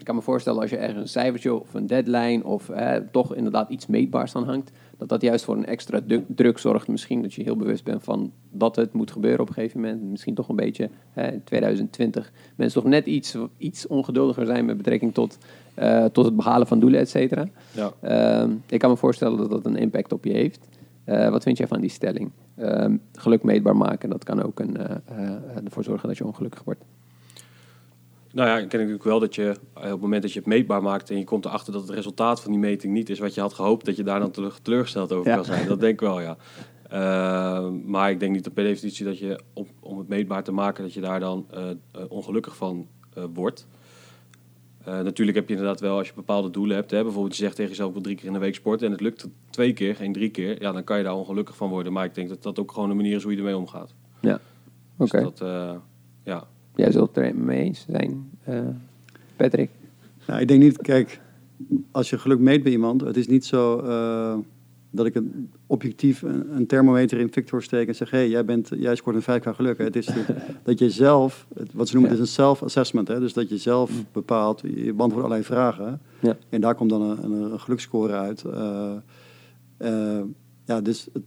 Eh, 0.05 0.11
ik 0.11 0.13
kan 0.13 0.15
me 0.15 0.31
voorstellen 0.31 0.61
als 0.61 0.69
je 0.69 0.77
ergens 0.77 1.01
een 1.01 1.21
cijfertje 1.21 1.53
of 1.53 1.73
een 1.73 1.87
deadline 1.87 2.43
of 2.43 2.69
eh, 2.69 2.95
toch 3.11 3.35
inderdaad 3.35 3.69
iets 3.69 3.87
meetbaars 3.87 4.35
aan 4.35 4.43
hangt, 4.43 4.71
dat 4.97 5.09
dat 5.09 5.21
juist 5.21 5.45
voor 5.45 5.55
een 5.55 5.65
extra 5.65 6.01
druk 6.27 6.57
zorgt. 6.57 6.87
Misschien 6.87 7.21
dat 7.21 7.33
je 7.33 7.43
heel 7.43 7.55
bewust 7.55 7.83
bent 7.83 8.03
van 8.03 8.31
dat 8.51 8.75
het 8.75 8.93
moet 8.93 9.11
gebeuren 9.11 9.41
op 9.41 9.47
een 9.47 9.53
gegeven 9.53 9.79
moment. 9.79 10.01
Misschien 10.03 10.33
toch 10.33 10.49
een 10.49 10.55
beetje 10.55 10.89
hè, 11.11 11.31
in 11.31 11.43
2020 11.43 12.31
mensen 12.55 12.81
toch 12.81 12.89
net 12.89 13.05
iets, 13.05 13.37
iets 13.57 13.87
ongeduldiger 13.87 14.45
zijn 14.45 14.65
met 14.65 14.77
betrekking 14.77 15.13
tot, 15.13 15.37
eh, 15.73 16.05
tot 16.05 16.25
het 16.25 16.35
behalen 16.35 16.67
van 16.67 16.79
doelen, 16.79 16.99
et 16.99 17.09
cetera. 17.09 17.47
ja. 17.71 17.93
Ehm, 18.01 18.51
ik 18.67 18.79
kan 18.79 18.89
me 18.89 18.97
voorstellen 18.97 19.37
dat 19.37 19.49
dat 19.49 19.65
een 19.65 19.77
impact 19.77 20.13
op 20.13 20.25
je 20.25 20.33
heeft. 20.33 20.67
Eh, 21.05 21.29
wat 21.29 21.43
vind 21.43 21.57
jij 21.57 21.67
van 21.67 21.81
die 21.81 21.89
stelling? 21.89 22.31
Ehm, 22.55 22.97
geluk 23.13 23.43
meetbaar 23.43 23.77
maken, 23.77 24.09
dat 24.09 24.23
kan 24.23 24.43
ook 24.43 24.59
een, 24.59 24.77
eh, 24.77 24.95
eh, 25.05 25.65
ervoor 25.65 25.83
zorgen 25.83 26.07
dat 26.07 26.17
je 26.17 26.25
ongelukkig 26.25 26.63
wordt. 26.63 26.83
Nou 28.35 28.47
ja, 28.49 28.57
ik 28.57 28.67
ken 28.69 28.77
natuurlijk 28.79 29.03
wel 29.03 29.19
dat 29.19 29.35
je 29.35 29.43
eh, 29.73 29.83
op 29.83 29.89
het 29.91 30.01
moment 30.01 30.21
dat 30.21 30.31
je 30.33 30.39
het 30.39 30.47
meetbaar 30.47 30.81
maakt 30.81 31.09
en 31.09 31.17
je 31.17 31.23
komt 31.23 31.45
erachter 31.45 31.73
dat 31.73 31.81
het 31.81 31.91
resultaat 31.91 32.41
van 32.41 32.51
die 32.51 32.59
meting 32.59 32.93
niet 32.93 33.09
is 33.09 33.19
wat 33.19 33.33
je 33.33 33.41
had 33.41 33.53
gehoopt, 33.53 33.85
dat 33.85 33.95
je 33.95 34.03
daar 34.03 34.19
dan 34.19 34.31
teleur- 34.31 34.61
teleurgesteld 34.61 35.11
over 35.13 35.29
Ja. 35.29 35.35
kan 35.35 35.45
zijn. 35.45 35.67
Dat 35.67 35.79
denk 35.79 35.93
ik 35.93 35.99
wel, 35.99 36.21
ja. 36.21 36.37
Eh, 36.89 37.69
maar 37.85 38.09
ik 38.11 38.19
denk 38.19 38.31
niet 38.33 38.43
dat 38.43 38.53
per 38.53 38.63
definitie 38.63 39.05
dat 39.05 39.17
je 39.19 39.39
op, 39.53 39.67
om 39.79 39.97
het 39.97 40.07
meetbaar 40.07 40.43
te 40.43 40.51
maken, 40.51 40.83
dat 40.83 40.93
je 40.93 41.01
daar 41.01 41.19
dan 41.19 41.45
eh, 41.51 41.61
ongelukkig 42.09 42.55
van 42.55 42.87
wordt. 43.33 43.67
Natuurlijk 44.85 45.37
heb 45.37 45.47
je 45.49 45.55
inderdaad 45.55 45.79
wel, 45.79 45.97
als 45.97 46.07
je 46.07 46.13
bepaalde 46.13 46.49
doelen 46.49 46.75
hebt, 46.75 46.91
hè, 46.91 47.03
bijvoorbeeld 47.03 47.35
je 47.35 47.43
zegt 47.43 47.55
tegen 47.55 47.71
jezelf 47.71 47.87
ik 47.87 47.93
wil 47.93 48.03
drie 48.03 48.15
keer 48.15 48.25
in 48.27 48.33
de 48.33 48.39
week 48.39 48.55
sporten 48.55 48.85
en 48.85 48.91
het 48.91 49.01
lukt 49.01 49.27
twee 49.49 49.73
keer, 49.73 49.95
geen 49.95 50.13
drie 50.13 50.29
keer, 50.29 50.61
ja, 50.61 50.71
dan 50.71 50.83
kan 50.83 50.97
je 50.97 51.03
daar 51.03 51.15
ongelukkig 51.15 51.55
van 51.55 51.69
worden. 51.69 51.93
Maar 51.93 52.05
ik 52.05 52.15
denk 52.15 52.29
dat 52.29 52.43
dat 52.43 52.59
ook 52.59 52.71
gewoon 52.71 52.89
een 52.89 52.95
manier 52.95 53.15
is 53.15 53.23
hoe 53.23 53.31
je 53.31 53.37
ermee 53.37 53.57
omgaat. 53.57 53.93
Ja, 54.21 54.39
oké. 54.97 55.23
Dus 55.23 55.33
dat, 55.37 55.47
ja. 56.23 56.47
Jij 56.75 56.91
zult 56.91 57.15
het 57.15 57.25
er 57.25 57.35
mee 57.35 57.63
eens 57.63 57.85
zijn, 57.89 58.29
eh, 58.43 58.59
Patrick. 59.35 59.69
Nou, 60.27 60.41
ik 60.41 60.47
denk 60.47 60.61
niet, 60.61 60.77
kijk, 60.81 61.19
als 61.91 62.09
je 62.09 62.17
geluk 62.17 62.39
meet 62.39 62.63
bij 62.63 62.71
iemand, 62.71 63.01
het 63.01 63.17
is 63.17 63.27
niet 63.27 63.45
zo 63.45 63.79
eh, 63.79 64.37
dat 64.91 65.05
ik 65.05 65.15
een, 65.15 65.51
objectief 65.67 66.21
een, 66.21 66.55
een 66.55 66.65
thermometer 66.67 67.19
in 67.19 67.31
Victor 67.31 67.63
steek 67.63 67.87
en 67.87 67.95
zeg, 67.95 68.09
hé, 68.11 68.17
hey, 68.17 68.29
jij, 68.29 68.45
bent, 68.45 68.69
jij 68.75 68.95
scoort 68.95 69.15
een 69.15 69.21
5 69.21 69.43
geluk. 69.55 69.77
Het 69.77 69.95
is 69.95 70.05
de- 70.05 70.35
dat 70.63 70.79
je 70.79 70.89
zelf, 70.89 71.47
het- 71.55 71.73
wat 71.73 71.87
ze 71.87 71.93
noemen, 71.93 72.11
Ja. 72.11 72.17
het 72.17 72.25
is 72.27 72.35
een 72.35 72.43
self-assessment, 72.43 73.07
hè? 73.07 73.19
dus 73.19 73.33
dat 73.33 73.49
je 73.49 73.57
zelf 73.57 73.91
bepaalt, 74.11 74.61
je 74.61 74.93
beantwoordt 74.93 75.15
allerlei 75.27 75.43
vragen 75.43 76.01
Ja. 76.19 76.37
en 76.49 76.61
daar 76.61 76.75
komt 76.75 76.89
dan 76.89 77.01
een, 77.01 77.23
een, 77.23 77.51
een 77.51 77.59
geluksscore 77.59 78.13
uit. 78.13 78.43
Eh, 79.77 80.19
ja, 80.65 80.81
dus 80.81 81.07
het, 81.13 81.23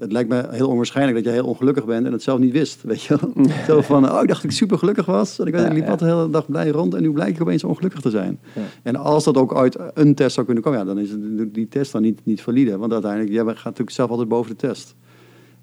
het 0.00 0.12
lijkt 0.12 0.28
me 0.28 0.46
heel 0.50 0.68
onwaarschijnlijk 0.68 1.16
dat 1.16 1.26
je 1.26 1.40
heel 1.40 1.46
ongelukkig 1.48 1.84
bent 1.84 2.06
en 2.06 2.12
het 2.12 2.22
zelf 2.22 2.38
niet 2.38 2.52
wist, 2.52 2.82
weet 2.82 3.02
je 3.02 3.18
wel. 3.20 3.46
Zo 3.66 3.80
van, 3.80 4.10
oh, 4.10 4.22
ik 4.22 4.28
dacht 4.28 4.42
dat 4.42 4.50
ik 4.50 4.56
super 4.56 4.78
gelukkig 4.78 5.06
was. 5.06 5.38
En 5.38 5.46
ik, 5.46 5.52
weet, 5.52 5.66
ik 5.66 5.72
liep 5.72 5.84
ja. 5.84 5.90
altijd 5.90 6.10
de 6.10 6.16
hele 6.16 6.30
dag 6.30 6.46
blij 6.46 6.68
rond 6.68 6.94
en 6.94 7.02
nu 7.02 7.12
blijk 7.12 7.34
ik 7.34 7.40
opeens 7.40 7.64
ongelukkig 7.64 8.00
te 8.00 8.10
zijn. 8.10 8.38
Ja. 8.54 8.62
En 8.82 8.96
als 8.96 9.24
dat 9.24 9.36
ook 9.36 9.56
uit 9.56 9.78
een 9.94 10.14
test 10.14 10.34
zou 10.34 10.46
kunnen 10.46 10.64
komen, 10.64 10.78
ja, 10.78 10.84
dan 10.84 10.98
is 10.98 11.10
die 11.52 11.68
test 11.68 11.92
dan 11.92 12.02
niet, 12.02 12.20
niet 12.24 12.42
valide. 12.42 12.76
Want 12.76 12.92
uiteindelijk, 12.92 13.32
jij 13.32 13.44
gaat 13.44 13.64
natuurlijk 13.64 13.90
zelf 13.90 14.10
altijd 14.10 14.28
boven 14.28 14.50
de 14.50 14.56
test. 14.56 14.94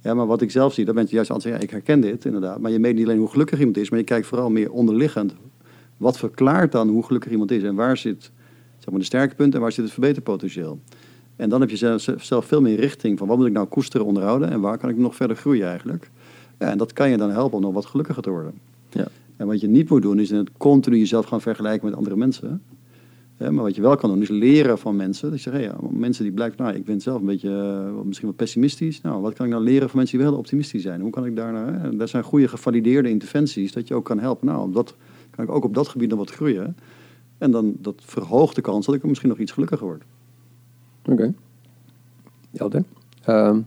Ja, 0.02 0.14
maar 0.14 0.28
wat 0.28 0.42
ik 0.42 0.52
zelf 0.52 0.74
zie, 0.74 0.86
dan 0.86 0.96
ben 0.96 1.06
je 1.08 1.16
juist 1.16 1.32
altijd 1.32 1.50
zeggen, 1.50 1.64
ik 1.64 1.74
herken 1.74 2.02
dit 2.02 2.26
inderdaad. 2.26 2.60
Maar 2.60 2.72
je 2.72 2.80
meet 2.80 2.96
niet 2.96 3.06
alleen 3.06 3.20
hoe 3.20 3.30
gelukkig 3.30 3.60
iemand 3.60 3.78
is, 3.78 3.90
maar 3.90 4.00
je 4.00 4.06
kijkt 4.06 4.28
vooral 4.28 4.50
meer 4.50 4.72
onderliggend. 4.72 5.34
Wat 5.98 6.18
verklaart 6.18 6.72
dan 6.72 6.90
hoe 6.90 7.04
gelukkig 7.04 7.32
iemand 7.32 7.52
is? 7.52 7.64
En 7.64 7.76
waar 7.76 7.98
zit 7.98 8.32
zeg 8.78 8.90
maar, 8.90 9.00
de 9.00 9.06
sterke 9.06 9.36
punten 9.36 9.56
en 9.56 9.62
waar 9.62 9.72
zit 9.72 9.84
het 9.84 9.94
verbeterpotentieel? 9.94 10.80
En 11.38 11.50
dan 11.50 11.62
heb 11.62 11.70
je 11.70 11.78
zelf, 11.78 12.08
zelf 12.20 12.46
veel 12.46 12.62
meer 12.62 12.80
richting 12.80 13.18
van 13.18 13.28
wat 13.28 13.38
moet 13.38 13.48
ik 13.48 13.54
nou 13.54 13.68
koesteren, 13.68 14.06
onderhouden 14.06 14.50
en 14.50 14.62
waar 14.62 14.78
kan 14.78 14.90
ik 14.90 14.98
nog 14.98 15.16
verder 15.16 15.38
groeien 15.38 15.68
eigenlijk. 15.68 16.10
Ja, 16.60 16.70
en 16.70 16.78
dat 16.78 16.94
kan 16.94 17.10
je 17.10 17.18
dan 17.18 17.30
helpen 17.30 17.58
om 17.58 17.64
nog 17.64 17.74
wat 17.74 17.86
gelukkiger 17.86 18.24
te 18.24 18.30
worden. 18.30 18.54
Ja. 18.90 19.08
En 19.38 19.48
wat 19.48 19.62
je 19.62 19.68
niet 19.68 19.90
moet 19.90 20.02
doen, 20.02 20.20
is 20.20 20.30
het 20.30 20.50
continu 20.58 20.98
jezelf 20.98 21.26
gaan 21.26 21.42
vergelijken 21.42 21.88
met 21.88 21.98
andere 21.98 22.16
mensen. 22.16 22.62
Maar 23.38 23.54
wat 23.54 23.76
je 23.76 23.82
wel 23.82 23.96
kan 23.96 24.10
doen, 24.10 24.22
is 24.22 24.30
leren 24.30 24.78
van 24.78 24.96
mensen. 24.96 25.30
Dat 25.30 25.44
je 25.44 25.50
zegt, 25.50 25.64
ja, 25.64 25.76
mensen 25.90 26.24
die 26.24 26.34
blijken, 26.34 26.64
nou, 26.64 26.76
ik 26.76 26.86
ben 26.86 27.02
zelf 27.02 27.20
een 27.20 27.26
beetje 27.26 27.50
eh, 27.50 28.02
misschien 28.04 28.28
wat 28.28 28.38
pessimistisch. 28.38 29.02
Nou, 29.02 29.22
wat 29.22 29.34
kan 29.34 29.46
ik 29.46 29.52
nou 29.52 29.64
leren 29.64 29.90
van 29.90 29.98
mensen 29.98 30.18
die 30.18 30.28
wel 30.28 30.38
optimistisch 30.38 30.82
zijn? 30.82 31.02
Hoe 31.02 31.10
kan 31.10 31.26
ik 31.26 31.36
daar 31.36 31.54
nou, 31.54 31.72
hè? 31.72 31.96
Dat 31.96 32.10
zijn 32.10 32.24
goede 32.24 32.48
gevalideerde 32.48 33.10
interventies, 33.10 33.72
dat 33.72 33.88
je 33.88 33.94
ook 33.94 34.06
kan 34.06 34.20
helpen. 34.20 34.48
Nou, 34.48 34.72
dat 34.72 34.96
kan 35.30 35.44
ik 35.44 35.52
ook 35.52 35.64
op 35.64 35.74
dat 35.74 35.88
gebied 35.88 36.10
nog 36.10 36.20
wat 36.20 36.32
groeien. 36.32 36.78
En 37.38 37.52
dan 37.52 37.76
dat 37.80 38.02
verhoogt 38.06 38.56
de 38.56 38.62
kans 38.62 38.86
dat 38.86 38.96
ik 38.96 39.04
misschien 39.04 39.30
nog 39.30 39.40
iets 39.40 39.52
gelukkiger 39.52 39.86
word. 39.86 40.04
Oké. 41.08 41.34
Helder. 42.56 42.84
Ehm, 43.24 43.60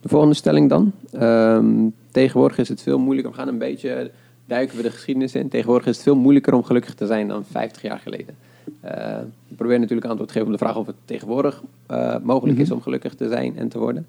de 0.00 0.08
volgende 0.08 0.34
stelling 0.34 0.68
dan. 0.68 0.92
Ehm, 1.12 1.88
tegenwoordig 2.10 2.58
is 2.58 2.68
het 2.68 2.82
veel 2.82 2.98
moeilijker. 2.98 3.32
We 3.32 3.38
gaan 3.38 3.48
een 3.48 3.58
beetje 3.58 4.10
duiken 4.46 4.76
we 4.76 4.82
de 4.82 4.90
geschiedenis 4.90 5.34
in. 5.34 5.48
Tegenwoordig 5.48 5.86
is 5.86 5.94
het 5.94 6.04
veel 6.04 6.16
moeilijker 6.16 6.54
om 6.54 6.64
gelukkig 6.64 6.94
te 6.94 7.06
zijn 7.06 7.28
dan 7.28 7.44
50 7.44 7.82
jaar 7.82 7.98
geleden. 7.98 8.36
Eh 8.80 9.18
ik 9.56 9.62
probeer 9.62 9.80
natuurlijk 9.80 10.06
antwoord 10.06 10.28
te 10.28 10.34
geven 10.34 10.52
op 10.52 10.58
de 10.58 10.64
vraag 10.64 10.76
of 10.76 10.86
het 10.86 10.96
tegenwoordig 11.04 11.62
eh, 11.86 12.16
mogelijk 12.22 12.58
is 12.58 12.70
om 12.70 12.82
gelukkig 12.82 13.14
te 13.14 13.28
zijn 13.28 13.58
en 13.58 13.68
te 13.68 13.78
worden. 13.78 14.06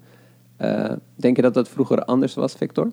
Eh, 0.56 0.92
denk 1.14 1.36
je 1.36 1.42
dat 1.42 1.54
dat 1.54 1.68
vroeger 1.68 2.04
anders 2.04 2.34
was, 2.34 2.54
Victor? 2.54 2.90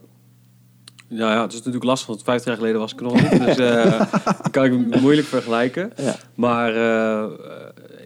Nou 1.07 1.31
ja, 1.31 1.41
het 1.41 1.51
is 1.51 1.57
natuurlijk 1.57 1.83
lastig, 1.83 2.07
want 2.07 2.23
50 2.23 2.47
jaar 2.47 2.57
geleden 2.57 2.79
was 2.79 2.93
ik 2.93 3.01
nog 3.01 3.31
niet. 3.31 3.45
Dus 3.45 3.57
dat 3.57 4.51
kan 4.51 4.65
ik 4.65 5.01
moeilijk 5.01 5.27
vergelijken. 5.27 5.91
Ja. 5.97 6.15
Maar 6.35 6.73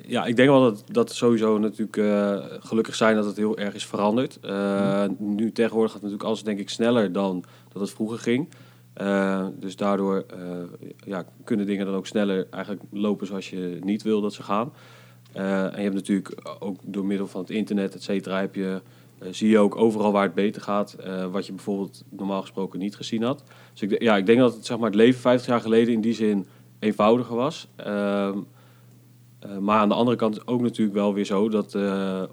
ja, 0.09 0.25
ik 0.25 0.35
denk 0.35 0.49
wel 0.49 0.61
dat, 0.61 0.83
dat 0.91 1.11
sowieso 1.11 1.57
natuurlijk 1.57 1.97
eh, 1.97 2.37
gelukkig 2.59 2.95
zijn 2.95 3.15
dat 3.15 3.25
het 3.25 3.37
heel 3.37 3.57
erg 3.57 3.73
is 3.73 3.85
veranderd. 3.85 4.39
Eh, 4.41 5.03
Nu 5.17 5.51
tegenwoordig 5.51 5.91
gaat 5.91 6.01
natuurlijk 6.01 6.27
alles 6.27 6.43
denk 6.43 6.59
ik 6.59 6.69
sneller 6.69 7.11
dan 7.11 7.43
dat 7.71 7.81
het 7.81 7.91
vroeger 7.91 8.17
ging. 8.17 8.49
Eh, 8.93 9.47
dus 9.59 9.75
daardoor 9.75 10.25
ja, 11.05 11.25
kunnen 11.43 11.65
dingen 11.65 11.85
dan 11.85 11.95
ook 11.95 12.07
sneller 12.07 12.47
eigenlijk 12.49 12.83
lopen 12.91 13.27
zoals 13.27 13.49
je 13.49 13.77
niet 13.83 14.03
wil 14.03 14.21
dat 14.21 14.33
ze 14.33 14.43
gaan. 14.43 14.73
En 15.33 15.71
je 15.75 15.81
hebt 15.81 15.93
natuurlijk 15.93 16.55
ook 16.59 16.79
door 16.83 17.05
middel 17.05 17.27
van 17.27 17.41
het 17.41 17.49
internet, 17.49 17.95
et 17.95 18.03
cetera, 18.03 18.39
heb 18.39 18.55
je, 18.55 18.81
zie 19.31 19.49
je 19.49 19.59
ook 19.59 19.75
overal 19.75 20.11
waar 20.11 20.23
het 20.23 20.33
beter 20.33 20.61
gaat. 20.61 20.95
wat 21.31 21.45
je 21.45 21.53
bijvoorbeeld 21.53 22.03
normaal 22.09 22.41
gesproken 22.41 22.79
niet 22.79 22.95
gezien 22.95 23.23
had. 23.23 23.43
Dus 23.73 23.81
ik, 23.81 24.01
ja, 24.01 24.17
ik 24.17 24.25
denk 24.25 24.39
dat 24.39 24.53
het, 24.53 24.65
zeg 24.65 24.77
maar, 24.77 24.87
het 24.87 24.95
leven 24.95 25.21
50 25.21 25.47
jaar 25.47 25.61
geleden 25.61 25.93
in 25.93 26.01
die 26.01 26.13
zin 26.13 26.45
eenvoudiger 26.79 27.35
was. 27.35 27.67
Eh, 29.39 29.57
maar 29.57 29.79
aan 29.79 29.89
de 29.89 29.95
andere 29.95 30.17
kant 30.17 30.35
is 30.35 30.47
ook 30.47 30.61
natuurlijk 30.61 30.97
wel 30.97 31.13
weer 31.13 31.25
zo 31.25 31.49
dat 31.49 31.75
eh, 31.75 32.23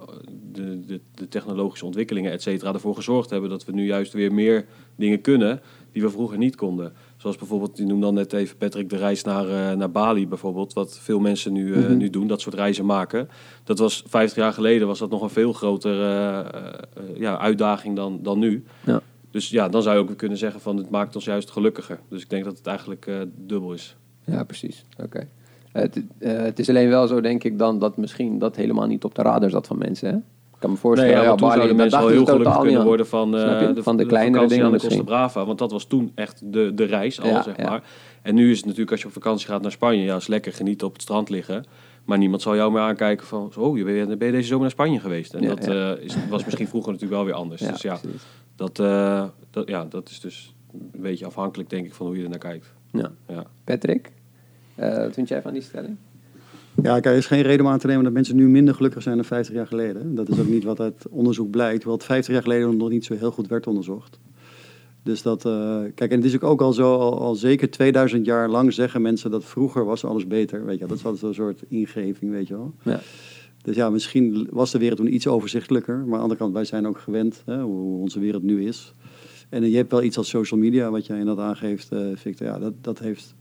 de, 0.53 0.81
de, 0.87 1.01
de 1.14 1.29
technologische 1.29 1.85
ontwikkelingen, 1.85 2.33
et 2.33 2.42
cetera, 2.42 2.73
ervoor 2.73 2.95
gezorgd 2.95 3.31
hebben 3.31 3.51
dat 3.51 3.64
we 3.64 3.73
nu 3.73 3.87
juist 3.87 4.12
weer 4.12 4.33
meer 4.33 4.66
dingen 4.97 5.21
kunnen 5.21 5.61
die 5.92 6.03
we 6.03 6.11
vroeger 6.11 6.38
niet 6.38 6.57
konden. 6.57 6.92
Zoals 7.16 7.37
bijvoorbeeld, 7.37 7.77
je 7.79 7.85
noemde 7.87 8.05
dan 8.07 8.14
net 8.14 8.33
even 8.33 8.57
Patrick 8.57 8.90
de 8.90 8.97
reis 8.97 9.23
naar, 9.23 9.49
eh, 9.49 9.77
naar 9.77 9.90
Bali 9.90 10.29
bijvoorbeeld, 10.29 10.73
wat 10.73 10.99
veel 10.99 11.19
mensen 11.19 11.53
nu, 11.53 11.77
Mhm. 11.79 11.97
nu 11.97 12.11
doen, 12.11 12.27
dat 12.27 12.40
soort 12.40 12.55
reizen 12.55 12.87
maken. 12.87 13.29
Dat 13.64 13.79
was 13.79 14.03
50 14.07 14.38
jaar 14.38 14.53
geleden 14.53 14.87
was 14.87 14.99
dat 14.99 15.11
nog 15.11 15.23
een 15.23 15.31
veel 15.31 15.53
grotere 15.53 16.45
ja, 17.14 17.38
uitdaging 17.38 17.97
dan, 17.97 18.19
dan 18.23 18.38
nu. 18.38 18.64
Ja. 18.87 19.01
Dus 19.31 19.51
ja, 19.51 19.69
dan 19.69 19.83
zou 19.83 19.97
je 19.97 20.03
ook 20.03 20.16
kunnen 20.16 20.38
zeggen 20.38 20.61
van 20.61 20.77
het 20.77 20.90
maakt 20.90 21.14
ons 21.14 21.25
juist 21.25 21.51
gelukkiger. 21.51 22.01
Dus 22.09 22.23
ik 22.23 22.31
denk 22.31 22.45
dat 22.45 22.59
het 22.59 22.66
eigenlijk 22.66 23.11
dubbel 23.35 23.73
is. 23.73 23.97
Ja, 24.25 24.45
precies. 24.45 24.85
Oké. 25.03 25.29
Het, 25.77 26.03
eh, 26.19 26.33
het 26.37 26.59
is 26.59 26.69
alleen 26.69 26.89
wel 26.89 27.07
zo, 27.07 27.21
denk 27.21 27.45
ik, 27.45 27.59
dan 27.59 27.79
dat 27.79 27.97
misschien 27.97 28.39
dat 28.39 28.57
helemaal 28.57 28.87
niet 28.87 29.05
op 29.05 29.15
de 29.15 29.23
radar 29.23 29.51
zat 29.51 29.67
van 29.67 29.79
mensen. 29.79 30.09
Hè? 30.09 30.17
Ik 30.57 30.62
kan 30.62 30.71
me 30.71 30.77
voorstellen, 30.77 31.15
Nee, 31.15 31.25
ja, 31.25 31.35
toen 31.35 31.53
zouden 31.53 31.77
mensen 31.77 31.99
al 31.99 32.05
dachten 32.05 32.25
heel 32.25 32.35
gelukkig 32.35 32.62
kunnen 32.62 32.85
worden 32.85 33.07
van, 33.07 33.37
eh, 33.37 33.61
je? 33.61 33.83
Van 33.83 33.97
de 33.97 34.07
kleinere 34.07 34.33
vakantie 34.33 34.57
dingen 34.57 34.73
aan 34.73 34.79
de 34.79 34.87
Costa. 34.87 35.03
Brava. 35.03 35.45
Want 35.45 35.59
dat 35.59 35.71
was 35.71 35.85
toen 35.85 36.12
echt 36.15 36.53
de, 36.53 36.75
de 36.75 36.85
reis 36.85 37.21
al, 37.21 37.29
Ja, 37.29 37.43
zeg 37.43 37.57
maar. 37.57 37.83
En 38.23 38.35
nu 38.35 38.51
is 38.51 38.57
het 38.57 38.65
natuurlijk 38.65 38.91
als 38.91 39.01
je 39.01 39.07
op 39.07 39.12
vakantie 39.12 39.47
gaat 39.47 39.62
naar 39.62 39.71
Spanje, 39.71 40.03
ja, 40.03 40.17
is 40.17 40.27
lekker 40.27 40.53
genieten 40.53 40.87
op 40.87 40.93
het 40.93 41.03
strand 41.03 41.29
liggen. 41.29 41.65
Maar 42.05 42.19
niemand 42.19 42.43
zal 42.43 42.57
jou 42.57 42.73
meer 42.73 42.81
aankijken 42.81 43.27
van, 43.27 43.53
oh, 43.57 43.77
je 43.77 43.85
bent, 43.85 44.19
ben 44.19 44.27
je 44.27 44.33
deze 44.33 44.47
zomer 44.47 44.62
naar 44.62 44.71
Spanje 44.71 45.01
geweest? 45.01 45.35
En 45.35 45.47
dat 45.49 45.67
eh, 45.67 45.91
is, 45.99 46.17
was 46.31 46.45
misschien 46.45 46.69
vroeger 46.69 46.93
natuurlijk 46.93 47.21
wel 47.21 47.29
weer 47.29 47.41
anders. 47.41 47.62
Dus 47.62 47.83
ja 47.83 47.97
precies. 47.97 48.23
dat, 48.57 48.77
dat, 49.51 49.69
ja, 49.69 49.85
dat 49.85 50.09
is 50.09 50.21
dus 50.21 50.55
een 50.73 51.01
beetje 51.01 51.27
afhankelijk, 51.27 51.71
denk 51.71 51.87
ik, 51.87 51.95
van 51.95 52.07
hoe 52.07 52.17
je 52.17 52.23
er 52.23 52.29
naar 52.29 52.39
kijkt. 52.39 52.73
Ja. 52.93 53.11
Ja. 53.29 53.45
Patrick, 53.65 54.12
wat 54.77 55.15
vind 55.15 55.29
jij 55.29 55.43
van 55.43 55.53
die 55.53 55.62
stelling? 55.62 55.97
Ja, 56.83 56.93
kijk, 56.93 57.07
er 57.07 57.17
is 57.17 57.27
geen 57.27 57.43
reden 57.43 57.67
om 57.67 57.73
aan 57.73 57.79
te 57.79 57.87
nemen 57.87 58.05
dat 58.05 58.12
mensen 58.12 58.37
nu 58.37 58.49
minder 58.49 58.75
gelukkig 58.75 59.03
zijn 59.03 59.17
dan 59.17 59.25
50 59.25 59.55
jaar 59.55 59.67
geleden. 59.67 60.15
Dat 60.15 60.29
is 60.29 60.39
ook 60.39 60.49
niet 60.49 60.65
wat 60.65 60.81
uit 60.81 61.07
onderzoek 61.11 61.51
blijkt, 61.51 61.77
hoewel 61.83 61.97
het 61.97 62.05
50 62.05 62.35
jaar 62.35 62.43
geleden 62.43 62.77
nog 62.77 62.89
niet 62.89 63.05
zo 63.05 63.15
heel 63.15 63.31
goed 63.31 63.49
werd 63.49 63.67
onderzocht. 63.67 64.19
Dus 65.03 65.23
dat, 65.23 65.45
eh, 65.45 65.81
kijk, 65.95 66.11
en 66.11 66.17
het 66.17 66.25
is 66.25 66.35
ook, 66.35 66.43
ook 66.43 66.61
al 66.61 66.73
zo, 66.73 66.97
al, 66.97 67.21
al 67.21 67.35
zeker 67.35 67.71
2000 67.71 68.27
jaar 68.27 68.49
lang 68.49 68.73
zeggen 68.73 69.03
mensen 69.03 69.31
dat 69.31 69.45
vroeger 69.45 69.85
was 69.85 70.05
alles 70.05 70.27
beter. 70.27 70.65
Weet 70.65 70.79
je, 70.79 70.87
dat 70.87 70.97
is 70.97 71.05
altijd 71.05 71.21
zo'n 71.21 71.35
soort 71.35 71.62
ingeving, 71.69 72.31
weet 72.31 72.49
je 72.49 72.55
wel. 72.55 72.75
Ja. 72.83 73.01
Dus 73.62 73.77
ja, 73.77 73.91
misschien 73.91 74.49
was 74.51 74.71
de 74.71 74.79
wereld 74.79 74.99
toen 74.99 75.15
iets 75.15 75.27
overzichtelijker. 75.27 75.95
Maar 75.95 76.05
aan 76.05 76.11
de 76.11 76.19
andere 76.19 76.39
kant, 76.39 76.53
wij 76.53 76.65
zijn 76.65 76.87
ook 76.87 76.99
gewend 76.99 77.43
hè, 77.45 77.62
hoe 77.62 78.01
onze 78.01 78.21
wereld 78.21 78.43
nu 78.43 78.67
is. 78.67 78.95
En 79.49 79.62
eh, 79.62 79.71
je 79.71 79.77
hebt 79.77 79.91
wel 79.91 80.03
iets 80.03 80.19
als 80.19 80.29
social 80.29 80.61
media, 80.61 80.91
wat 80.91 81.07
jij 81.07 81.19
inderdaad 81.19 81.49
aangeeft, 81.49 81.93
eh, 81.93 82.01
Victor. 82.15 82.47
Ja, 82.47 82.59
dat, 82.59 82.73
dat 82.81 82.99
heeft 82.99 83.35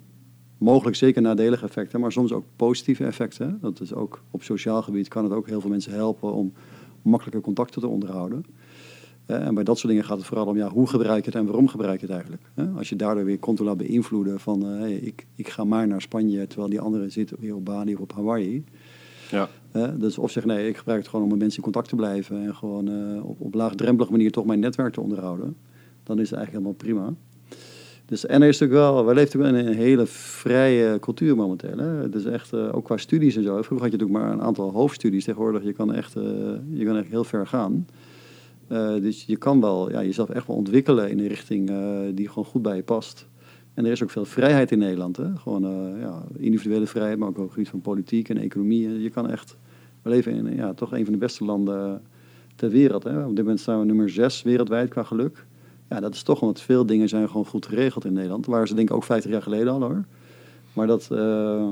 mogelijk 0.65 0.95
zeker 0.95 1.21
nadelige 1.21 1.65
effecten, 1.65 1.99
maar 1.99 2.12
soms 2.12 2.32
ook 2.32 2.43
positieve 2.56 3.06
effecten. 3.06 3.58
Dat 3.62 3.80
is 3.82 3.93
ook 3.93 4.21
op 4.32 4.43
sociaal 4.43 4.82
gebied 4.82 5.08
kan 5.08 5.23
het 5.23 5.34
ook 5.34 5.47
heel 5.47 5.62
veel 5.62 5.69
mensen 5.69 5.91
helpen 5.91 6.34
om 6.34 6.54
makkelijker 7.01 7.41
contacten 7.41 7.82
te 7.82 7.88
onderhouden. 7.88 8.45
Eh, 9.25 9.47
en 9.47 9.54
bij 9.54 9.63
dat 9.63 9.78
soort 9.78 9.89
dingen 9.89 10.06
gaat 10.06 10.17
het 10.17 10.25
vooral 10.25 10.45
om 10.45 10.58
ja, 10.58 10.69
hoe 10.69 10.88
gebruik 10.88 11.25
je 11.25 11.32
het 11.32 11.39
en 11.39 11.45
waarom 11.45 11.67
gebruik 11.67 11.99
je 11.99 12.06
het 12.06 12.15
eigenlijk. 12.15 12.43
hè? 12.54 12.67
Als 12.78 12.89
je 12.89 12.95
daardoor 12.95 13.25
weer 13.25 13.39
continu 13.39 13.67
laat 13.67 13.78
beïnvloeden 13.78 14.39
van 14.39 14.65
eh, 14.65 14.80
hey, 14.80 14.93
ik, 14.93 15.25
ik 15.36 15.49
ga 15.49 15.63
maar 15.63 15.88
naar 15.88 16.01
Spanje 16.01 16.47
terwijl 16.47 16.69
die 16.69 16.80
andere 16.80 17.10
zit 17.10 17.34
weer 17.39 17.56
op 17.56 17.65
Bali 17.65 17.93
of 17.93 17.99
op 17.99 18.13
Hawaii. 18.13 18.63
Ja. 19.32 19.49
Dus 19.97 20.17
of 20.17 20.32
zeg 20.32 20.45
nee, 20.45 20.67
ik 20.67 20.78
gebruik 20.78 20.99
het 20.99 21.08
gewoon 21.08 21.23
om 21.23 21.32
met 21.32 21.39
mensen 21.39 21.58
in 21.58 21.63
contact 21.63 21.89
te 21.89 21.95
blijven 21.95 22.43
en 22.43 22.56
gewoon 22.56 22.88
eh, 22.88 23.25
op, 23.25 23.41
op 23.41 23.54
laagdrempelige 23.54 24.12
manier 24.12 24.32
toch 24.32 24.45
mijn 24.45 24.60
netwerk 24.60 24.93
te 24.93 25.01
onderhouden. 25.01 25.56
Dan 26.04 26.19
is 26.19 26.30
het 26.30 26.39
eigenlijk 26.39 26.65
helemaal 26.65 26.73
prima. 26.73 27.13
Dus 28.06 28.26
en 28.26 28.41
er 28.41 28.48
is 28.48 28.60
natuurlijk 28.60 28.89
wel, 28.89 29.06
wij 29.06 29.15
leven 29.15 29.39
natuurlijk 29.39 29.65
in 29.65 29.72
een 29.72 29.80
hele 29.80 30.06
vrije 30.06 31.00
cultuur 31.00 31.36
momenteel. 31.36 31.78
Hè? 31.78 32.15
Is 32.15 32.26
echt, 32.26 32.54
eh, 32.54 32.76
ook 32.76 32.84
qua 32.84 32.98
studies 32.98 33.36
en 33.36 33.44
zo. 33.44 33.62
Vroeger 33.62 33.82
had 33.82 33.91
je 33.91 33.98
natuurlijk 33.98 34.20
maar 34.20 34.32
een 34.32 34.41
aantal 34.41 34.72
hoofdstudies. 34.72 35.24
Tegenwoordig, 35.24 35.63
je 35.63 35.74
kan 35.74 35.94
echt, 35.94 36.15
eh, 36.15 36.24
je 36.70 36.86
kan 36.86 36.98
echt 36.98 37.08
heel 37.08 37.24
ver 37.24 37.48
gaan. 37.48 37.88
Eh, 38.68 38.94
dus 38.94 39.24
je 39.26 39.38
kan 39.38 39.62
wel 39.62 39.91
ja, 39.91 40.04
jezelf 40.04 40.30
echt 40.30 40.48
wel 40.48 40.56
ontwikkelen 40.56 41.10
in 41.10 41.20
een 41.20 41.28
richting 41.28 41.72
die 42.15 42.28
gewoon 42.28 42.46
goed 42.46 42.62
bij 42.62 42.76
je 42.76 42.84
past. 42.84 43.28
En 43.74 43.86
er 43.86 43.91
is 43.91 44.04
ook 44.04 44.10
veel 44.10 44.26
vrijheid 44.26 44.72
in 44.72 44.80
Nederland. 44.80 45.18
Hè? 45.18 45.36
Gewoon 45.36 45.63
ja, 46.00 46.24
individuele 46.38 46.88
vrijheid, 46.88 47.18
maar 47.18 47.28
ook 47.28 47.38
op 47.38 47.44
het 47.44 47.54
gebied 47.54 47.70
van 47.70 47.82
politiek 47.82 48.30
en 48.30 48.38
economie. 48.38 49.02
Je 49.02 49.10
kan 49.10 49.30
echt, 49.30 49.58
we 50.02 50.10
leven 50.10 50.34
in 50.34 50.56
ja, 50.56 50.74
toch 50.74 50.94
een 50.94 51.04
van 51.04 51.13
de 51.13 51.20
beste 51.20 51.46
landen 51.46 52.02
ter 52.56 52.70
wereld. 52.70 53.04
Hè? 53.04 53.24
Op 53.24 53.36
dit 53.36 53.44
moment 53.44 53.60
staan 53.60 53.80
we 53.80 53.86
nummer 53.86 54.10
zes 54.10 54.41
wereldwijd 54.41 54.89
qua 54.89 55.04
geluk. 55.04 55.46
Ja, 55.89 56.00
dat 56.00 56.13
is 56.13 56.24
toch 56.24 56.41
omdat 56.41 56.62
veel 56.62 56.86
dingen 56.86 57.10
zijn 57.10 57.28
gewoon 57.28 57.45
goed 57.45 57.65
geregeld 57.65 58.06
in 58.06 58.13
Nederland. 58.13 58.45
Waar 58.45 58.67
ze 58.67 58.76
denk 58.76 58.89
ik 58.89 58.95
ook 58.95 59.04
50 59.04 59.32
jaar 59.32 59.41
geleden 59.41 59.74
al 59.74 59.82
hoor. 59.82 60.04
Maar 60.74 60.88
dat, 60.88 61.08
eh, 61.12 61.67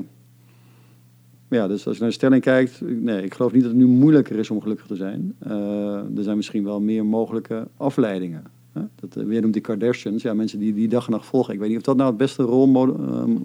ja, 1.48 1.68
dus 1.68 1.86
als 1.86 1.94
je 1.94 2.00
naar 2.00 2.10
de 2.10 2.16
stelling 2.16 2.42
kijkt, 2.42 2.80
nee, 2.80 3.22
ik 3.22 3.34
geloof 3.34 3.52
niet 3.52 3.62
dat 3.62 3.70
het 3.70 3.80
nu 3.80 3.86
moeilijker 3.86 4.38
is 4.38 4.50
om 4.50 4.60
gelukkig 4.60 4.86
te 4.86 4.96
zijn. 4.96 5.34
Eh, 5.38 6.16
er 6.16 6.22
zijn 6.22 6.36
misschien 6.36 6.64
wel 6.64 6.80
meer 6.80 7.06
mogelijke 7.06 7.68
afleidingen. 7.76 8.44
Hè? 8.72 8.80
Dat, 9.00 9.16
uh, 9.16 9.24
weer 9.24 9.40
noemt 9.40 9.52
die 9.52 9.62
Kardashians, 9.62 10.22
ja, 10.22 10.34
mensen 10.34 10.58
die 10.58 10.74
die 10.74 10.88
dag 10.88 11.06
en 11.06 11.12
nacht 11.12 11.26
volgen. 11.26 11.54
Ik 11.54 11.60
weet 11.60 11.68
niet 11.68 11.78
of 11.78 11.84
dat 11.84 11.96
nou 11.96 12.08
het 12.08 12.18
beste 12.18 12.42
role 12.42 12.66
model, 12.66 12.96
ehm, 12.96 13.36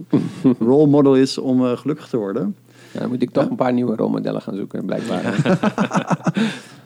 role 0.69 0.87
model 0.87 1.15
is 1.15 1.37
om 1.37 1.61
gelukkig 1.61 2.07
te 2.07 2.17
worden. 2.17 2.55
Ja, 2.93 2.99
dan 2.99 3.09
moet 3.09 3.21
ik 3.21 3.29
toch 3.29 3.49
een 3.49 3.55
paar 3.55 3.73
nieuwe 3.73 3.95
rolmodellen 3.95 4.41
gaan 4.41 4.55
zoeken, 4.55 4.85
blijkbaar. 4.85 5.23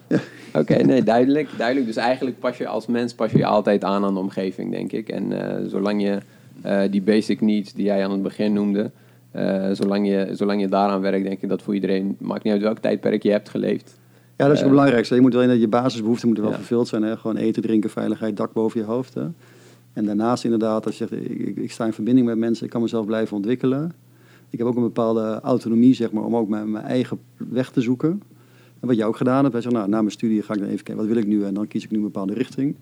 Oké, 0.60 0.76
nee, 0.76 1.04
duidelijk, 1.04 1.50
duidelijk. 1.58 1.88
Dus 1.88 1.96
eigenlijk 1.96 2.40
pas 2.40 2.58
je 2.58 2.68
als 2.68 2.86
mens 2.86 3.14
pas 3.14 3.32
je, 3.32 3.38
je 3.38 3.46
altijd 3.46 3.84
aan 3.84 4.04
aan 4.04 4.14
de 4.14 4.20
omgeving, 4.20 4.72
denk 4.72 4.92
ik. 4.92 5.10
En 5.10 5.32
eh, 5.32 5.70
zolang 5.70 6.02
je 6.02 6.18
eh, 6.62 6.82
die 6.92 7.02
basic 7.02 7.42
needs 7.42 7.74
die 7.74 7.86
jij 7.86 8.04
aan 8.04 8.12
het 8.12 8.22
begin 8.22 8.54
noemde, 8.54 8.92
eh, 9.32 9.70
zolang, 9.72 10.08
je, 10.08 10.30
zolang 10.32 10.62
je 10.62 10.68
daaraan 10.68 11.02
werkt, 11.02 11.24
denk 11.24 11.42
ik 11.42 11.50
dat 11.50 11.62
voor 11.62 11.74
iedereen, 11.74 12.16
maakt 12.20 12.44
niet 12.44 12.54
uit 12.54 12.62
welk 12.62 12.78
tijdperk 12.80 13.24
je 13.24 13.32
hebt 13.32 13.50
geleefd. 13.50 14.00
Ja, 14.38 14.46
dat 14.46 14.54
is 14.54 14.62
het 14.62 14.70
belangrijkste. 14.70 15.16
Je 15.16 15.22
moet 15.22 15.34
wel 15.34 15.44
in 15.44 15.60
je 15.60 15.68
basisbehoeften 15.68 16.28
moeten 16.28 16.44
wel 16.44 16.54
Ja. 16.54 16.60
vervuld 16.60 16.88
zijn. 16.88 17.04
Hè? 17.04 17.18
Gewoon 17.18 17.38
eten, 17.38 17.62
drinken, 17.62 17.90
veiligheid, 17.90 18.38
dak 18.38 18.54
boven 18.54 18.80
je 18.80 18.86
hoofd. 18.86 19.14
Hè? 19.14 19.26
En 19.94 20.06
daarnaast 20.06 20.44
inderdaad, 20.44 20.86
als 20.86 20.98
je 20.98 21.08
zegt, 21.08 21.22
ik, 21.30 21.40
ik, 21.40 21.58
ik 21.58 21.72
sta 21.72 21.86
in 21.86 21.94
verbinding 21.94 22.28
met 22.28 22.38
mensen, 22.38 22.66
ik 22.66 22.72
kan 22.72 22.82
mezelf 22.82 23.06
blijven 23.06 23.36
ontwikkelen. 23.36 23.94
Ik 24.50 24.60
heb 24.60 24.68
ook 24.68 24.76
een 24.76 24.82
bepaalde 24.82 25.40
autonomie, 25.44 25.94
zeg 25.94 26.12
maar, 26.12 26.24
om 26.24 26.36
ook 26.36 26.50
mijn, 26.50 26.72
mijn 26.72 26.86
eigen 26.86 27.20
weg 27.38 27.72
te 27.72 27.82
zoeken. 27.82 28.22
En 28.84 28.90
wat 28.90 28.98
jij 28.98 29.06
ook 29.06 29.18
gedaan 29.18 29.42
hebt, 29.42 29.54
wij 29.54 29.62
zeggen, 29.62 29.80
nou, 29.80 29.92
na 29.92 30.00
mijn 30.00 30.12
studie 30.12 30.42
ga 30.42 30.54
ik 30.54 30.60
dan 30.60 30.70
even 30.70 30.84
kijken, 30.84 31.04
wat 31.04 31.14
wil 31.14 31.24
ik 31.24 31.28
nu? 31.28 31.44
En 31.44 31.54
dan 31.54 31.68
kies 31.68 31.84
ik 31.84 31.92
nu 31.92 31.98
een 31.98 32.04
bepaalde 32.04 32.34
richting. 32.34 32.76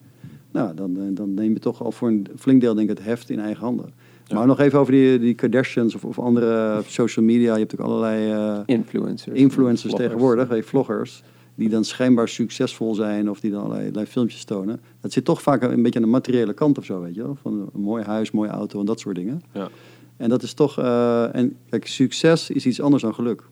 Nou, 0.52 0.76
dan, 0.76 0.98
eh, 0.98 1.04
dan 1.10 1.34
neem 1.34 1.54
je 1.54 1.60
toch 1.60 1.84
al 1.84 1.92
voor 1.92 2.08
een 2.08 2.28
flink 2.38 2.62
deel, 2.62 2.74
denk 2.76 2.90
ik, 2.90 2.98
het 2.98 3.06
heft 3.06 3.30
in 3.30 3.40
eigen 3.40 3.64
handen. 3.64 3.94
Ja. 4.26 4.36
Maar 4.36 4.48
nog 4.48 4.60
even 4.60 4.80
over 4.80 4.92
die, 4.92 5.20
die 5.20 5.34
Kardashians 5.34 5.96
of, 5.96 6.06
of 6.06 6.20
andere 6.20 6.82
social 6.88 7.26
media. 7.26 7.54
Je 7.54 7.60
hebt 7.60 7.72
natuurlijk 7.72 7.90
allerlei... 7.90 8.32
eh, 8.32 8.76
Influencers. 8.76 9.36
influencers 9.38 9.82
vloggers. 9.94 10.10
tegenwoordig, 10.10 10.48
hey, 10.50 10.64
vloggers, 10.64 11.24
die 11.56 11.70
dan 11.70 11.84
schijnbaar 11.84 12.28
succesvol 12.28 12.96
zijn 12.96 13.30
of 13.30 13.40
die 13.40 13.52
dan 13.52 13.60
allerlei, 13.60 13.84
allerlei 13.84 14.06
filmpjes 14.08 14.44
tonen. 14.44 14.80
Dat 15.02 15.12
zit 15.12 15.26
toch 15.26 15.42
vaak 15.42 15.62
een 15.62 15.82
beetje 15.84 16.00
aan 16.00 16.06
de 16.06 16.12
materiële 16.12 16.54
kant 16.54 16.78
of 16.78 16.86
zo, 16.86 17.02
weet 17.02 17.16
je 17.16 17.22
wel. 17.22 17.38
Van 17.42 17.70
een 17.74 17.82
mooi 17.82 18.04
huis, 18.04 18.32
mooie 18.32 18.50
auto 18.50 18.80
en 18.80 18.86
dat 18.86 19.00
soort 19.00 19.16
dingen. 19.16 19.42
Ja. 19.54 19.70
En 20.18 20.30
dat 20.30 20.44
is 20.44 20.54
toch, 20.54 20.80
eh, 20.80 21.36
en 21.36 21.56
kijk, 21.70 21.88
succes 21.88 22.50
is 22.50 22.66
iets 22.66 22.82
anders 22.82 23.04
dan 23.04 23.14
geluk. 23.14 23.44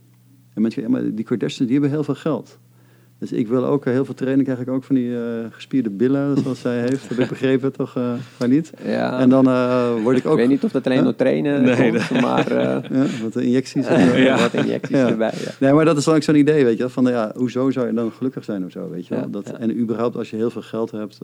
En 0.59 0.65
mensen, 0.65 0.81
ja, 0.81 0.89
maar 0.89 1.15
die 1.15 1.25
Kardashians, 1.25 1.57
die 1.71 1.71
hebben 1.79 1.89
heel 1.89 2.03
veel 2.03 2.15
geld. 2.15 2.57
Dus 3.19 3.31
ik 3.31 3.47
wil 3.47 3.65
ook 3.65 3.85
eh, 3.85 3.93
heel 3.93 4.05
veel 4.05 4.13
trainen, 4.13 4.43
krijg 4.45 4.59
ik 4.59 4.69
ook 4.69 4.83
van 4.83 4.95
die 4.95 5.15
eh, 5.15 5.21
gespierde 5.49 5.89
billen, 5.89 6.37
zoals 6.37 6.59
zij 6.59 6.79
heeft. 6.79 7.09
Heb 7.09 7.19
ik 7.19 7.29
begrepen, 7.35 7.71
toch? 7.71 7.95
eh 7.97 8.13
maar 8.39 8.47
niet. 8.47 8.71
Ja, 8.83 9.19
En 9.19 9.29
dan 9.29 9.43
word 10.03 10.17
ik 10.17 10.23
ik 10.23 10.29
ook... 10.29 10.37
weet 10.37 10.47
niet 10.47 10.63
of 10.63 10.71
dat 10.71 10.85
alleen 10.85 10.97
Huh? 10.97 11.05
door 11.07 11.15
trainen 11.15 11.61
Nee, 11.61 11.91
komt, 11.91 12.21
maar 12.21 12.51
eh, 12.51 12.89
Ja, 12.91 13.05
wat 13.23 13.33
de 13.33 13.43
injecties. 13.45 13.85
en, 13.85 14.21
Ja. 14.21 14.37
wat 14.39 14.53
injecties 14.53 14.97
erbij. 15.13 15.33
Ja. 15.35 15.51
Nee, 15.59 15.73
maar 15.73 15.85
dat 15.85 15.97
is 15.97 16.03
dan 16.03 16.15
ook 16.15 16.23
zo'n 16.23 16.35
idee, 16.35 16.63
weet 16.65 16.77
je 16.77 16.89
Van 16.89 17.03
ja, 17.05 17.31
hoezo 17.35 17.69
zou 17.71 17.87
je 17.87 17.93
dan 17.93 18.11
gelukkig 18.11 18.43
zijn 18.43 18.65
of 18.65 18.71
zo, 18.71 18.89
weet 18.89 19.07
je 19.07 19.15
wel. 19.15 19.29
Dat. 19.29 19.49
En 19.51 19.79
überhaupt 19.79 20.15
als 20.15 20.29
je 20.29 20.35
heel 20.35 20.49
veel 20.49 20.61
geld 20.61 20.91
hebt, 20.91 21.19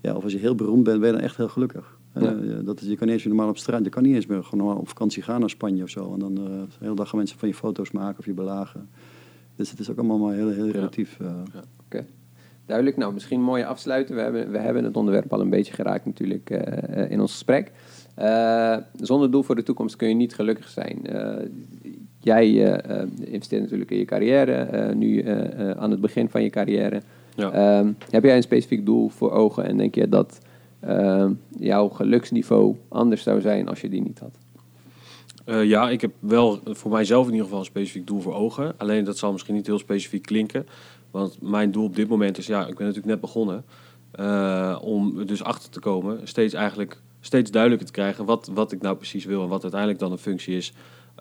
ja, 0.00 0.14
of 0.14 0.22
als 0.22 0.32
je 0.32 0.38
heel 0.38 0.54
beroemd 0.54 0.84
bent, 0.84 0.98
ben 1.00 1.08
je 1.08 1.14
dan 1.14 1.24
echt 1.24 1.36
heel 1.36 1.48
gelukkig. 1.48 1.96
Eh, 2.12 2.30
dat 2.64 2.80
is, 2.80 2.86
je 2.86 2.96
kan 2.96 3.06
niet 3.06 3.16
eens 3.16 3.24
normaal 3.24 3.48
op 3.48 3.58
straat, 3.58 3.84
je 3.84 3.90
kan 3.90 4.02
niet 4.02 4.14
eens 4.14 4.26
meer 4.26 4.44
gewoon 4.44 4.64
normaal 4.64 4.80
op 4.80 4.88
vakantie 4.88 5.22
gaan 5.22 5.40
naar 5.40 5.50
Spanje 5.50 5.82
of 5.82 5.88
zo. 5.88 6.12
En 6.12 6.18
dan 6.18 6.36
eh, 6.38 6.44
de 6.44 6.66
hele 6.78 6.94
dag 6.94 7.08
gaan 7.08 7.18
mensen 7.18 7.38
van 7.38 7.48
je 7.48 7.54
foto's 7.54 7.90
maken 7.90 8.18
of 8.18 8.24
je 8.24 8.32
belagen. 8.32 8.88
Dus 9.56 9.70
het 9.70 9.78
is 9.80 9.90
ook 9.90 9.98
allemaal 9.98 10.18
maar 10.18 10.34
heel, 10.34 10.48
heel 10.48 10.68
relatief. 10.68 11.18
eh. 11.20 11.34
Oké. 11.86 12.04
duidelijk. 12.66 12.96
Nou, 12.96 13.12
misschien 13.12 13.40
mooi 13.42 13.62
afsluiten. 13.62 14.14
We 14.14 14.20
hebben, 14.20 14.50
we 14.50 14.58
hebben 14.58 14.84
het 14.84 14.96
onderwerp 14.96 15.32
al 15.32 15.40
een 15.40 15.50
beetje 15.50 15.72
geraakt 15.72 16.04
natuurlijk 16.06 16.50
eh, 16.50 17.10
in 17.10 17.20
ons 17.20 17.32
gesprek. 17.32 17.72
Uh, 18.18 18.76
zonder 19.00 19.30
doel 19.30 19.42
voor 19.42 19.54
de 19.54 19.62
toekomst 19.62 19.96
kun 19.96 20.08
je 20.08 20.14
niet 20.14 20.34
gelukkig 20.34 20.68
zijn. 20.68 20.98
Uh, 21.12 21.36
jij 22.18 22.48
uh, 22.48 23.02
investeert 23.24 23.62
natuurlijk 23.62 23.90
in 23.90 23.98
je 23.98 24.04
carrière, 24.04 24.94
nu 24.94 25.28
aan 25.76 25.90
het 25.90 26.00
begin 26.00 26.28
van 26.28 26.42
je 26.42 26.50
carrière. 26.50 27.02
Ja. 27.34 27.50
Ehm, 27.52 27.92
heb 28.10 28.24
jij 28.24 28.36
een 28.36 28.42
specifiek 28.42 28.86
doel 28.86 29.08
voor 29.08 29.30
ogen 29.30 29.64
en 29.64 29.76
denk 29.76 29.94
je 29.94 30.08
dat 30.08 30.40
ehm, 30.82 31.32
jouw 31.58 31.88
geluksniveau 31.88 32.76
anders 32.88 33.22
zou 33.22 33.40
zijn 33.40 33.68
als 33.68 33.80
je 33.80 33.88
die 33.88 34.02
niet 34.02 34.18
had? 34.18 34.38
ja, 35.64 35.90
ik 35.90 36.00
heb 36.00 36.12
wel 36.18 36.60
voor 36.64 36.90
mijzelf 36.90 37.24
in 37.26 37.30
ieder 37.30 37.44
geval 37.44 37.60
een 37.60 37.66
specifiek 37.66 38.06
doel 38.06 38.20
voor 38.20 38.34
ogen. 38.34 38.74
Alleen 38.76 39.04
dat 39.04 39.18
zal 39.18 39.32
misschien 39.32 39.54
niet 39.54 39.66
heel 39.66 39.78
specifiek 39.78 40.22
klinken. 40.22 40.66
Want 41.10 41.40
mijn 41.40 41.70
doel 41.70 41.84
op 41.84 41.96
dit 41.96 42.08
moment 42.08 42.38
is, 42.38 42.46
ja, 42.46 42.60
ik 42.60 42.76
ben 42.76 42.86
natuurlijk 42.86 43.06
net 43.06 43.20
begonnen. 43.20 43.64
om 44.80 45.26
dus 45.26 45.42
achter 45.42 45.70
te 45.70 45.80
komen, 45.80 46.20
steeds 46.24 46.54
eigenlijk 46.54 47.00
steeds 47.22 47.50
duidelijker 47.50 47.86
te 47.86 47.92
krijgen 47.92 48.24
wat, 48.24 48.50
wat 48.54 48.72
ik 48.72 48.80
nou 48.80 48.96
precies 48.96 49.24
wil 49.24 49.42
en 49.42 49.48
wat 49.48 49.62
uiteindelijk 49.62 50.00
dan 50.00 50.12
een 50.12 50.18
functie 50.18 50.56
is. 50.56 50.72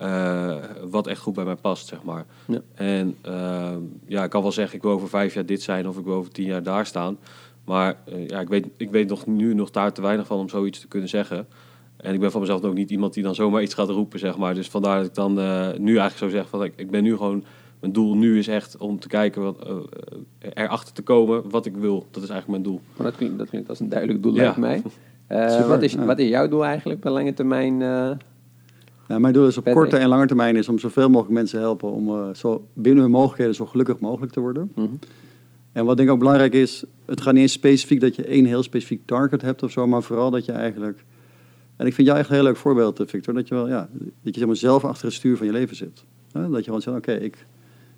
Uh, 0.01 0.55
wat 0.89 1.07
echt 1.07 1.21
goed 1.21 1.33
bij 1.33 1.43
mij 1.45 1.55
past, 1.55 1.87
zeg 1.87 2.03
maar. 2.03 2.25
Ja. 2.47 2.61
En 2.73 3.15
uh, 3.25 3.71
ja, 4.07 4.23
ik 4.23 4.29
kan 4.29 4.41
wel 4.41 4.51
zeggen, 4.51 4.75
ik 4.75 4.81
wil 4.81 4.91
over 4.91 5.09
vijf 5.09 5.33
jaar 5.33 5.45
dit 5.45 5.61
zijn 5.61 5.87
of 5.87 5.97
ik 5.97 6.05
wil 6.05 6.13
over 6.13 6.31
tien 6.31 6.45
jaar 6.45 6.63
daar 6.63 6.85
staan. 6.85 7.17
Maar 7.71 7.95
uh, 8.13 8.27
ja, 8.27 8.39
ik 8.39 8.49
weet, 8.49 8.67
ik 8.77 8.91
weet 8.91 9.09
nog, 9.09 9.25
nu 9.25 9.53
nog 9.53 9.71
daar 9.71 9.93
te 9.93 10.01
weinig 10.01 10.27
van 10.27 10.39
om 10.39 10.49
zoiets 10.49 10.79
te 10.79 10.87
kunnen 10.87 11.09
zeggen. 11.09 11.47
En 11.97 12.13
ik 12.13 12.19
ben 12.19 12.31
van 12.31 12.41
mezelf 12.41 12.63
ook 12.63 12.73
niet 12.73 12.91
iemand 12.91 13.13
die 13.13 13.23
dan 13.23 13.35
zomaar 13.35 13.61
iets 13.61 13.73
gaat 13.73 13.89
roepen, 13.89 14.19
zeg 14.19 14.37
maar. 14.37 14.53
Dus 14.53 14.69
vandaar 14.69 14.97
dat 14.97 15.05
ik 15.05 15.15
dan 15.15 15.33
nu 15.77 15.97
eigenlijk 15.97 16.17
zo 16.17 16.29
zeg 16.29 16.49
van, 16.49 16.63
ik, 16.63 16.73
ik 16.75 16.91
ben 16.91 17.03
nu 17.03 17.17
gewoon... 17.17 17.43
Mijn 17.79 17.93
doel 17.93 18.15
nu 18.15 18.37
is 18.37 18.47
echt 18.47 18.77
om 18.77 18.99
te 18.99 19.07
kijken, 19.07 19.41
wat, 19.41 19.57
erachter 20.39 20.93
te 20.93 21.01
komen 21.01 21.49
wat 21.49 21.65
ik 21.65 21.75
wil. 21.75 22.07
Dat 22.11 22.23
is 22.23 22.29
eigenlijk 22.29 22.47
mijn 22.47 22.63
doel. 22.63 22.81
Maar 22.97 23.05
dat 23.05 23.15
klinkt, 23.15 23.37
dat 23.37 23.49
klinkt 23.49 23.69
als 23.69 23.79
een 23.79 23.89
duidelijk 23.89 24.23
doel, 24.23 24.33
ja. 24.33 24.41
lijkt 24.41 24.57
mij. 24.57 24.81
Uh, 25.31 25.67
wat, 25.67 25.81
is, 25.81 25.95
wat 25.95 26.19
is 26.19 26.29
jouw 26.29 26.47
doel 26.47 26.65
eigenlijk 26.65 27.05
op 27.05 27.11
lange 27.11 27.33
termijn? 27.33 27.73
Uh, 27.73 28.11
nou, 29.07 29.21
mijn 29.21 29.33
doel 29.33 29.47
is 29.47 29.57
op 29.57 29.65
korte 29.65 29.97
en 29.97 30.07
lange 30.07 30.25
termijn 30.25 30.55
is 30.55 30.69
om 30.69 30.79
zoveel 30.79 31.09
mogelijk 31.09 31.33
mensen 31.33 31.57
te 31.57 31.63
helpen 31.63 31.91
om 31.91 32.09
uh, 32.09 32.33
zo 32.33 32.67
binnen 32.73 33.03
hun 33.03 33.11
mogelijkheden 33.11 33.55
zo 33.55 33.65
gelukkig 33.65 33.99
mogelijk 33.99 34.31
te 34.31 34.39
worden. 34.39 34.71
Mm 34.75 34.85
-hmm. 34.85 34.99
En 35.71 35.85
wat 35.85 35.97
denk 35.97 36.07
ik 36.07 36.13
ook 36.13 36.19
belangrijk 36.19 36.53
is, 36.53 36.83
het 37.05 37.21
gaat 37.21 37.33
niet 37.33 37.41
eens 37.41 37.51
specifiek 37.51 37.99
dat 37.99 38.15
je 38.15 38.25
één 38.25 38.45
heel 38.45 38.63
specifiek 38.63 39.01
target 39.05 39.41
hebt 39.41 39.63
of 39.63 39.71
zo, 39.71 39.87
maar 39.87 40.03
vooral 40.03 40.31
dat 40.31 40.45
je 40.45 40.51
eigenlijk. 40.51 41.03
En 41.75 41.87
ik 41.87 41.93
vind 41.93 42.07
jou 42.07 42.19
echt 42.19 42.29
een 42.29 42.35
heel 42.35 42.43
leuk 42.43 42.57
voorbeeld, 42.57 43.01
Victor, 43.05 43.33
dat 43.33 43.47
je 43.47 43.55
wel, 43.55 43.67
ja, 43.67 43.89
dat 43.93 44.33
je 44.33 44.39
zeg 44.39 44.47
maar, 44.47 44.55
zelf 44.55 44.85
achter 44.85 45.05
het 45.05 45.13
stuur 45.13 45.37
van 45.37 45.45
je 45.45 45.51
leven 45.51 45.75
zit. 45.75 46.03
Dat 46.31 46.57
je 46.57 46.63
gewoon 46.63 46.81
zegt, 46.81 46.97
oké, 46.97 47.13
ik, 47.13 47.45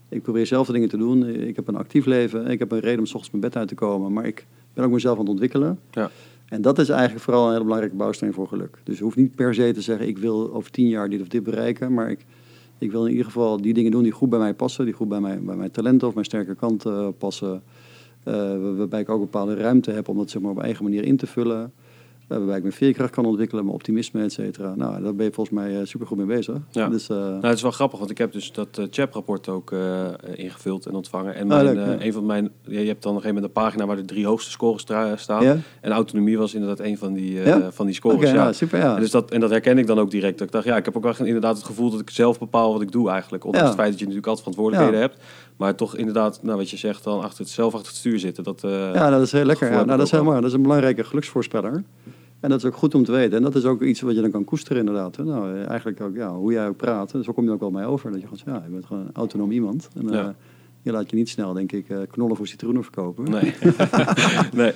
ik 0.09 0.21
probeer 0.21 0.45
zelf 0.45 0.67
de 0.67 0.73
dingen 0.73 0.89
te 0.89 0.97
doen. 0.97 1.27
Ik 1.27 1.55
heb 1.55 1.67
een 1.67 1.75
actief 1.75 2.05
leven. 2.05 2.47
Ik 2.47 2.59
heb 2.59 2.71
een 2.71 2.79
reden 2.79 2.99
om 2.99 3.05
s 3.05 3.13
ochtends 3.13 3.31
mijn 3.31 3.43
bed 3.43 3.55
uit 3.55 3.67
te 3.67 3.75
komen. 3.75 4.13
Maar 4.13 4.25
ik 4.25 4.45
ben 4.73 4.85
ook 4.85 4.91
mezelf 4.91 5.13
aan 5.13 5.21
het 5.21 5.29
ontwikkelen. 5.29 5.79
Ja. 5.91 6.11
En 6.45 6.61
dat 6.61 6.79
is 6.79 6.89
eigenlijk 6.89 7.23
vooral 7.23 7.45
een 7.45 7.51
hele 7.51 7.63
belangrijke 7.63 7.95
bouwsteen 7.95 8.33
voor 8.33 8.47
geluk. 8.47 8.77
Dus 8.83 8.97
je 8.97 9.03
hoeft 9.03 9.15
niet 9.15 9.35
per 9.35 9.53
se 9.53 9.71
te 9.73 9.81
zeggen, 9.81 10.07
ik 10.07 10.17
wil 10.17 10.53
over 10.53 10.71
tien 10.71 10.87
jaar 10.87 11.09
dit 11.09 11.21
of 11.21 11.27
dit 11.27 11.43
bereiken, 11.43 11.93
maar 11.93 12.09
ik, 12.09 12.25
ik 12.83 12.91
wil 12.91 13.05
in 13.05 13.11
ieder 13.11 13.25
geval 13.25 13.61
die 13.61 13.73
dingen 13.73 13.91
doen 13.91 14.03
die 14.03 14.11
goed 14.11 14.29
bij 14.29 14.39
mij 14.39 14.53
passen, 14.53 14.85
die 14.85 14.93
goed 14.93 15.07
bij, 15.07 15.19
mij, 15.19 15.41
bij 15.41 15.55
mijn 15.55 15.71
talenten 15.71 16.07
of 16.07 16.13
mijn 16.13 16.25
sterke 16.25 16.55
kanten 16.55 17.17
passen. 17.17 17.63
Uh, 18.27 18.33
waarbij 18.77 18.99
ik 18.99 19.09
ook 19.09 19.15
een 19.15 19.29
bepaalde 19.31 19.55
ruimte 19.55 19.91
heb 19.91 20.07
om 20.07 20.17
dat 20.17 20.29
zeg 20.29 20.41
maar, 20.41 20.51
op 20.51 20.61
eigen 20.61 20.83
manier 20.83 21.03
in 21.03 21.17
te 21.17 21.27
vullen. 21.27 21.73
Eh, 22.27 22.37
waarbij 22.37 22.55
ik 22.55 22.61
mijn 22.61 22.73
veerkracht 22.73 23.11
kan 23.11 23.25
ontwikkelen, 23.25 23.63
mijn 23.63 23.75
optimisme, 23.75 24.23
et 24.23 24.33
cetera. 24.33 24.75
Nou, 24.75 25.03
daar 25.03 25.15
ben 25.15 25.25
je 25.25 25.31
volgens 25.31 25.55
mij 25.55 25.79
uh, 25.79 25.85
super 25.85 26.07
goed 26.07 26.17
mee 26.17 26.25
bezig. 26.25 26.55
Ja. 26.71 26.89
Dus, 26.89 27.09
uh... 27.09 27.17
nou, 27.17 27.45
het 27.45 27.55
is 27.55 27.61
wel 27.61 27.71
grappig, 27.71 27.99
want 27.99 28.11
ik 28.11 28.17
heb 28.17 28.31
dus 28.31 28.51
dat 28.51 28.77
uh, 28.79 28.85
CHAP-rapport 28.89 29.49
ook 29.49 29.73
ingevuld 30.35 30.85
en 30.85 30.93
ontvangen. 30.93 31.35
En 31.35 31.47
mijn, 31.47 31.67
ah, 31.67 31.73
leuk, 31.73 32.01
een 32.01 32.13
van 32.13 32.25
mijn, 32.25 32.49
ja, 32.61 32.79
je 32.79 32.87
hebt 32.87 33.03
dan 33.03 33.13
nog 33.13 33.25
een 33.25 33.33
met 33.33 33.43
een 33.43 33.51
pagina 33.51 33.85
waar 33.85 33.95
de 33.95 34.05
drie 34.05 34.25
hoogste 34.25 34.51
scores 34.51 34.85
staan. 35.15 35.43
Ja? 35.43 35.57
En 35.81 35.91
autonomie 35.91 36.37
was 36.37 36.53
inderdaad 36.53 36.79
een 36.79 36.97
van 36.97 37.13
die, 37.13 37.39
van 37.69 37.85
die 37.85 37.95
scores. 37.95 38.15
Okay, 38.15 38.33
ja. 38.33 38.53
super, 38.53 38.79
ja. 38.79 38.95
En, 38.95 39.01
dus 39.01 39.11
dat, 39.11 39.31
en 39.31 39.39
dat 39.39 39.49
herken 39.49 39.77
ik 39.77 39.87
dan 39.87 39.99
ook 39.99 40.11
direct. 40.11 40.37
Dat 40.37 40.47
ik 40.47 40.53
dacht, 40.53 40.65
ja, 40.65 40.77
ik 40.77 40.85
heb 40.85 40.97
ook 40.97 41.03
wel 41.03 41.27
inderdaad 41.27 41.55
het 41.55 41.65
gevoel 41.65 41.89
dat 41.89 41.99
ik 41.99 42.09
zelf 42.09 42.39
bepaal 42.39 42.73
wat 42.73 42.81
ik 42.81 42.91
doe 42.91 43.09
eigenlijk. 43.09 43.45
Ondanks 43.45 43.67
het 43.67 43.77
feit 43.77 43.89
dat 43.89 43.99
je 43.99 44.05
natuurlijk 44.05 44.27
altijd 44.27 44.47
verantwoordelijkheden 44.47 45.09
hebt. 45.09 45.23
Maar 45.57 45.75
toch 45.75 45.95
inderdaad, 45.95 46.43
nou, 46.43 46.57
wat 46.57 46.69
je 46.69 46.77
zegt, 46.77 47.03
dan 47.03 47.21
achter 47.21 47.43
het, 47.43 47.49
zelf 47.49 47.73
achter 47.73 47.87
het 47.87 47.97
stuur 47.97 48.19
zitten. 48.19 48.43
Dat, 48.43 48.61
ja, 48.61 49.09
dat 49.09 49.21
is 49.21 49.31
heel 49.31 49.45
lekker. 49.45 49.71
Ja. 49.71 49.83
Nou, 49.83 49.97
dat 49.97 50.05
is 50.05 50.11
helemaal, 50.11 50.35
dat 50.35 50.49
is 50.49 50.53
een 50.53 50.61
belangrijke 50.61 51.03
geluksvoorspeller. 51.03 51.83
En 52.43 52.49
dat 52.49 52.57
is 52.57 52.65
ook 52.65 52.75
goed 52.75 52.95
om 52.95 53.03
te 53.03 53.11
weten. 53.11 53.37
En 53.37 53.43
dat 53.43 53.55
is 53.55 53.65
ook 53.65 53.81
iets 53.81 54.01
wat 54.01 54.15
je 54.15 54.21
dan 54.21 54.31
kan 54.31 54.43
koesteren 54.43 54.77
inderdaad. 54.77 55.17
Nou, 55.17 55.63
eigenlijk 55.63 56.01
ook, 56.01 56.15
ja, 56.15 56.35
hoe 56.35 56.51
jij 56.51 56.67
ook 56.67 56.77
praat, 56.77 57.13
zo 57.21 57.33
kom 57.33 57.43
je 57.43 57.51
ook 57.51 57.59
wel 57.59 57.71
mee 57.71 57.85
over. 57.85 58.11
Dat 58.11 58.21
je 58.21 58.27
gewoon 58.27 58.55
ja, 58.55 58.63
je 58.65 58.71
bent 58.71 58.85
gewoon 58.85 59.05
een 59.05 59.13
autonoom 59.13 59.51
iemand. 59.51 59.89
En, 59.95 60.07
ja. 60.07 60.23
uh, 60.23 60.29
je 60.81 60.91
laat 60.91 61.09
je 61.09 61.15
niet 61.15 61.29
snel, 61.29 61.53
denk 61.53 61.71
ik, 61.71 61.89
uh, 61.89 61.97
knollen 62.11 62.35
voor 62.35 62.47
citroenen 62.47 62.83
verkopen. 62.83 63.31
Nee. 63.31 63.41
nee. 64.53 64.73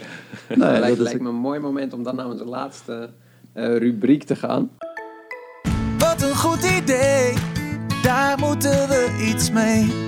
nee 0.49 0.57
dat 0.57 0.79
lijkt, 0.79 0.99
lijkt 0.99 1.21
me 1.21 1.29
een 1.29 1.35
mooi 1.35 1.59
moment 1.59 1.93
om 1.93 2.03
dan 2.03 2.15
naar 2.15 2.27
onze 2.27 2.45
laatste 2.45 3.09
uh, 3.53 3.77
rubriek 3.77 4.23
te 4.23 4.35
gaan. 4.35 4.69
Wat 5.97 6.21
een 6.21 6.35
goed 6.35 6.81
idee, 6.81 7.33
daar 8.03 8.39
moeten 8.39 8.87
we 8.87 9.29
iets 9.29 9.51
mee. 9.51 10.05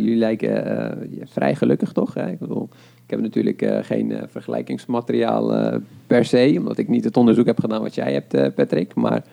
jullie 0.00 0.16
lijken 0.16 1.08
vrij 1.24 1.54
gelukkig, 1.54 1.92
toch? 1.92 2.16
Ik 2.16 2.38
bedoel, 2.38 2.68
ik 3.06 3.12
heb 3.12 3.20
natuurlijk 3.20 3.62
uh, 3.62 3.78
geen 3.82 4.10
uh, 4.10 4.22
vergelijkingsmateriaal 4.26 5.56
uh, 5.56 5.76
per 6.06 6.24
se, 6.24 6.54
omdat 6.58 6.78
ik 6.78 6.88
niet 6.88 7.04
het 7.04 7.16
onderzoek 7.16 7.46
heb 7.46 7.60
gedaan 7.60 7.82
wat 7.82 7.94
jij 7.94 8.12
hebt, 8.12 8.54
Patrick. 8.54 8.94
Maar 8.94 9.24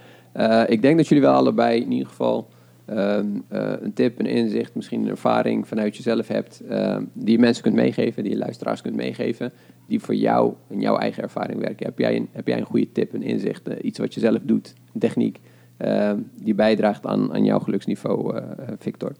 ik 0.67 0.81
denk 0.81 0.97
dat 0.97 1.07
jullie 1.07 1.23
wel 1.23 1.33
allebei 1.33 1.81
in 1.81 1.91
ieder 1.91 2.07
geval 2.07 2.47
ehm, 2.85 3.27
een 3.49 3.93
tip, 3.93 4.19
een 4.19 4.25
inzicht, 4.25 4.75
misschien 4.75 5.01
een 5.01 5.09
ervaring 5.09 5.67
vanuit 5.67 5.95
jezelf 5.97 6.27
hebt, 6.27 6.61
ehm, 6.69 7.03
die 7.13 7.35
je 7.35 7.39
mensen 7.39 7.63
kunt 7.63 7.75
meegeven, 7.75 8.23
die 8.23 8.31
je 8.31 8.37
luisteraars 8.37 8.81
kunt 8.81 8.95
meegeven, 8.95 9.51
die 9.87 9.99
voor 9.99 10.15
jou 10.15 10.53
in 10.67 10.79
jouw 10.79 10.97
eigen 10.97 11.23
ervaring 11.23 11.59
werken. 11.59 11.85
Heb 11.85 11.99
jij 11.99 12.15
een, 12.15 12.27
heb 12.31 12.47
jij 12.47 12.57
een 12.57 12.65
goede 12.65 12.91
tip, 12.91 13.13
een 13.13 13.23
inzicht, 13.23 13.69
iets 13.81 13.99
wat 13.99 14.13
je 14.13 14.19
zelf 14.19 14.39
doet, 14.43 14.73
een 14.93 14.99
techniek, 14.99 15.39
ehm, 15.77 16.17
die 16.41 16.55
bijdraagt 16.55 17.05
aan, 17.05 17.33
aan 17.33 17.43
jouw 17.43 17.59
geluksniveau, 17.59 18.41
Victor? 18.79 19.11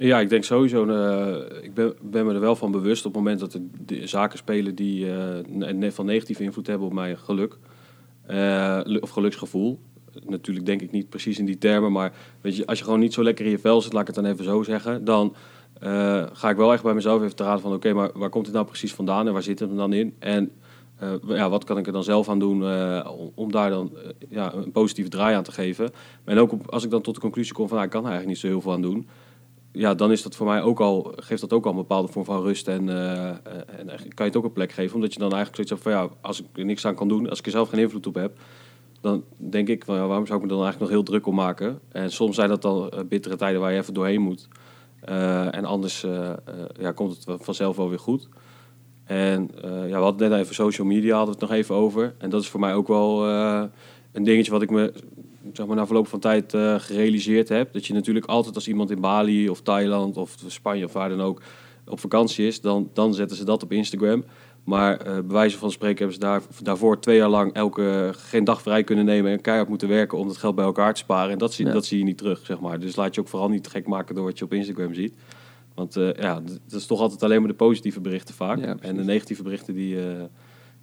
Ja, 0.00 0.20
ik 0.20 0.28
denk 0.28 0.44
sowieso. 0.44 0.86
Uh, 0.86 1.62
ik 1.62 1.74
ben, 1.74 1.94
ben, 2.02 2.26
me 2.26 2.34
er 2.34 2.40
wel 2.40 2.56
van 2.56 2.70
bewust 2.70 3.06
op 3.06 3.14
het 3.14 3.22
moment 3.22 3.40
dat 3.40 3.54
er 3.54 4.08
zaken 4.08 4.38
spelen 4.38 4.74
die 4.74 5.06
uh, 5.06 5.90
van 5.90 6.06
negatieve 6.06 6.42
invloed 6.42 6.66
hebben 6.66 6.86
op 6.86 6.92
mijn 6.92 7.18
geluk. 7.18 7.58
Uh, 8.30 8.80
of 9.00 9.10
geluksgevoel. 9.10 9.80
Natuurlijk 10.26 10.66
denk 10.66 10.80
ik 10.80 10.90
niet 10.90 11.08
precies 11.08 11.38
in 11.38 11.44
die 11.44 11.58
termen, 11.58 11.92
maar 11.92 12.12
weet 12.40 12.56
je, 12.56 12.66
als 12.66 12.78
je 12.78 12.84
gewoon 12.84 13.00
niet 13.00 13.12
zo 13.12 13.22
lekker 13.22 13.44
in 13.44 13.50
je 13.50 13.58
vel 13.58 13.80
zit, 13.80 13.92
laat 13.92 14.08
ik 14.08 14.14
het 14.14 14.24
dan 14.24 14.32
even 14.32 14.44
zo 14.44 14.62
zeggen, 14.62 15.04
dan 15.04 15.34
ga 16.32 16.50
ik 16.50 16.56
wel 16.56 16.72
echt 16.72 16.82
bij 16.82 16.94
mezelf 16.94 17.22
even 17.22 17.36
te 17.36 17.42
raden 17.42 17.60
van 17.60 17.72
oké, 17.72 17.92
maar 17.92 18.10
waar 18.14 18.28
komt 18.28 18.46
het 18.46 18.54
nou 18.54 18.66
precies 18.66 18.94
vandaan 18.94 19.26
en 19.26 19.32
waar 19.32 19.42
zit 19.42 19.58
het 19.58 19.76
dan 19.76 19.92
in? 19.92 20.14
En 20.18 20.50
ja, 21.26 21.50
wat 21.50 21.64
kan 21.64 21.78
ik 21.78 21.86
er 21.86 21.92
dan 21.92 22.04
zelf 22.04 22.28
aan 22.28 22.38
doen 22.38 22.62
om, 23.34 23.52
daar 23.52 23.70
dan 23.70 23.92
ja, 24.28 24.54
een 24.54 24.72
positieve 24.72 25.10
draai 25.10 25.34
aan 25.34 25.42
te 25.42 25.52
geven? 25.52 25.90
En 26.24 26.38
ook 26.38 26.52
als 26.66 26.84
ik 26.84 26.90
dan 26.90 27.02
tot 27.02 27.14
de 27.14 27.20
conclusie 27.20 27.52
kom 27.54 27.68
van 27.68 27.76
nou, 27.76 27.86
ik 27.88 27.92
kan 27.92 28.04
er 28.04 28.10
eigenlijk 28.10 28.40
niet 28.40 28.50
zo 28.50 28.54
heel 28.54 28.62
veel 28.62 28.72
aan 28.72 28.82
doen 28.82 29.08
ja, 29.72 29.94
dan 29.94 30.10
is 30.10 30.22
dat 30.22 30.36
voor 30.36 30.46
mij 30.46 30.62
ook 30.62 30.80
al, 30.80 31.12
geeft 31.16 31.40
dat 31.40 31.52
ook 31.52 31.64
al 31.64 31.70
een 31.70 31.76
bepaalde 31.76 32.12
vorm 32.12 32.24
van 32.24 32.42
rust. 32.42 32.68
En, 32.68 32.86
uh, 32.86 33.28
en 33.28 33.86
kan 33.86 33.98
je 33.98 34.22
het 34.22 34.36
ook 34.36 34.44
een 34.44 34.52
plek 34.52 34.72
geven. 34.72 34.94
Omdat 34.94 35.12
je 35.12 35.18
dan 35.18 35.32
eigenlijk 35.32 35.54
zoiets 35.54 35.70
hebt 35.70 35.82
van 35.82 35.92
ja, 35.92 36.16
als 36.20 36.40
ik 36.40 36.46
er 36.54 36.64
niks 36.64 36.86
aan 36.86 36.94
kan 36.94 37.08
doen, 37.08 37.28
als 37.28 37.38
ik 37.38 37.44
er 37.44 37.50
zelf 37.50 37.68
geen 37.68 37.80
invloed 37.80 38.06
op 38.06 38.14
heb, 38.14 38.38
dan 39.00 39.24
denk 39.36 39.68
ik 39.68 39.84
van 39.84 39.96
ja, 39.96 40.06
waarom 40.06 40.26
zou 40.26 40.38
ik 40.38 40.44
me 40.44 40.50
dan 40.50 40.62
eigenlijk 40.62 40.90
nog 40.90 41.00
heel 41.00 41.10
druk 41.10 41.26
om 41.26 41.34
maken? 41.34 41.80
En 41.88 42.12
soms 42.12 42.34
zijn 42.36 42.48
dat 42.48 42.62
dan 42.62 42.92
bittere 43.08 43.36
tijden 43.36 43.60
waar 43.60 43.72
je 43.72 43.78
even 43.78 43.94
doorheen 43.94 44.20
moet. 44.20 44.48
en 45.50 45.64
anders 45.64 46.00
ja, 46.80 46.92
komt 46.94 47.24
het 47.24 47.42
vanzelf 47.42 47.76
wel 47.76 47.88
weer 47.88 47.98
goed. 47.98 48.28
En 49.04 49.50
ja, 49.62 49.96
we 49.96 50.04
hadden 50.04 50.30
net 50.30 50.40
even 50.40 50.54
social 50.54 50.86
media, 50.86 51.16
hadden 51.16 51.34
we 51.34 51.40
het 51.40 51.50
nog 51.50 51.58
even 51.58 51.74
over. 51.74 52.14
En 52.18 52.30
dat 52.30 52.42
is 52.42 52.48
voor 52.48 52.60
mij 52.60 52.74
ook 52.74 52.88
wel 52.88 53.28
een 54.12 54.24
dingetje 54.24 54.52
wat 54.52 54.62
ik 54.62 54.70
me 54.70 54.92
zeg 55.52 55.66
maar, 55.66 55.76
na 55.76 55.86
verloop 55.86 56.06
van 56.06 56.20
tijd 56.20 56.54
uh, 56.54 56.74
gerealiseerd 56.78 57.48
heb. 57.48 57.72
Dat 57.72 57.86
je 57.86 57.94
natuurlijk 57.94 58.26
altijd 58.26 58.54
als 58.54 58.68
iemand 58.68 58.90
in 58.90 59.00
Bali 59.00 59.48
of 59.48 59.60
Thailand 59.60 60.16
of 60.16 60.36
Spanje 60.46 60.84
of 60.84 60.92
waar 60.92 61.08
dan 61.08 61.20
ook 61.20 61.42
op 61.86 62.00
vakantie 62.00 62.46
is, 62.46 62.60
dan, 62.60 62.90
dan 62.92 63.14
zetten 63.14 63.36
ze 63.36 63.44
dat 63.44 63.62
op 63.62 63.72
Instagram. 63.72 64.24
Maar 64.64 65.06
uh, 65.06 65.12
bij 65.12 65.22
wijze 65.26 65.58
van 65.58 65.70
spreken 65.70 65.98
hebben 65.98 66.14
ze 66.14 66.20
daar, 66.20 66.42
daarvoor 66.62 67.00
twee 67.00 67.16
jaar 67.16 67.28
lang 67.28 67.52
elke, 67.52 68.12
geen 68.16 68.44
dag 68.44 68.62
vrij 68.62 68.84
kunnen 68.84 69.04
nemen 69.04 69.32
en 69.32 69.40
keihard 69.40 69.68
moeten 69.68 69.88
werken 69.88 70.18
om 70.18 70.26
dat 70.26 70.36
geld 70.36 70.54
bij 70.54 70.64
elkaar 70.64 70.94
te 70.94 71.00
sparen. 71.00 71.32
En 71.32 71.38
dat 71.38 71.52
zie, 71.52 71.64
dat 71.64 71.84
zie 71.84 71.98
je 71.98 72.04
niet 72.04 72.18
terug, 72.18 72.46
zeg 72.46 72.60
maar. 72.60 72.80
Dus 72.80 72.96
laat 72.96 73.14
je 73.14 73.20
ook 73.20 73.28
vooral 73.28 73.48
niet 73.48 73.66
gek 73.66 73.86
maken 73.86 74.14
door 74.14 74.24
wat 74.24 74.38
je 74.38 74.44
op 74.44 74.52
Instagram 74.52 74.94
ziet. 74.94 75.14
Want 75.74 75.96
uh, 75.96 76.12
ja, 76.12 76.40
dat 76.40 76.80
is 76.80 76.86
toch 76.86 77.00
altijd 77.00 77.22
alleen 77.22 77.38
maar 77.38 77.50
de 77.50 77.54
positieve 77.54 78.00
berichten 78.00 78.34
vaak. 78.34 78.58
en 78.58 78.96
de 78.96 79.04
negatieve 79.04 79.42
berichten 79.42 79.74
die, 79.74 79.96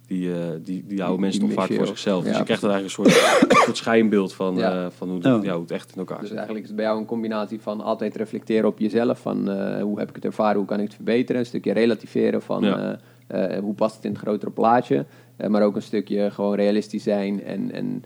die, 0.08 0.28
uh, 0.28 0.36
die, 0.62 0.84
die 0.86 0.98
houden 0.98 1.20
mensen 1.20 1.40
toch 1.40 1.52
vaak 1.52 1.72
voor 1.72 1.86
zichzelf. 1.86 2.24
dus 2.24 2.36
je 2.36 2.42
krijgt 2.42 2.62
er 2.62 2.70
eigenlijk 2.70 2.98
een 2.98 3.10
soort, 3.10 3.58
soort 3.64 3.76
schijnbeeld 3.86 4.34
van, 4.34 4.56
ja. 4.56 4.84
uh, 4.84 4.90
van 4.90 5.08
hoe, 5.08 5.18
ja. 5.22 5.38
ja. 5.42 5.52
hoe 5.52 5.62
het 5.62 5.70
echt 5.70 5.92
in 5.92 5.98
elkaar 5.98 6.20
dus 6.20 6.28
zit. 6.28 6.36
Dus 6.36 6.46
eigenlijk 6.46 6.62
is 6.62 6.66
het 6.66 6.76
bij 6.76 6.84
jou 6.84 6.98
een 6.98 7.06
combinatie 7.06 7.60
van 7.60 7.80
altijd 7.80 8.16
reflecteren 8.16 8.68
op 8.68 8.78
jezelf. 8.78 9.18
Van 9.20 9.50
uh, 9.50 9.82
hoe 9.82 9.98
heb 9.98 10.08
ik 10.08 10.14
het 10.14 10.24
ervaren, 10.24 10.56
hoe 10.56 10.66
kan 10.66 10.78
ik 10.78 10.84
het 10.84 10.94
verbeteren. 10.94 11.40
Een 11.40 11.46
stukje 11.46 11.72
relativeren 11.72 12.42
van 12.42 12.64
hoe 13.60 13.74
past 13.74 13.96
het 13.96 14.04
in 14.04 14.10
het 14.10 14.20
grotere 14.20 14.50
plaatje. 14.50 15.04
maar 15.48 15.62
ook 15.62 15.76
een 15.76 15.82
stukje 15.82 16.30
gewoon 16.30 16.54
realistisch 16.54 17.02
zijn 17.02 17.44
en, 17.44 17.72
en 17.72 18.04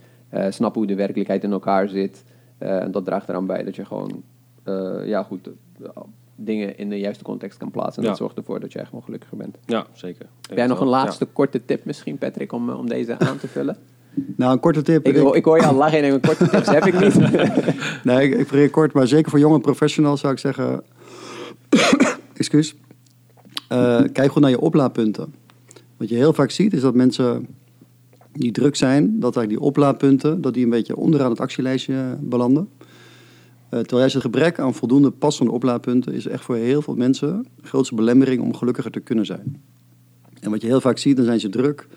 snappen 0.52 0.80
hoe 0.80 0.90
de 0.90 0.96
werkelijkheid 0.96 1.44
in 1.44 1.52
elkaar 1.52 1.88
zit. 1.88 2.24
en 2.58 2.90
dat 2.90 3.04
draagt 3.04 3.28
eraan 3.28 3.46
bij 3.46 3.64
dat 3.64 3.76
je 3.76 3.84
gewoon 3.84 4.22
ja, 5.04 5.22
goed, 5.22 5.48
dingen 6.36 6.78
in 6.78 6.88
de 6.88 6.98
juiste 6.98 7.24
context 7.24 7.58
kan 7.58 7.70
plaatsen. 7.70 7.96
En 7.96 8.02
Ja. 8.02 8.08
dat 8.08 8.18
zorgt 8.18 8.36
ervoor 8.36 8.60
dat 8.60 8.72
je 8.72 8.78
echt 8.78 8.88
gewoon 8.88 9.04
gelukkiger 9.04 9.36
bent. 9.36 9.56
Ja, 9.66 9.86
zeker. 9.92 10.26
Heb 10.48 10.56
jij 10.56 10.66
nog 10.66 10.80
een 10.80 10.84
Ja. 10.86 10.90
laatste 10.92 11.24
korte 11.24 11.64
tip 11.64 11.84
misschien, 11.84 12.18
Patrick, 12.18 12.52
om, 12.52 12.70
eh, 12.70 12.78
om 12.78 12.88
deze 12.88 13.18
aan 13.18 13.38
te 13.38 13.48
vullen? 13.48 13.76
Nou, 14.36 14.52
een 14.52 14.60
korte 14.60 14.82
tip. 14.82 15.06
ik, 15.06 15.16
hoor- 15.16 15.36
ik 15.36 15.44
hoor 15.44 15.56
je 15.60 15.66
al 15.66 15.74
lachen 15.74 16.02
en 16.02 16.10
denk, 16.10 16.22
korte 16.26 16.48
tips 16.48 16.68
heb 16.70 16.84
ik 16.86 17.00
niet. 17.00 17.16
Nee, 18.04 18.28
ik, 18.30 18.38
ik 18.38 18.46
probeer 18.46 18.70
kort, 18.70 18.92
maar 18.92 19.06
zeker 19.06 19.30
voor 19.30 19.38
jonge 19.38 19.60
professionals 19.60 20.20
zou 20.20 20.32
ik 20.32 20.38
zeggen... 20.38 20.82
excuus. 22.34 22.74
Eh, 23.68 24.00
kijk 24.12 24.30
goed 24.32 24.42
naar 24.42 24.50
je 24.50 24.60
oplaadpunten. 24.60 25.34
Wat 25.96 26.08
je 26.08 26.14
heel 26.14 26.32
vaak 26.32 26.50
ziet 26.50 26.72
is 26.72 26.80
dat 26.80 26.94
mensen 26.94 27.46
die 28.32 28.52
druk 28.52 28.76
zijn... 28.76 29.04
dat 29.20 29.36
eigenlijk 29.36 29.48
die 29.48 29.60
oplaadpunten 29.60 30.40
dat 30.40 30.54
die 30.54 30.64
een 30.64 30.70
beetje 30.70 30.96
onderaan 30.96 31.30
het 31.30 31.40
actielijstje 31.40 32.16
belanden. 32.20 32.68
Eh, 33.72 33.78
terwijl 33.78 34.00
juist 34.00 34.14
het 34.14 34.22
gebrek 34.22 34.58
aan 34.58 34.74
voldoende 34.74 35.10
passende 35.10 35.52
oplaadpunten... 35.52 36.12
is 36.12 36.26
echt 36.26 36.44
voor 36.44 36.56
heel 36.56 36.82
veel 36.82 36.94
mensen 36.94 37.46
de 37.60 37.66
grootste 37.66 37.94
belemmering 37.94 38.42
om 38.42 38.54
gelukkiger 38.54 38.90
te 38.90 39.00
kunnen 39.00 39.26
zijn. 39.26 39.62
En 40.40 40.50
wat 40.50 40.60
je 40.60 40.66
heel 40.66 40.80
vaak 40.80 40.98
ziet, 40.98 41.16
dan 41.16 41.24
zijn 41.24 41.40
ze 41.40 41.48
druk... 41.48 41.88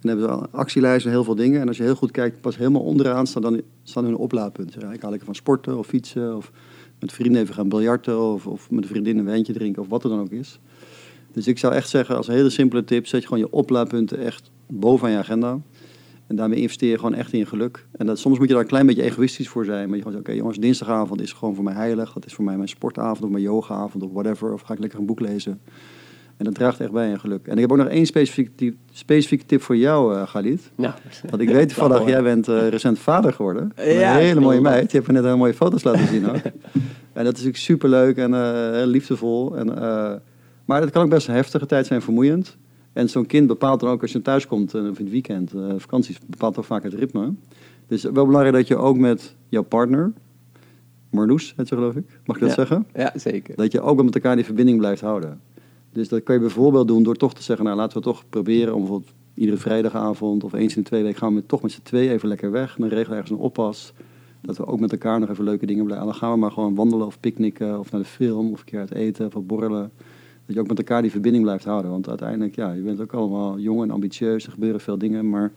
En 0.00 0.08
hebben 0.08 0.28
ze 0.28 0.48
actielijsten, 0.50 1.10
heel 1.10 1.24
veel 1.24 1.34
dingen. 1.34 1.60
En 1.60 1.68
als 1.68 1.76
je 1.76 1.82
heel 1.82 1.94
goed 1.94 2.10
kijkt, 2.10 2.40
pas 2.40 2.56
helemaal 2.56 2.82
onderaan 2.82 3.26
staan, 3.26 3.42
dan, 3.42 3.60
staan 3.82 4.04
hun 4.04 4.16
oplaadpunten. 4.16 4.80
Ja, 4.80 4.92
ik 4.92 5.00
haal 5.00 5.10
lekker 5.10 5.26
van 5.26 5.34
sporten 5.34 5.78
of 5.78 5.86
fietsen 5.86 6.36
of 6.36 6.52
met 7.00 7.12
vrienden 7.12 7.42
even 7.42 7.54
gaan 7.54 7.68
biljarten 7.68 8.20
of, 8.20 8.46
of 8.46 8.70
met 8.70 8.86
vriendin 8.86 9.18
een 9.18 9.24
wijntje 9.24 9.52
drinken 9.52 9.82
of 9.82 9.88
wat 9.88 10.04
er 10.04 10.10
dan 10.10 10.20
ook 10.20 10.30
is. 10.30 10.58
Dus 11.32 11.46
ik 11.46 11.58
zou 11.58 11.74
echt 11.74 11.88
zeggen, 11.88 12.16
als 12.16 12.28
een 12.28 12.34
hele 12.34 12.50
simpele 12.50 12.84
tip, 12.84 13.06
zet 13.06 13.20
je 13.20 13.28
gewoon 13.28 13.42
je 13.42 13.52
oplaadpunten 13.52 14.18
echt 14.18 14.50
bovenaan 14.66 15.12
je 15.12 15.18
agenda. 15.18 15.60
En 16.26 16.36
daarmee 16.36 16.60
investeer 16.60 16.90
je 16.90 16.98
gewoon 16.98 17.14
echt 17.14 17.32
in 17.32 17.46
geluk. 17.46 17.86
En 17.92 18.06
dat, 18.06 18.18
soms 18.18 18.38
moet 18.38 18.46
je 18.46 18.52
daar 18.52 18.62
een 18.62 18.68
klein 18.68 18.86
beetje 18.86 19.02
egoïstisch 19.02 19.48
voor 19.48 19.64
zijn. 19.64 19.88
Maar 19.88 19.96
je 19.96 20.02
gewoon 20.02 20.12
zegt, 20.12 20.28
oké 20.28 20.36
jongens, 20.36 20.58
dinsdagavond 20.58 21.20
is 21.20 21.32
gewoon 21.32 21.54
voor 21.54 21.64
mij 21.64 21.74
heilig. 21.74 22.12
Dat 22.12 22.26
is 22.26 22.34
voor 22.34 22.44
mij 22.44 22.56
mijn 22.56 22.68
sportavond 22.68 23.22
of 23.22 23.30
mijn 23.30 23.42
yogaavond 23.42 24.02
of 24.02 24.12
whatever. 24.12 24.52
Of 24.52 24.60
ga 24.60 24.72
ik 24.72 24.78
lekker 24.78 24.98
een 24.98 25.06
boek 25.06 25.20
lezen. 25.20 25.60
En 26.36 26.44
dat 26.44 26.54
draagt 26.54 26.80
echt 26.80 26.92
bij 26.92 27.10
aan 27.10 27.20
geluk. 27.20 27.46
En 27.46 27.54
ik 27.54 27.60
heb 27.60 27.72
ook 27.72 27.76
nog 27.76 27.86
één 27.86 28.06
specifieke 28.06 28.50
tip, 28.54 28.76
specifieke 28.92 29.46
tip 29.46 29.62
voor 29.62 29.76
jou, 29.76 30.14
eh 30.14 30.26
Galit. 30.26 30.70
nou, 30.74 30.94
Want 31.30 31.42
ik 31.42 31.48
weet 31.48 31.68
toevallig, 31.68 32.06
jij 32.14 32.22
bent 32.22 32.48
eh, 32.48 32.68
recent 32.68 32.98
vader 32.98 33.32
geworden. 33.32 33.72
Ja, 33.76 34.14
een 34.14 34.22
hele 34.22 34.40
mooie 34.40 34.60
meid. 34.60 34.90
Je 34.90 34.96
hebt 34.96 35.08
me 35.08 35.14
net 35.14 35.24
hele 35.24 35.36
mooie 35.36 35.54
foto's 35.54 35.82
laten 35.82 36.06
zien 36.06 36.28
ook. 36.28 36.36
en 37.12 37.24
dat 37.24 37.24
is 37.24 37.24
natuurlijk 37.24 37.56
superleuk 37.56 38.16
en 38.16 38.34
eh, 38.34 38.70
heel 38.72 38.86
liefdevol. 38.86 39.56
En, 39.56 39.66
maar 40.64 40.80
het 40.80 40.90
kan 40.90 41.02
ook 41.02 41.10
best 41.10 41.28
een 41.28 41.34
heftige 41.34 41.66
tijd 41.66 41.86
zijn, 41.86 42.02
vermoeiend. 42.02 42.56
En 42.96 43.08
zo'n 43.08 43.26
kind 43.26 43.46
bepaalt 43.46 43.80
dan 43.80 43.90
ook 43.90 44.02
als 44.02 44.12
je 44.12 44.22
thuis 44.22 44.46
komt, 44.46 44.74
eh, 44.74 44.80
of 44.80 44.98
in 44.98 45.04
het 45.04 45.12
weekend, 45.12 45.52
eh, 45.54 45.74
vakanties, 45.76 46.18
bepaalt 46.26 46.58
ook 46.58 46.64
vaak 46.64 46.82
het 46.82 46.94
ritme. 46.94 47.32
Dus 47.86 48.02
wel 48.02 48.26
belangrijk 48.26 48.54
dat 48.56 48.66
je 48.68 48.76
ook 48.76 48.96
met 48.96 49.36
jouw 49.48 49.62
partner, 49.62 50.12
Marloes, 51.10 51.54
heet 51.56 51.68
ze 51.68 51.74
geloof 51.74 51.94
ik, 51.94 52.20
mag 52.24 52.36
ik 52.36 52.42
dat 52.42 52.50
Ja. 52.50 52.56
zeggen? 52.56 52.86
ja, 52.94 53.12
zeker. 53.14 53.56
Dat 53.56 53.72
je 53.72 53.80
ook 53.80 54.02
met 54.04 54.14
elkaar 54.14 54.36
die 54.36 54.44
verbinding 54.44 54.78
blijft 54.78 55.00
houden. 55.00 55.40
Dus 55.92 56.08
dat 56.08 56.22
kan 56.22 56.34
je 56.34 56.40
bijvoorbeeld 56.40 56.88
doen 56.88 57.02
door 57.02 57.16
toch 57.16 57.34
te 57.34 57.42
zeggen, 57.42 57.64
nou 57.64 57.76
laten 57.76 57.96
we 57.98 58.02
toch 58.02 58.24
proberen 58.28 58.74
om 58.74 58.80
bijvoorbeeld 58.80 59.12
iedere 59.34 59.56
vrijdagavond 59.58 60.44
of 60.44 60.52
eens 60.52 60.76
in 60.76 60.82
de 60.82 60.88
twee 60.88 61.02
weken 61.02 61.18
gaan 61.18 61.28
we 61.28 61.34
met, 61.34 61.48
toch 61.48 61.62
met 61.62 61.72
z'n 61.72 61.82
twee 61.82 62.10
even 62.10 62.28
lekker 62.28 62.50
weg. 62.50 62.76
Dan 62.78 62.88
regelen 62.88 63.08
we 63.10 63.14
ergens 63.14 63.30
een 63.30 63.44
oppas. 63.44 63.92
Dat 64.42 64.56
we 64.56 64.66
ook 64.66 64.80
met 64.80 64.92
elkaar 64.92 65.20
nog 65.20 65.28
even 65.28 65.44
leuke 65.44 65.66
dingen 65.66 65.84
blijven. 65.84 66.06
Dan 66.06 66.14
gaan 66.16 66.32
we 66.32 66.38
maar 66.38 66.50
gewoon 66.50 66.74
wandelen 66.74 67.06
of 67.06 67.20
picknicken 67.20 67.78
of 67.78 67.90
naar 67.90 68.00
de 68.00 68.06
film 68.06 68.52
of 68.52 68.58
een 68.58 68.64
keer 68.64 68.78
uit 68.80 68.92
eten 68.94 69.26
of 69.26 69.32
wat 69.34 69.46
borrelen. 69.46 69.90
Dat 70.46 70.54
je 70.54 70.60
ook 70.60 70.68
met 70.68 70.78
elkaar 70.78 71.02
die 71.02 71.10
verbinding 71.10 71.44
blijft 71.44 71.64
houden. 71.64 71.90
Want 71.90 72.08
uiteindelijk, 72.08 72.54
ja, 72.56 72.72
je 72.72 72.80
bent 72.80 73.00
ook 73.00 73.12
allemaal 73.12 73.58
jong 73.58 73.82
en 73.82 73.90
ambitieus. 73.90 74.44
Er 74.46 74.52
gebeuren 74.52 74.80
veel 74.80 74.98
dingen, 74.98 75.30
maar 75.30 75.52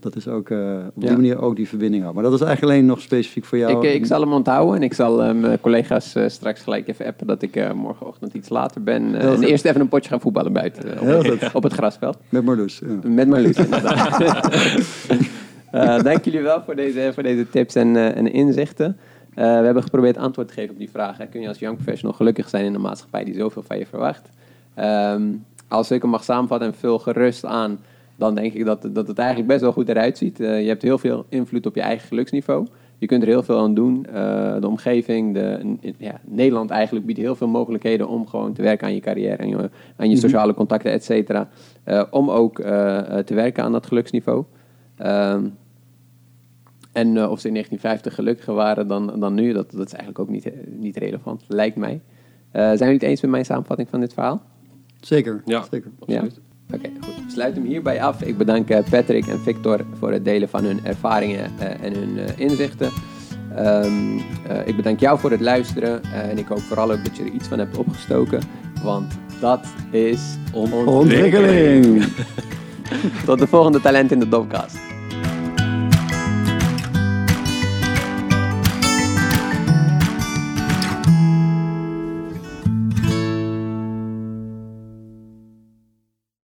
dat 0.00 0.16
is 0.16 0.28
ook 0.28 0.50
eh, 0.50 0.58
op 0.86 1.00
die 1.00 1.08
Ja. 1.08 1.14
manier 1.16 1.40
ook 1.40 1.56
die 1.56 1.68
verbinding 1.68 2.02
houden. 2.02 2.22
Maar 2.22 2.30
dat 2.30 2.40
is 2.40 2.46
eigenlijk 2.46 2.76
alleen 2.76 2.86
nog 2.88 3.00
specifiek 3.00 3.44
voor 3.44 3.58
jou. 3.58 3.86
Ik, 3.86 3.94
ik 3.94 4.06
zal 4.06 4.20
hem 4.20 4.32
onthouden 4.32 4.76
en 4.76 4.82
ik 4.82 4.94
zal 4.94 5.22
eh, 5.22 5.34
mijn 5.34 5.60
collega's 5.60 6.14
eh, 6.14 6.28
straks 6.28 6.62
gelijk 6.62 6.88
even 6.88 7.06
appen 7.06 7.26
dat 7.26 7.42
ik 7.42 7.56
eh, 7.56 7.72
morgenochtend 7.72 8.34
iets 8.34 8.48
later 8.48 8.82
ben. 8.82 9.14
eh, 9.14 9.28
en 9.30 9.34
goed. 9.36 9.44
eerst 9.44 9.64
even 9.64 9.80
een 9.80 9.88
potje 9.88 10.08
gaan 10.10 10.20
voetballen 10.20 10.52
buiten 10.52 10.96
eh, 10.98 11.18
op, 11.32 11.50
op 11.54 11.62
het 11.62 11.72
grasveld. 11.72 12.18
Met 12.28 12.44
Marloes. 12.44 12.78
Ja. 13.02 13.08
Met 13.08 13.28
Marloes 13.28 13.56
inderdaad. 13.56 14.18
Eh, 15.72 16.02
dank 16.02 16.24
jullie 16.24 16.40
wel 16.40 16.62
voor 16.64 16.76
deze, 16.76 17.10
voor 17.14 17.22
deze 17.22 17.48
tips 17.50 17.74
en, 17.74 17.96
eh, 17.96 18.16
en 18.16 18.32
inzichten. 18.32 18.96
Eh, 19.34 19.58
we 19.58 19.64
hebben 19.64 19.82
geprobeerd 19.82 20.16
antwoord 20.16 20.48
te 20.48 20.54
geven 20.54 20.72
op 20.72 20.78
die 20.78 20.90
vragen. 20.90 21.28
Kun 21.28 21.40
je 21.40 21.48
als 21.48 21.58
young 21.58 21.76
professional 21.76 22.16
gelukkig 22.16 22.48
zijn 22.48 22.64
in 22.64 22.74
een 22.74 22.80
maatschappij 22.80 23.24
die 23.24 23.34
zoveel 23.34 23.62
van 23.62 23.78
je 23.78 23.86
verwacht? 23.86 24.30
Ehm, 24.74 25.22
als 25.68 25.90
ik 25.90 26.02
hem 26.02 26.10
mag 26.10 26.24
samenvatten 26.24 26.68
en 26.68 26.74
vul 26.74 26.98
gerust 26.98 27.44
aan, 27.44 27.78
dan 28.16 28.34
denk 28.34 28.52
ik 28.52 28.64
dat, 28.64 28.88
dat 28.92 29.08
het 29.08 29.18
eigenlijk 29.18 29.48
best 29.48 29.60
wel 29.60 29.72
goed 29.72 29.88
eruit 29.88 30.18
ziet. 30.18 30.40
Eh, 30.40 30.62
je 30.62 30.68
hebt 30.68 30.82
heel 30.82 30.98
veel 30.98 31.24
invloed 31.28 31.66
op 31.66 31.74
je 31.74 31.80
eigen 31.80 32.08
geluksniveau. 32.08 32.66
Je 32.98 33.06
kunt 33.06 33.22
er 33.22 33.28
heel 33.28 33.42
veel 33.42 33.58
aan 33.58 33.74
doen. 33.74 34.06
Eh, 34.06 34.60
de 34.60 34.68
omgeving, 34.68 35.34
de, 35.34 35.76
ja, 35.98 36.20
Nederland 36.24 36.70
eigenlijk 36.70 37.06
biedt 37.06 37.18
heel 37.18 37.34
veel 37.34 37.48
mogelijkheden 37.48 38.08
om 38.08 38.26
gewoon 38.26 38.52
te 38.52 38.62
werken 38.62 38.86
aan 38.86 38.94
je 38.94 39.00
carrière, 39.00 39.42
aan 39.42 39.48
je, 39.48 39.70
aan 39.96 40.10
je 40.10 40.16
sociale 40.16 40.54
contacten, 40.54 40.92
et 40.92 41.04
cetera. 41.04 41.48
Om 42.10 42.30
ook 42.30 42.56
te 43.24 43.34
werken 43.34 43.64
aan 43.64 43.72
dat 43.72 43.86
geluksniveau. 43.86 44.44
Ehm, 44.96 45.44
en 46.92 47.16
eh, 47.16 47.30
of 47.30 47.40
ze 47.40 47.46
in 47.46 47.52
1950 47.54 48.14
gelukkiger 48.14 48.54
waren 48.54 48.86
dan, 48.88 49.20
dan 49.20 49.34
nu, 49.34 49.52
dat, 49.52 49.70
dat 49.70 49.86
is 49.86 49.92
eigenlijk 49.92 50.18
ook 50.18 50.28
niet, 50.28 50.50
niet 50.78 50.96
relevant, 50.96 51.44
lijkt 51.48 51.76
mij. 51.76 52.00
Eh, 52.50 52.62
zijn 52.62 52.78
jullie 52.78 52.92
het 52.94 53.02
eens 53.02 53.20
met 53.20 53.30
mijn 53.30 53.44
samenvatting 53.44 53.88
van 53.88 54.00
dit 54.00 54.12
verhaal? 54.12 54.42
Zeker, 55.00 55.42
Ja. 55.44 55.64
zeker. 55.70 55.90
Absoluut. 56.00 56.40
Oké, 56.74 56.88
goed. 57.00 57.16
Ik 57.16 57.30
sluit 57.30 57.54
hem 57.54 57.64
hierbij 57.64 58.02
af. 58.02 58.22
Ik 58.22 58.36
bedank 58.38 58.70
eh, 58.70 58.90
Patrick 58.90 59.26
en 59.26 59.38
Victor 59.38 59.80
voor 59.98 60.12
het 60.12 60.24
delen 60.24 60.48
van 60.48 60.64
hun 60.64 60.84
ervaringen 60.84 61.50
eh, 61.58 61.84
en 61.86 61.94
hun 61.94 62.18
eh, 62.18 62.38
inzichten. 62.38 62.90
Ehm, 63.56 64.18
eh, 64.48 64.66
ik 64.66 64.76
bedank 64.76 65.00
jou 65.00 65.18
voor 65.18 65.30
het 65.30 65.40
luisteren 65.40 66.02
eh, 66.02 66.28
en 66.30 66.38
ik 66.38 66.46
hoop 66.46 66.58
vooral 66.58 66.92
ook 66.92 67.04
dat 67.04 67.16
je 67.16 67.22
er 67.22 67.30
iets 67.30 67.48
van 67.48 67.58
hebt 67.58 67.76
opgestoken, 67.76 68.40
want 68.82 69.18
dat 69.40 69.66
is 69.90 70.36
Ontwikkeling. 70.52 72.04
Tot 73.26 73.38
de 73.38 73.46
volgende 73.46 73.80
talent 73.80 74.12
in 74.12 74.18
de 74.18 74.28
Dopcast. 74.28 74.78